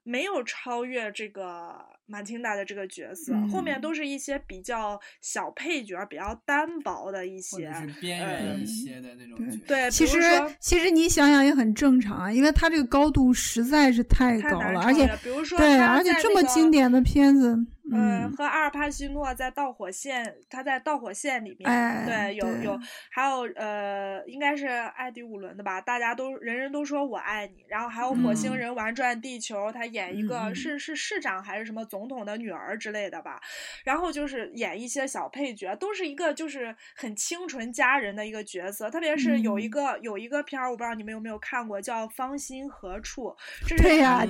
[0.07, 1.75] 没有超越这个
[2.05, 9.63] 满清达的这个角色，后面都是一些比较小配角、比较单薄的一些，边缘一些的那种角色。
[9.67, 10.19] 对，其实
[10.59, 17.65] 其实你想想也很正常啊，因为他这个高度实在是太高了，而且比如说对，而且这么经典的片子。
[17.91, 22.79] 嗯，和阿尔帕西诺在《导火线》，他在《导火线》里面，对，有有，
[23.11, 25.79] 还有呃，应该是艾迪伍伦的吧？
[25.79, 27.63] 大家都人人都说我爱你。
[27.69, 33.39] 然后还有《火星人玩转地球》，他演一个是是市长还是什么总统的女儿之类的吧？
[33.83, 38.89] 然后就是演一些小配角，都是一个就是很清纯佳人的一个角色。
[38.89, 43.35] 特别是有一个有一个片儿，我不知道你们有没有看过，叫《芳心何处》。
[43.77, 44.25] 对呀，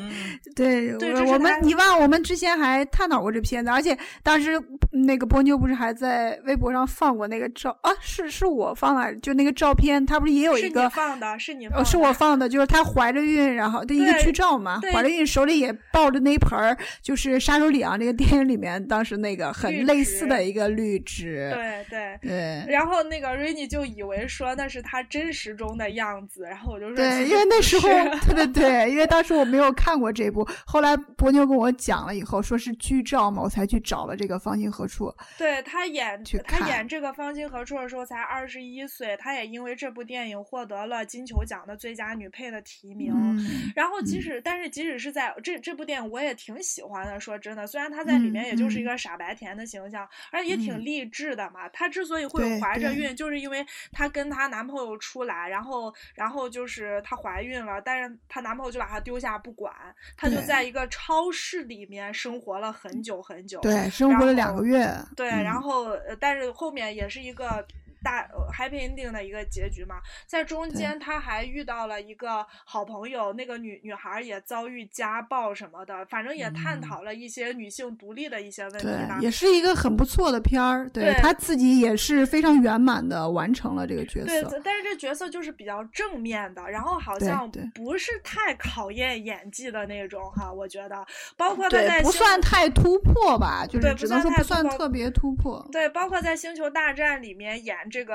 [0.58, 0.94] 对，
[1.26, 3.46] 我们你忘我们之前还探讨过这。
[3.46, 4.60] 片子，而且当时
[4.92, 7.92] 那个波妞不是还在微博上放过那个照啊？
[8.02, 22.66] 是是我放的，就那个照片，他不是也有一个放的，是你是我放的，就是她怀着孕，然后的一个剧照嘛，怀着孕手里也抱着那一盆儿，就是《杀手里昂》这个电影里面当时那个很类似的一个绿植，对对对。
[22.68, 27.90] 然后那个瑞妮就以为说那是她真实中的样子，然后我就说对，因为那时候
[28.28, 33.26] 对对对，因为当时我没有看过这部，后来波妞跟我讲了以后，说是剧照。
[33.42, 35.06] 我才去找了这个《芳心何处》。
[35.38, 43.14] 对他演他演这个《芳心何处》的时候才二十一岁，他也因为这部电影获得了金球奖的最佳女配的提名。
[43.76, 47.20] 然后即使但是即使是在这这部电影，我也挺喜欢的。
[47.20, 51.68] 说真的，虽然他在里面也就是一个傻白甜的形象，而且也挺励志的嘛。
[51.70, 59.74] 她之所以会怀着孕，就是因为她跟她男朋友出来，然后然后就是她怀孕了，但是她男朋友就把她丢下不管，
[60.16, 63.22] 她就在一个超市里面生活了很久。
[63.26, 65.88] 很久，对，生活了两个月，对，然后，
[66.20, 67.66] 但是后面也是一个。
[68.06, 68.22] 大
[68.56, 69.96] happy ending 的一个结局嘛，
[70.28, 79.18] 在中间他还遇到了一个好朋友，那个女女孩也遭遇家暴什么的，反正也探讨了一些女性独立的一些问题吧。
[79.20, 84.50] 也是一个很不错的片儿，对他自己也是非常圆满的完成了这个角色。
[84.50, 91.04] 对，但是这角色就是比较正面的，然后好像不是太考验演技的那种哈，我觉得，
[91.36, 95.68] 包括他在不算太突破吧，就是只能说不算特别突破。
[95.72, 97.76] 对，包括在星球大战里面演。
[97.96, 98.14] 这个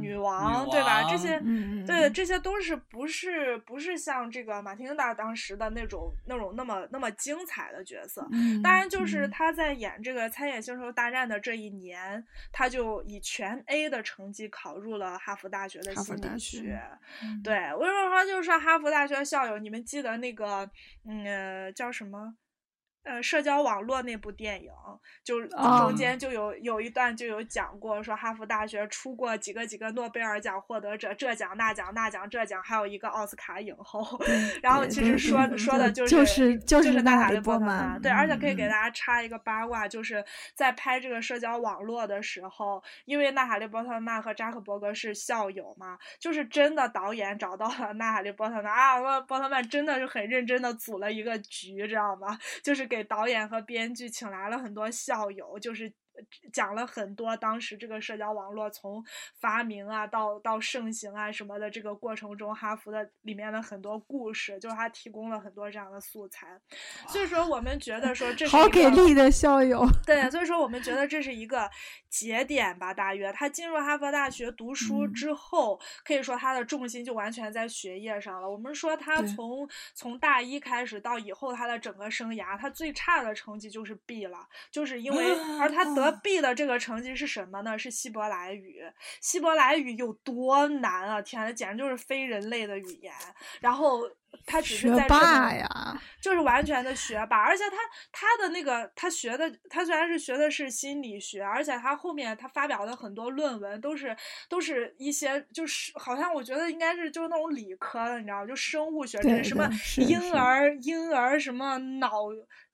[0.00, 1.06] 女王对吧？
[1.06, 1.38] 这些
[1.86, 8.26] 对这些都是不是不是像这个马汀达当时的那种那种那么那么精彩的角色。
[8.62, 16.80] 当然，就是他在演这个参演《星球大战》的这一年，他就以全 A 的成绩考入了哈佛大学的心理学。
[17.44, 20.70] 对，我就说就是哈佛大学校友，你们记得那个
[21.06, 22.34] 嗯叫什么？
[23.06, 24.68] 呃，社交网络那部电影，
[25.22, 34.04] 就中间就有有一段就有讲过，说哈佛大学出过几个几个诺贝尔奖获得者，这奖那奖那奖这奖，还有一个奥斯卡影后。
[34.60, 38.02] 然后其实说说的就是就是就是娜塔莉波特曼。
[38.02, 40.24] 对，而且可以给大家插一个八卦，就是
[40.56, 52.36] 在拍这个社交网络的时候，因为娜塔莉波特曼和扎克伯格是校友嘛，就是真的导演找到了娜塔莉波特曼啊，波特曼真的是很认真的组了一个局，知道吗？
[52.64, 52.95] 就是给。
[52.96, 55.92] 给导演和编剧请来了很多校友，就是。
[56.52, 59.04] 讲了很多当时这个社交网络从
[59.38, 66.48] 发明啊到到盛行啊什么的这个过程中，哈佛的里面的很多故事，就是他提供了很多这样的素材。
[67.06, 69.86] 所以说，我们觉得说这是好给力的校友。
[70.06, 71.68] 对，所以说我们觉得这是一个
[72.08, 72.94] 节点吧。
[72.94, 78.50] 大约他进入哈佛大学读书之后，可以说他的重心就完全在学业上了。
[78.50, 86.05] 我们说他从从大一开始到以后他的整个生涯，他最差的成绩就是 B 了，就是因为而他得。
[86.12, 87.78] B 的这个成绩是什么呢？
[87.78, 88.82] 是希伯来语。
[89.20, 91.20] 希伯来语有多难啊！
[91.22, 93.12] 天呐，简直就是非人类的语言。
[93.60, 94.02] 然后
[94.44, 97.38] 他只是在霸呀，就是完全的学霸。
[97.38, 97.76] 而且他
[98.12, 104.16] 他的那个他学的，他虽然是学的是心理学，而且他后面他发表的很多论文都是
[104.48, 112.26] 都是一些就是好像我觉得应该是就是那种理科的，你知道就生物学这什么婴儿婴儿什么脑。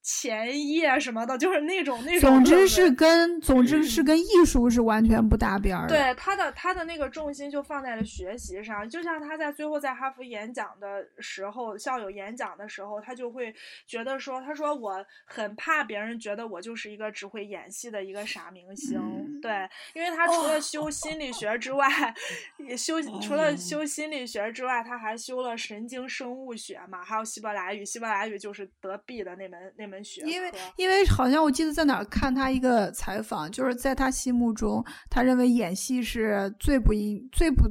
[0.03, 2.29] 前夜什么的，就是那种那种。
[2.29, 5.87] 总之是跟总之是跟艺术是完全不搭边儿。
[5.87, 13.55] 对他的他的那个重心就放在了学习上，就像他在最后在哈佛演讲的时候，校友演讲的时候，他就会
[13.87, 19.01] 觉得说，他说我很怕别人觉得我就是一个只会演戏的一个傻明星。
[19.41, 21.87] 对，因为他除了修心理学之外，
[22.59, 27.85] 也修除了修心理学之外，他还修了神经生物学嘛，还有希伯来语。
[27.85, 29.92] 希伯来语就是得 B 的那门那。
[30.27, 37.65] 因为因为好像我记得在哪儿看他一个采访，就是在他心目中，他认为演戏是最不应最不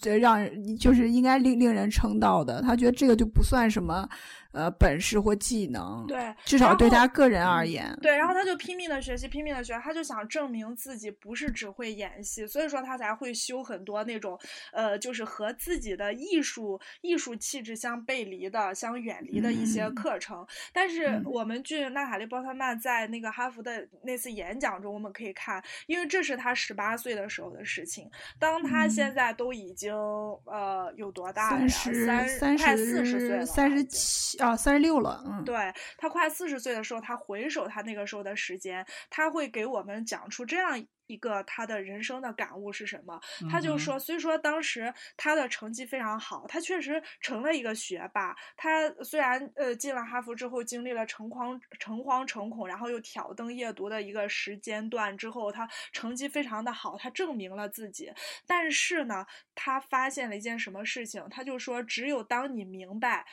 [0.00, 2.62] 最让人就是应该令令人称道的。
[2.62, 4.08] 他觉得这个就不算什么
[4.52, 6.04] 呃本事或技能。
[6.06, 7.96] 对，至少对他个人而言。
[8.00, 14.38] 对，然后他就拼命的学习，拼命的学，他就想证明自己不是只会演戏，所以说他才会修很多那种
[14.72, 20.46] 呃，就是和自己的艺术艺术气质相背离的、相远离的一些课程。
[20.72, 31.68] 但是我们据娜塔莉波特曼在那个哈佛的那次演讲中，我们可以看，因为这是他十八岁的时候的事情，当他现在都已经呃有多大了？
[31.68, 35.22] 三三快四十岁了，三十七啊，三十六了。
[35.26, 40.84] 嗯，对他快四十岁的时候，他回首他那个时候的时间，他会给我们讲出这样。
[41.08, 43.20] 一个他的人生的感悟是什么？
[43.50, 48.34] 他就说，虽说当时他的成绩非常好，他确实成了一个学霸。
[48.56, 58.10] 他虽然呃进了哈佛之后，经历了诚惶诚惶诚恐，然后又挑灯夜读的一个时间段之后，他成绩非常的好，他证明了自己。
[58.46, 61.26] 但是呢，他发现了一件什么事情？
[61.28, 63.26] 他就说，只有当你明白。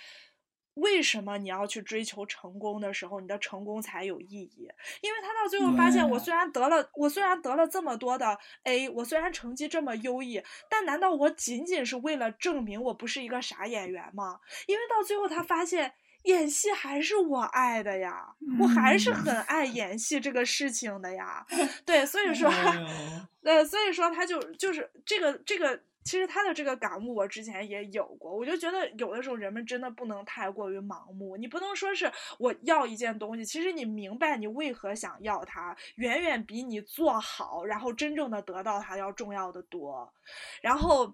[0.79, 4.67] 为什么你要去追求成功的时候，你的成功才有意义？
[5.01, 14.39] 因为他到最后发现，我虽然得了，我虽然得了这么多的 A，我虽然成绩这么优异，但难道我仅仅是为了证明我不是一个傻演员吗？
[14.67, 15.93] 因为到最后他发现，
[16.23, 21.45] 演戏还是我爱的呀，我还是很爱演戏这个事情的呀。
[21.85, 22.49] 对，所以说，
[23.43, 25.81] 呃，所以说他就就是这个这个。
[26.03, 40.11] 其实他的这个感悟我之前也有过，我就觉得有的时候人们真的不能太过于盲目，你不能说是我要一件东西，其实你明白你为何想要它，远远比你做好然后真正的得到它要重要的多。
[40.61, 41.13] 然后，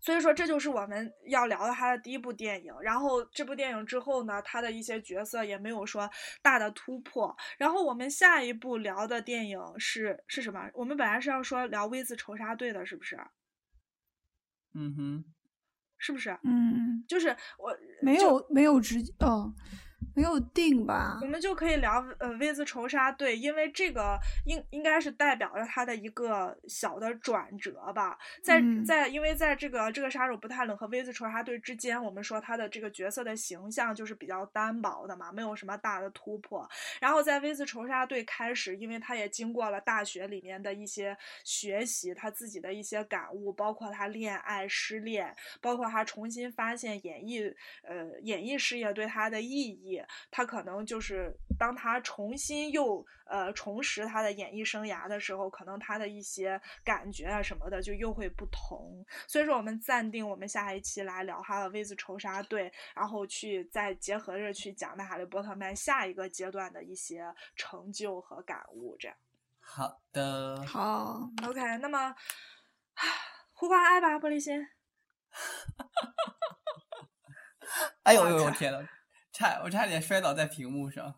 [0.00, 2.72] 所以说这就是我们要聊的他的第一部电影。
[2.80, 6.08] 然后这部电影之后呢，他的一些角色也没有说
[6.42, 7.34] 大的突破。
[7.56, 10.70] 然后我们下一步聊的电影是是什么？
[10.74, 13.18] 我们本来是要说聊 V 字仇杀队的，是不是？
[14.74, 15.24] 嗯哼，
[15.98, 16.36] 是不是？
[16.44, 17.28] 嗯，就是
[17.58, 19.54] 我没有没有直哦。
[20.14, 21.18] 没有定吧？
[21.22, 28.18] 我们就可以聊呃，V 字仇杀队，因为这个应应该是代表着他的一个小的转折吧。
[28.42, 36.68] 在在，因为在这个这个杀手不太冷和 V 字仇杀队之间，我们说他的这个角色的形象就是比较单薄的嘛，没有什么大的突破。
[37.00, 47.42] 然后在 V 字仇杀队开始，因为他也经过了大学里面的一些学习，他自己的一些感悟，包括他恋爱失恋，包括他重新发现演艺
[47.82, 50.01] 呃演艺事业对他的意义。
[50.30, 59.04] 他可能就是当他重新又呃重拾他的演艺生涯的时候，可能他的一些感觉啊什么的就又会不同。
[59.26, 68.96] 所以说，我们暂定我们下一期来聊哈的 V 字仇杀队，然后去再结合着去讲那哈利波特曼下一个阶段的一些成就和感悟。
[68.98, 69.16] 这样，
[69.60, 71.78] 好的，好，OK。
[71.78, 72.14] 那么，
[73.52, 74.66] 呼唤爱吧，玻璃心。
[78.02, 78.86] 哎呦呦呦，天呐！
[79.32, 81.14] 差我差点摔倒在屏幕上，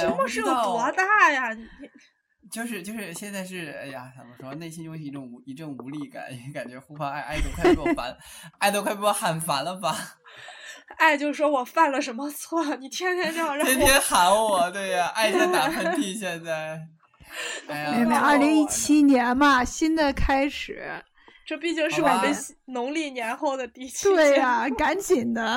[0.00, 1.52] 屏幕是有多大呀？
[1.52, 1.66] 你
[2.50, 4.54] 就是就是现在是哎呀，怎么说？
[4.54, 6.24] 内心有一种无一阵无力感，
[6.54, 8.16] 感觉呼唤爱爱都快被我烦，
[8.58, 9.96] 爱都快被我喊烦了吧？
[10.98, 12.76] 爱就说我犯了什么错？
[12.76, 16.80] 你天天这样让我天天喊我，对呀， 爱在打喷嚏，现在。
[17.66, 21.02] 哎呀，二零一七年嘛，新的开始。
[21.46, 22.34] 这毕竟是我们
[22.66, 25.56] 农历年后的第七对呀， 赶紧的，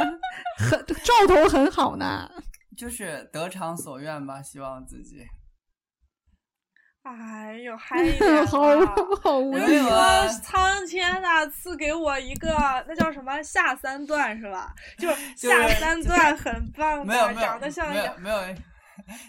[0.57, 2.29] 很兆头很好呢。
[2.77, 5.25] 就是得偿所愿吧，希望自己。
[7.03, 8.45] 哎呦，嗨呀！
[8.45, 8.59] 好
[9.23, 10.27] 好无语啊！
[10.27, 12.49] 苍天呐，赐给我一个
[12.87, 14.73] 那叫什么下三段是吧？
[14.99, 18.37] 就 下三段很棒的，长得像没有没有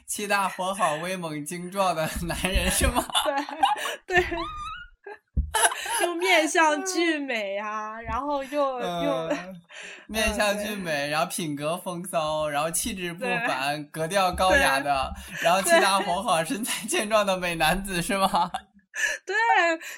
[0.07, 3.05] 气大活好、威猛精壮的男人是吗？
[4.07, 4.27] 对对。
[6.05, 9.31] 又面相俊美呀，然后又又
[10.07, 15.13] 面相俊美，然后品格风骚，然后气质不凡，格调高雅的，
[15.43, 18.29] 然后气大活好、身材健壮的美男子是吗？
[19.25, 19.35] 对，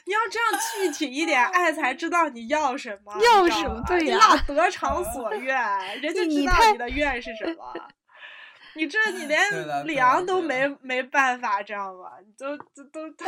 [0.05, 3.82] 你要这样具体一点，爱才知道你要什么，要什么？
[3.86, 5.56] 对呀，得偿所愿，
[6.01, 7.74] 人家知道你的愿是什么。
[8.74, 9.40] 你这你连
[9.86, 12.10] 凉都没没办法，知道吗？
[12.24, 12.56] 你都
[12.93, 13.24] 都都。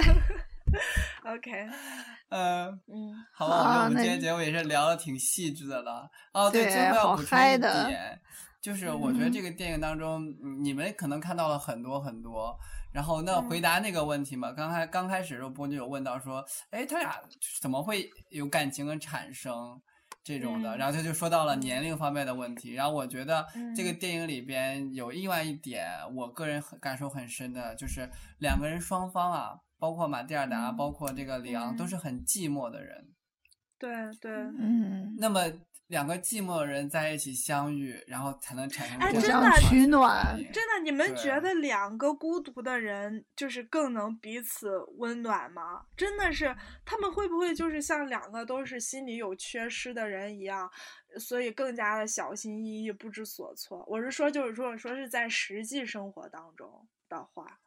[1.25, 1.69] OK，
[2.31, 6.11] 嗯嗯，好吧，我们今天节目也是聊的挺细致的了。
[6.33, 8.21] 哦，对，最后要补充一点，
[8.61, 10.25] 就是我觉得这个电影当中，
[10.63, 12.57] 你们可能看到了很多很多。
[12.93, 17.21] 然后那回答那个问题嘛，刚开刚开始的时候，波就有问到说，哎，他俩
[17.61, 19.81] 怎么会有感情的产生
[20.23, 20.77] 这种的？
[20.77, 22.75] 然后他就说到了年龄方面的问题。
[22.75, 28.09] 然后我觉得这个电影里边有另外一点，我个人很感受很深的，就是
[28.41, 29.59] 两个人双方啊。
[29.83, 33.05] 包括马蒂尔达，包括这个里昂，都是很寂寞的人。
[33.81, 33.91] 对
[34.21, 35.17] 对，嗯。
[35.19, 35.43] 那么
[35.89, 40.39] 两个寂寞的人在一起相遇，然后才能产生哎，互真的相取暖。
[40.53, 45.85] 真的，你们觉得两个孤独的人就是更能彼此温暖吗？
[45.97, 46.55] 真的是，
[46.85, 50.71] 他们会不会就是像两个都是心里有缺失的人一样，
[51.19, 53.85] 所以更加的小心翼翼、不知所措？
[53.89, 57.59] 我是说，就是如果，说是在实际生活当中的话，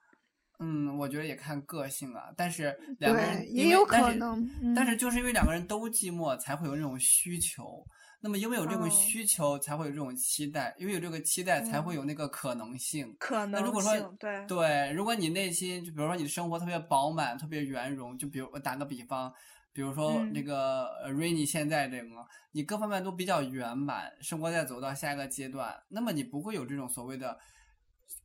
[0.60, 4.50] 嗯，我觉得也看个性啊，但是两个人也有但是可能。
[4.62, 7.86] 嗯但是就是因为两个人都寂寞，才会有这种需求。
[8.22, 13.16] 那么因为有这种哦需求，才会有这种期待，因为有这个期待，才会嗯有那个可能性。
[13.20, 19.32] 可能那如果说对对，如果你内心就比如说你的生活特别饱满、特别圆融，就比如我打个比方，
[19.72, 22.08] 比如说嗯那个呃 Rainy 现在这个，
[22.52, 27.38] 你各方面都比较圆满，生活在走到下一个阶段，那么你不会有这种所谓的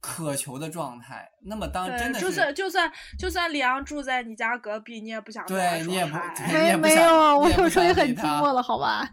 [0.01, 1.31] 渴求的状态。
[1.43, 6.13] 那么当真对，的就是算就算就算李阳住在你家隔壁，你也不想对 你也不
[6.53, 9.09] 没没不想有，我有时候也很寂寞了，好吧？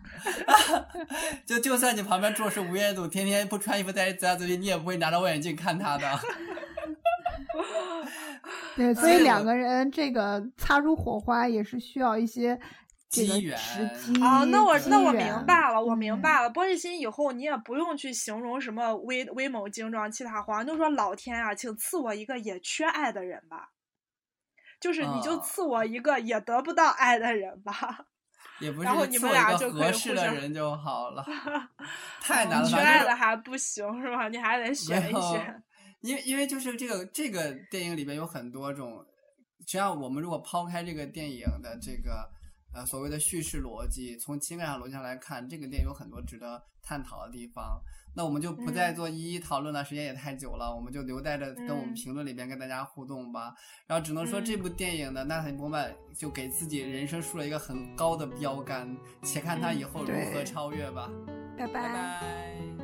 [1.46, 6.06] 就就算你旁边住的是吴彦祖，天天不穿衣服在家自己，你也不会拿着望远镜看他的。
[8.76, 12.60] 对， 所以两个人这个擦出火花也是需要一些
[13.10, 16.50] 这个机缘时机啊，那我那我明白了，我明嗯白了。
[16.52, 23.70] 玻璃心以后你也不用去形容什么威威猛精壮、气塌花，你就说老天啊，请赐我一个也缺爱的人吧。
[24.80, 28.06] 就是你就啊赐我一个也得不到爱的人吧。
[28.60, 31.24] 也不然后你们俩就可以互合适的相人就好了，
[32.22, 32.68] 太难了。
[32.68, 34.28] 缺爱的还不行是吧？
[34.30, 35.64] 你还得选一选。
[36.02, 39.06] 因为因为就是这个这个电影里边有很多种，
[39.60, 42.30] 实际上我们如果抛开这个电影的这个
[42.74, 47.82] 呃所谓的叙事逻辑，从情感上逻辑上来看，这个电影有很多值得探讨的地方。
[48.16, 53.54] 那我们就不再嗯做一一讨论了，时间也太久了，我们就留在这跟我们嗯评论里边跟大家互动吧。
[53.86, 61.10] 然后只能说这嗯部电影的，娜塔莉波曼就给自己人生树了一个很高的标杆，且看他以后如何超越吧。
[61.58, 62.77] 拜拜拜